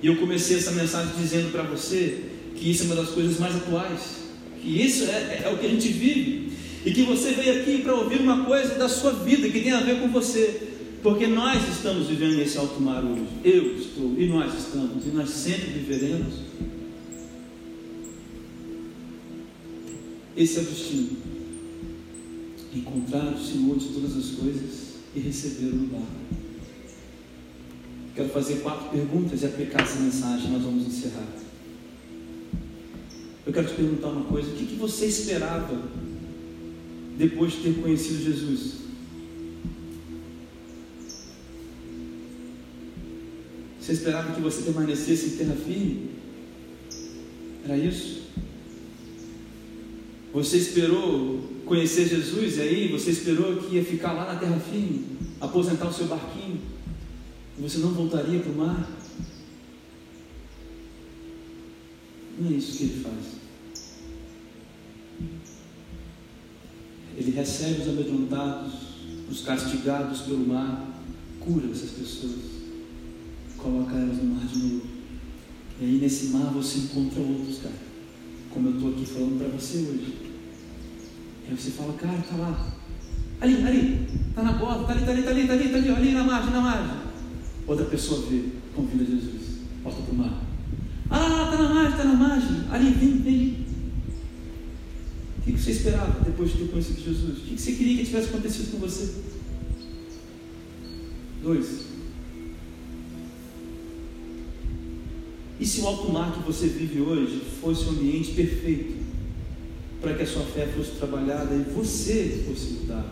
E 0.01 0.07
eu 0.07 0.15
comecei 0.17 0.57
essa 0.57 0.71
mensagem 0.71 1.13
dizendo 1.19 1.51
para 1.51 1.63
você 1.63 2.23
que 2.55 2.71
isso 2.71 2.83
é 2.83 2.85
uma 2.87 2.95
das 2.95 3.09
coisas 3.09 3.39
mais 3.39 3.55
atuais 3.55 4.25
e 4.65 4.83
isso 4.83 5.03
é, 5.05 5.43
é 5.45 5.51
o 5.53 5.57
que 5.59 5.67
a 5.67 5.69
gente 5.69 5.89
vive. 5.89 6.51
E 6.83 6.91
que 6.91 7.03
você 7.03 7.31
veio 7.31 7.61
aqui 7.61 7.79
para 7.83 7.93
ouvir 7.93 8.19
uma 8.19 8.45
coisa 8.45 8.75
da 8.75 8.89
sua 8.89 9.11
vida 9.11 9.47
que 9.49 9.59
tem 9.59 9.71
a 9.71 9.81
ver 9.81 9.99
com 9.99 10.07
você. 10.09 10.73
Porque 11.03 11.27
nós 11.27 11.61
estamos 11.69 12.07
vivendo 12.07 12.39
esse 12.39 12.57
alto 12.57 12.81
mar 12.81 13.03
hoje. 13.03 13.27
Eu 13.43 13.75
estou, 13.77 14.15
e 14.17 14.25
nós 14.27 14.53
estamos, 14.57 15.05
e 15.05 15.09
nós 15.09 15.29
sempre 15.29 15.69
viveremos. 15.69 16.33
Esse 20.35 20.57
é 20.57 20.61
o 20.61 20.65
destino. 20.65 21.24
Encontrar 22.75 23.33
o 23.33 23.39
Senhor 23.39 23.77
de 23.77 23.87
todas 23.87 24.17
as 24.17 24.31
coisas 24.31 24.95
e 25.15 25.19
recebê-lo 25.19 25.75
no 25.77 25.87
barco. 25.87 26.25
Quero 28.15 28.29
fazer 28.29 28.55
quatro 28.55 28.89
perguntas 28.89 29.41
e 29.41 29.45
aplicar 29.45 29.81
essa 29.81 29.99
mensagem. 29.99 30.51
Nós 30.51 30.61
vamos 30.61 30.87
encerrar. 30.87 31.27
Eu 33.45 33.53
quero 33.53 33.67
te 33.67 33.73
perguntar 33.75 34.09
uma 34.09 34.25
coisa: 34.25 34.49
o 34.49 34.55
que, 34.55 34.65
que 34.65 34.75
você 34.75 35.05
esperava 35.05 35.81
depois 37.17 37.53
de 37.53 37.59
ter 37.59 37.81
conhecido 37.81 38.23
Jesus? 38.23 38.85
Você 43.79 43.93
esperava 43.93 44.33
que 44.33 44.41
você 44.41 44.63
permanecesse 44.63 45.27
em 45.27 45.37
terra 45.37 45.55
firme? 45.55 46.09
Era 47.63 47.77
isso? 47.77 48.23
Você 50.33 50.57
esperou 50.57 51.54
conhecer 51.65 52.07
Jesus 52.07 52.57
e 52.57 52.61
aí 52.61 52.87
você 52.91 53.11
esperou 53.11 53.57
que 53.57 53.75
ia 53.75 53.83
ficar 53.83 54.13
lá 54.13 54.33
na 54.33 54.39
terra 54.39 54.59
firme, 54.59 55.05
aposentar 55.41 55.87
o 55.87 55.93
seu 55.93 56.07
barquinho, 56.07 56.61
e 57.57 57.61
você 57.61 57.79
não 57.79 57.91
voltaria 57.91 58.39
para 58.39 58.51
o 58.51 58.55
mar? 58.55 58.89
Não 62.37 62.49
é 62.49 62.53
isso 62.53 62.77
que 62.77 62.83
ele 62.83 63.03
faz. 63.03 63.35
Ele 67.17 67.31
recebe 67.31 67.81
os 67.81 67.87
amedrontados, 67.87 68.73
os 69.29 69.41
castigados 69.41 70.21
pelo 70.21 70.45
mar, 70.45 71.01
cura 71.39 71.71
essas 71.71 71.91
pessoas, 71.91 72.35
coloca 73.57 73.95
elas 73.95 74.17
no 74.17 74.35
mar 74.35 74.45
de 74.45 74.59
novo. 74.59 74.87
E 75.79 75.85
aí 75.85 75.97
nesse 75.97 76.27
mar 76.27 76.51
você 76.53 76.79
encontra 76.79 77.21
outros, 77.21 77.59
cara. 77.59 77.75
Como 78.49 78.69
eu 78.69 78.75
estou 78.75 78.91
aqui 78.91 79.05
falando 79.05 79.37
para 79.39 79.47
você 79.47 79.77
hoje. 79.77 80.34
Aí 81.47 81.55
você 81.55 81.71
fala, 81.71 81.93
cara, 81.93 82.17
tá 82.17 82.35
lá. 82.37 82.73
Ali, 83.39 83.63
ali, 83.63 84.07
tá 84.33 84.41
na 84.41 84.53
borda, 84.53 84.85
tá 84.85 84.93
ali, 84.93 85.05
tá 85.05 85.11
ali, 85.11 85.23
tá 85.23 85.29
ali, 85.29 85.47
tá 85.47 85.53
ali, 85.53 85.69
tá 85.69 85.77
ali, 85.77 85.89
ali 85.89 86.11
na 86.13 86.23
margem, 86.23 86.51
na 86.51 86.61
margem. 86.61 86.97
Outra 87.67 87.85
pessoa 87.85 88.25
vê, 88.29 88.43
convida 88.75 89.05
Jesus, 89.05 89.59
volta 89.83 90.01
para 90.01 90.13
o 90.13 90.17
mar. 90.17 90.41
Ah, 91.09 91.49
tá 91.51 91.57
na 91.61 91.73
margem, 91.73 91.97
tá 91.97 92.03
na 92.03 92.13
margem. 92.13 92.63
Ali, 92.71 92.91
vem, 92.91 93.17
vem. 93.19 93.65
O 95.37 95.41
que 95.43 95.51
você 95.51 95.71
esperava 95.71 96.21
depois 96.21 96.51
de 96.51 96.57
ter 96.57 96.71
conhecido 96.71 97.01
Jesus? 97.01 97.37
O 97.37 97.41
que 97.41 97.61
você 97.61 97.71
queria 97.73 97.97
que 97.97 98.05
tivesse 98.05 98.29
acontecido 98.29 98.71
com 98.71 98.79
você? 98.79 99.13
Dois. 101.43 101.85
E 105.59 105.65
se 105.65 105.81
o 105.81 105.87
alto 105.87 106.11
mar 106.11 106.33
que 106.33 106.43
você 106.43 106.67
vive 106.67 107.01
hoje 107.01 107.41
fosse 107.61 107.85
um 107.85 107.91
ambiente 107.91 108.31
perfeito 108.31 109.04
para 110.05 110.13
que 110.13 110.21
a 110.21 110.27
sua 110.27 110.43
fé 110.43 110.67
fosse 110.67 110.91
trabalhada 110.91 111.55
e 111.55 111.63
você 111.73 112.43
fosse 112.47 112.73
mudado? 112.73 113.09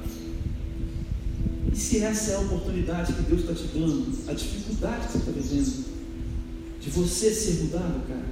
E 1.72 1.76
se 1.76 1.98
essa 2.04 2.34
é 2.34 2.36
a 2.36 2.40
oportunidade 2.42 3.14
que 3.14 3.24
Deus 3.24 3.42
está 3.42 3.56
te 3.56 3.66
dando, 3.74 4.14
a 4.30 4.34
dificuldade 4.34 5.08
que 5.08 5.14
você 5.14 5.18
está 5.18 5.32
vivendo, 5.32 5.86
de 6.80 6.90
você 6.92 7.34
ser 7.34 7.64
mudado, 7.64 8.08
cara? 8.08 8.26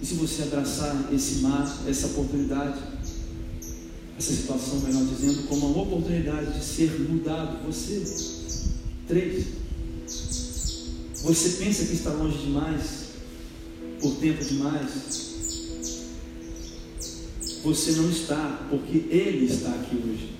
E 0.00 0.06
se 0.06 0.14
você 0.14 0.44
abraçar 0.44 1.12
esse 1.12 1.40
mar, 1.40 1.84
essa 1.86 2.06
oportunidade, 2.06 2.80
essa 4.18 4.32
situação, 4.32 4.80
melhor 4.80 5.04
dizendo, 5.04 5.46
como 5.46 5.66
uma 5.66 5.82
oportunidade 5.82 6.58
de 6.58 6.64
ser 6.64 6.90
mudado, 7.00 7.66
você. 7.66 8.02
Três. 9.06 9.44
Você 11.22 11.62
pensa 11.62 11.84
que 11.84 11.92
está 11.92 12.10
longe 12.12 12.38
demais, 12.38 13.03
por 14.04 14.16
tempo 14.16 14.44
demais? 14.44 14.90
Você 17.64 17.92
não 17.92 18.10
está, 18.10 18.66
porque 18.68 18.98
Ele 19.08 19.46
está 19.46 19.70
aqui 19.70 19.96
hoje. 19.96 20.34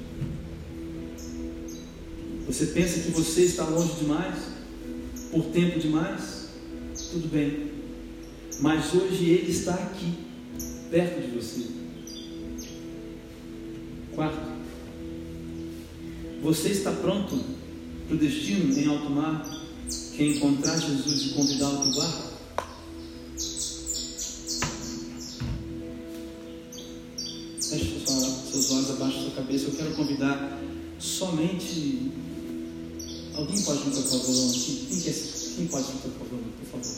Você 2.46 2.66
pensa 2.66 3.00
que 3.00 3.10
você 3.10 3.44
está 3.44 3.64
longe 3.64 3.94
demais, 3.94 4.34
por 5.30 5.46
tempo 5.46 5.78
demais? 5.78 6.48
Tudo 7.10 7.28
bem, 7.28 7.70
mas 8.60 8.92
hoje 8.92 9.30
Ele 9.30 9.50
está 9.50 9.72
aqui, 9.72 10.12
perto 10.90 11.22
de 11.22 11.34
você. 11.34 11.66
Quarto, 14.14 14.46
você 16.42 16.68
está 16.68 16.92
pronto 16.92 17.40
para 18.06 18.14
o 18.14 18.18
destino 18.18 18.78
em 18.78 18.86
alto 18.88 19.08
mar? 19.08 19.54
quem 20.16 20.36
encontrar 20.36 20.78
Jesus 20.78 21.22
e 21.26 21.28
convidá-lo 21.30 21.78
para 21.78 21.88
o 21.88 21.94
barco? 21.94 22.33
Convidar 29.94 30.58
somente. 30.98 32.12
Alguém 33.34 33.60
pode 33.62 33.82
vir 33.82 33.90
tocar 33.90 34.16
o 34.16 34.20
violão 34.20 34.50
aqui? 34.50 34.86
Quem, 34.88 35.00
quer... 35.00 35.14
Quem 35.56 35.66
pode 35.66 35.86
vir 35.86 36.00
tocar 36.02 36.24
o 36.24 36.28
violão, 36.28 36.50
por 36.58 36.66
favor? 36.66 36.96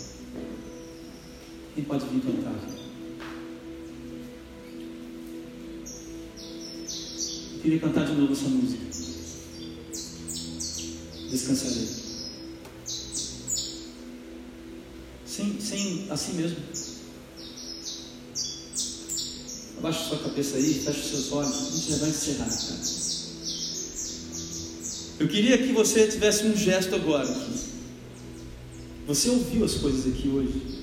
Quem 1.74 1.84
pode 1.84 2.04
vir 2.06 2.20
cantar? 2.20 2.76
Eu 7.54 7.60
queria 7.62 7.80
cantar 7.80 8.06
de 8.06 8.12
novo 8.12 8.32
essa 8.32 8.48
música. 8.48 8.84
Descansarei. 11.30 12.06
sem, 15.36 15.60
sem 15.60 16.06
assim 16.10 16.32
mesmo. 16.32 16.56
Abaixa 19.78 20.08
sua 20.08 20.18
cabeça 20.18 20.56
aí, 20.56 20.74
fecha 20.74 20.98
os 20.98 21.06
seus 21.06 21.32
olhos, 21.32 21.52
a 21.54 21.76
gente 21.76 21.90
já 21.90 21.96
vai 21.98 22.08
encerrar, 22.08 22.48
cara. 22.48 22.96
Eu 25.18 25.28
queria 25.28 25.58
que 25.58 25.72
você 25.72 26.06
tivesse 26.06 26.44
um 26.44 26.56
gesto 26.56 26.94
agora. 26.94 27.34
Você 29.06 29.30
ouviu 29.30 29.64
as 29.64 29.74
coisas 29.74 30.06
aqui 30.06 30.28
hoje. 30.28 30.76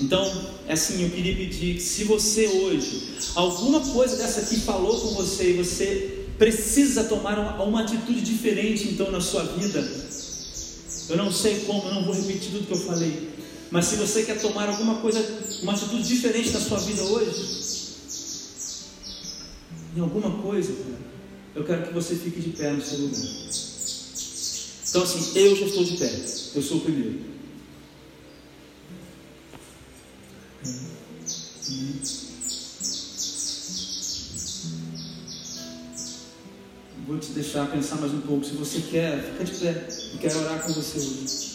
Então, 0.00 0.46
é 0.66 0.74
assim, 0.74 1.02
eu 1.02 1.10
queria 1.10 1.34
pedir 1.34 1.74
que 1.74 1.80
se 1.80 2.04
você 2.04 2.46
hoje, 2.46 3.14
alguma 3.34 3.80
coisa 3.80 4.16
dessa 4.16 4.40
aqui 4.40 4.60
falou 4.60 5.00
com 5.00 5.14
você 5.14 5.50
e 5.50 5.52
você 5.54 6.26
precisa 6.38 7.04
tomar 7.04 7.38
uma, 7.38 7.62
uma 7.64 7.82
atitude 7.82 8.20
diferente 8.20 8.88
então 8.88 9.10
na 9.10 9.20
sua 9.20 9.42
vida. 9.42 9.80
Eu 11.08 11.16
não 11.16 11.32
sei 11.32 11.60
como, 11.60 11.88
eu 11.88 11.94
não 11.94 12.04
vou 12.04 12.14
repetir 12.14 12.52
tudo 12.52 12.66
que 12.66 12.72
eu 12.72 12.78
falei. 12.78 13.30
Mas 13.70 13.86
se 13.86 13.96
você 13.96 14.22
quer 14.22 14.40
tomar 14.40 14.68
alguma 14.68 14.96
coisa, 14.96 15.24
uma 15.62 15.72
atitude 15.72 16.06
diferente 16.06 16.50
na 16.50 16.60
sua 16.60 16.78
vida 16.78 17.02
hoje, 17.02 17.67
em 19.96 20.00
alguma 20.00 20.42
coisa, 20.42 20.74
eu 21.54 21.64
quero 21.64 21.86
que 21.86 21.94
você 21.94 22.14
fique 22.14 22.40
de 22.40 22.50
pé 22.50 22.72
no 22.72 22.82
seu 22.82 22.98
lugar. 22.98 23.20
Então, 24.88 25.02
assim, 25.02 25.38
eu 25.38 25.56
já 25.56 25.66
estou 25.66 25.84
de 25.84 25.96
pé, 25.96 26.12
eu 26.54 26.62
sou 26.62 26.78
o 26.78 26.80
primeiro. 26.80 27.28
Vou 37.06 37.18
te 37.18 37.32
deixar 37.32 37.70
pensar 37.70 37.96
mais 37.96 38.12
um 38.12 38.20
pouco. 38.20 38.44
Se 38.44 38.52
você 38.52 38.80
quer, 38.82 39.32
fica 39.32 39.44
de 39.44 39.52
pé. 39.52 39.88
Eu 40.12 40.18
quero 40.18 40.38
orar 40.40 40.62
com 40.62 40.72
você 40.74 40.98
hoje. 40.98 41.48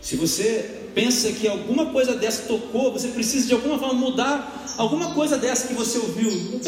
Se 0.00 0.16
você 0.16 0.79
pensa 0.94 1.32
que 1.32 1.46
alguma 1.48 1.86
coisa 1.86 2.14
dessa 2.14 2.42
tocou, 2.42 2.92
você 2.92 3.08
precisa 3.08 3.46
de 3.46 3.54
alguma 3.54 3.78
forma 3.78 3.94
mudar 3.94 4.60
alguma 4.80 5.12
coisa 5.12 5.36
dessa 5.36 5.68
que 5.68 5.74
você 5.74 5.98
ouviu. 5.98 6.60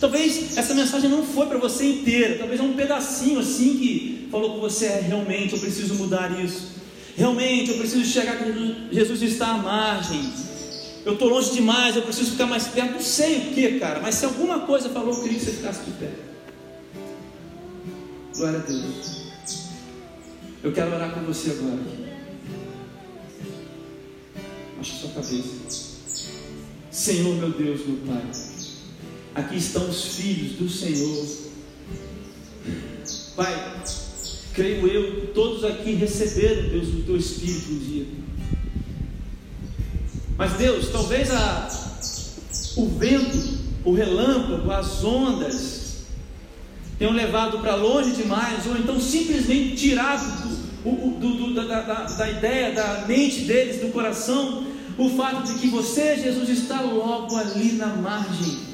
Talvez 0.00 0.56
essa 0.56 0.74
mensagem 0.74 1.10
não 1.10 1.24
foi 1.24 1.46
para 1.46 1.58
você 1.58 1.84
inteira, 1.84 2.38
talvez 2.38 2.60
é 2.60 2.62
um 2.62 2.74
pedacinho 2.74 3.40
assim 3.40 3.76
que 3.76 4.28
falou 4.30 4.54
com 4.54 4.60
você: 4.60 4.86
é, 4.86 5.00
realmente 5.00 5.54
eu 5.54 5.58
preciso 5.58 5.94
mudar 5.94 6.38
isso. 6.42 6.78
Realmente 7.16 7.70
eu 7.70 7.78
preciso 7.78 8.04
chegar 8.04 8.38
com 8.38 8.52
Jesus 8.92 9.22
está 9.22 9.48
à 9.48 9.58
margem. 9.58 10.32
Eu 11.04 11.14
estou 11.14 11.28
longe 11.28 11.52
demais, 11.52 11.96
eu 11.96 12.02
preciso 12.02 12.32
ficar 12.32 12.46
mais 12.46 12.68
perto. 12.68 12.92
Não 12.92 13.00
sei 13.00 13.38
o 13.38 13.40
que, 13.54 13.78
cara, 13.78 14.00
mas 14.00 14.14
se 14.14 14.24
alguma 14.24 14.60
coisa 14.60 14.88
falou, 14.90 15.14
eu 15.14 15.22
queria 15.22 15.38
que 15.38 15.44
você 15.44 15.52
ficasse 15.52 15.80
de 15.84 15.90
pé. 15.92 16.10
Glória 18.36 18.58
a 18.58 18.62
Deus. 18.62 19.18
Eu 20.62 20.72
quero 20.72 20.94
orar 20.94 21.12
com 21.12 21.20
você 21.22 21.50
agora. 21.50 22.07
Baixe 24.78 25.00
sua 25.00 25.10
cabeça. 25.10 25.98
Senhor, 26.88 27.34
meu 27.34 27.50
Deus, 27.50 27.80
meu 27.84 27.96
Pai. 28.06 28.22
Aqui 29.34 29.56
estão 29.56 29.88
os 29.88 30.14
filhos 30.14 30.52
do 30.52 30.68
Senhor. 30.68 31.26
Pai, 33.34 33.82
creio 34.54 34.86
eu 34.86 35.20
que 35.20 35.26
todos 35.28 35.64
aqui 35.64 35.94
receberam, 35.94 36.68
Deus, 36.68 36.88
o 36.90 37.02
teu 37.02 37.16
Espírito 37.16 37.72
um 37.72 37.78
dia. 37.78 38.06
Mas, 40.36 40.52
Deus, 40.52 40.90
talvez 40.90 41.32
a, 41.32 41.68
o 42.76 42.86
vento, 42.86 43.58
o 43.84 43.92
relâmpago, 43.92 44.70
as 44.70 45.02
ondas 45.02 46.04
tenham 47.00 47.14
levado 47.14 47.58
para 47.58 47.74
longe 47.74 48.12
demais, 48.12 48.64
ou 48.64 48.76
então 48.76 49.00
simplesmente 49.00 49.76
tirado 49.76 50.42
do, 50.42 50.57
do, 50.84 51.18
do, 51.18 51.54
da, 51.54 51.80
da, 51.82 52.02
da 52.04 52.30
ideia, 52.30 52.72
da 52.72 53.04
mente 53.06 53.40
deles, 53.40 53.80
do 53.80 53.92
coração, 53.92 54.66
o 54.96 55.10
fato 55.10 55.42
de 55.44 55.58
que 55.58 55.68
você, 55.68 56.16
Jesus, 56.16 56.48
está 56.48 56.80
logo 56.80 57.36
ali 57.36 57.72
na 57.72 57.88
margem. 57.88 58.68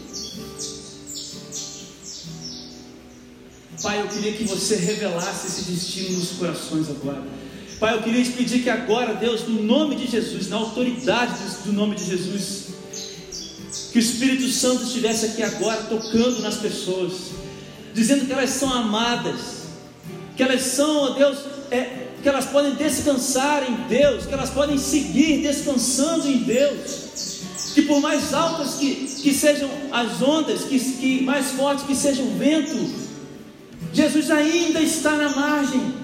Pai, 3.82 4.00
eu 4.00 4.08
queria 4.08 4.32
que 4.32 4.44
você 4.44 4.76
revelasse 4.76 5.46
esse 5.46 5.70
destino 5.70 6.18
nos 6.18 6.30
corações 6.30 6.88
agora. 6.88 7.22
Pai, 7.78 7.94
eu 7.94 8.02
queria 8.02 8.24
te 8.24 8.30
pedir 8.30 8.62
que 8.62 8.70
agora, 8.70 9.14
Deus, 9.14 9.46
no 9.46 9.62
nome 9.62 9.96
de 9.96 10.06
Jesus, 10.06 10.48
na 10.48 10.56
autoridade 10.56 11.34
do 11.64 11.72
nome 11.72 11.96
de 11.96 12.06
Jesus, 12.06 12.68
que 13.92 13.98
o 13.98 14.00
Espírito 14.00 14.48
Santo 14.48 14.84
estivesse 14.84 15.26
aqui 15.26 15.42
agora 15.42 15.82
tocando 15.82 16.40
nas 16.40 16.56
pessoas, 16.56 17.12
dizendo 17.92 18.24
que 18.26 18.32
elas 18.32 18.50
são 18.50 18.72
amadas, 18.72 19.64
que 20.36 20.42
elas 20.42 20.62
são, 20.62 20.96
ó 20.96 21.10
Deus, 21.10 21.38
é, 21.70 22.08
que 22.22 22.28
elas 22.28 22.46
podem 22.46 22.74
descansar 22.74 23.62
em 23.68 23.74
Deus, 23.88 24.26
que 24.26 24.32
elas 24.32 24.50
podem 24.50 24.78
seguir 24.78 25.42
descansando 25.42 26.28
em 26.28 26.38
Deus, 26.38 27.42
que 27.74 27.82
por 27.82 28.00
mais 28.00 28.32
altas 28.32 28.74
que, 28.74 28.94
que 28.94 29.32
sejam 29.32 29.68
as 29.92 30.22
ondas, 30.22 30.62
que, 30.62 30.78
que 30.78 31.22
mais 31.22 31.50
forte 31.52 31.84
que 31.84 31.94
seja 31.94 32.22
o 32.22 32.38
vento, 32.38 33.04
Jesus 33.92 34.30
ainda 34.30 34.80
está 34.80 35.12
na 35.12 35.30
margem. 35.30 35.94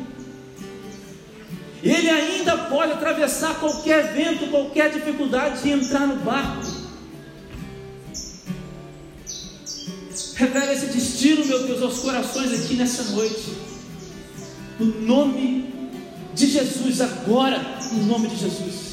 Ele 1.83 2.11
ainda 2.11 2.57
pode 2.57 2.93
atravessar 2.93 3.59
qualquer 3.59 4.13
vento, 4.13 4.47
qualquer 4.51 4.91
dificuldade 4.91 5.67
e 5.67 5.73
entrar 5.73 6.07
no 6.07 6.17
barco. 6.17 6.81
Revela 10.35 10.73
esse 10.73 10.87
destino, 10.87 11.45
meu 11.45 11.67
Deus, 11.67 11.83
aos 11.83 11.99
corações 11.99 12.53
aqui 12.53 12.75
nessa 12.75 13.05
noite. 13.13 13.60
No 14.81 14.87
nome 15.03 15.67
de 16.35 16.47
Jesus, 16.47 17.03
agora, 17.03 17.79
no 17.93 18.05
nome 18.05 18.29
de 18.29 18.37
Jesus. 18.37 18.91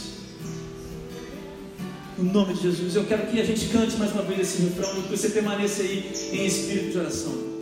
No 2.17 2.33
nome 2.33 2.55
de 2.55 2.63
Jesus, 2.63 2.93
eu 2.93 3.05
quero 3.05 3.27
que 3.27 3.39
a 3.39 3.45
gente 3.45 3.67
cante 3.67 3.95
mais 3.95 4.11
uma 4.11 4.23
vez 4.23 4.41
esse 4.41 4.63
refrão 4.63 5.01
que 5.01 5.09
você 5.09 5.29
permaneça 5.29 5.83
aí 5.83 6.11
em 6.33 6.45
espírito 6.45 6.91
de 6.91 6.97
oração. 6.97 7.56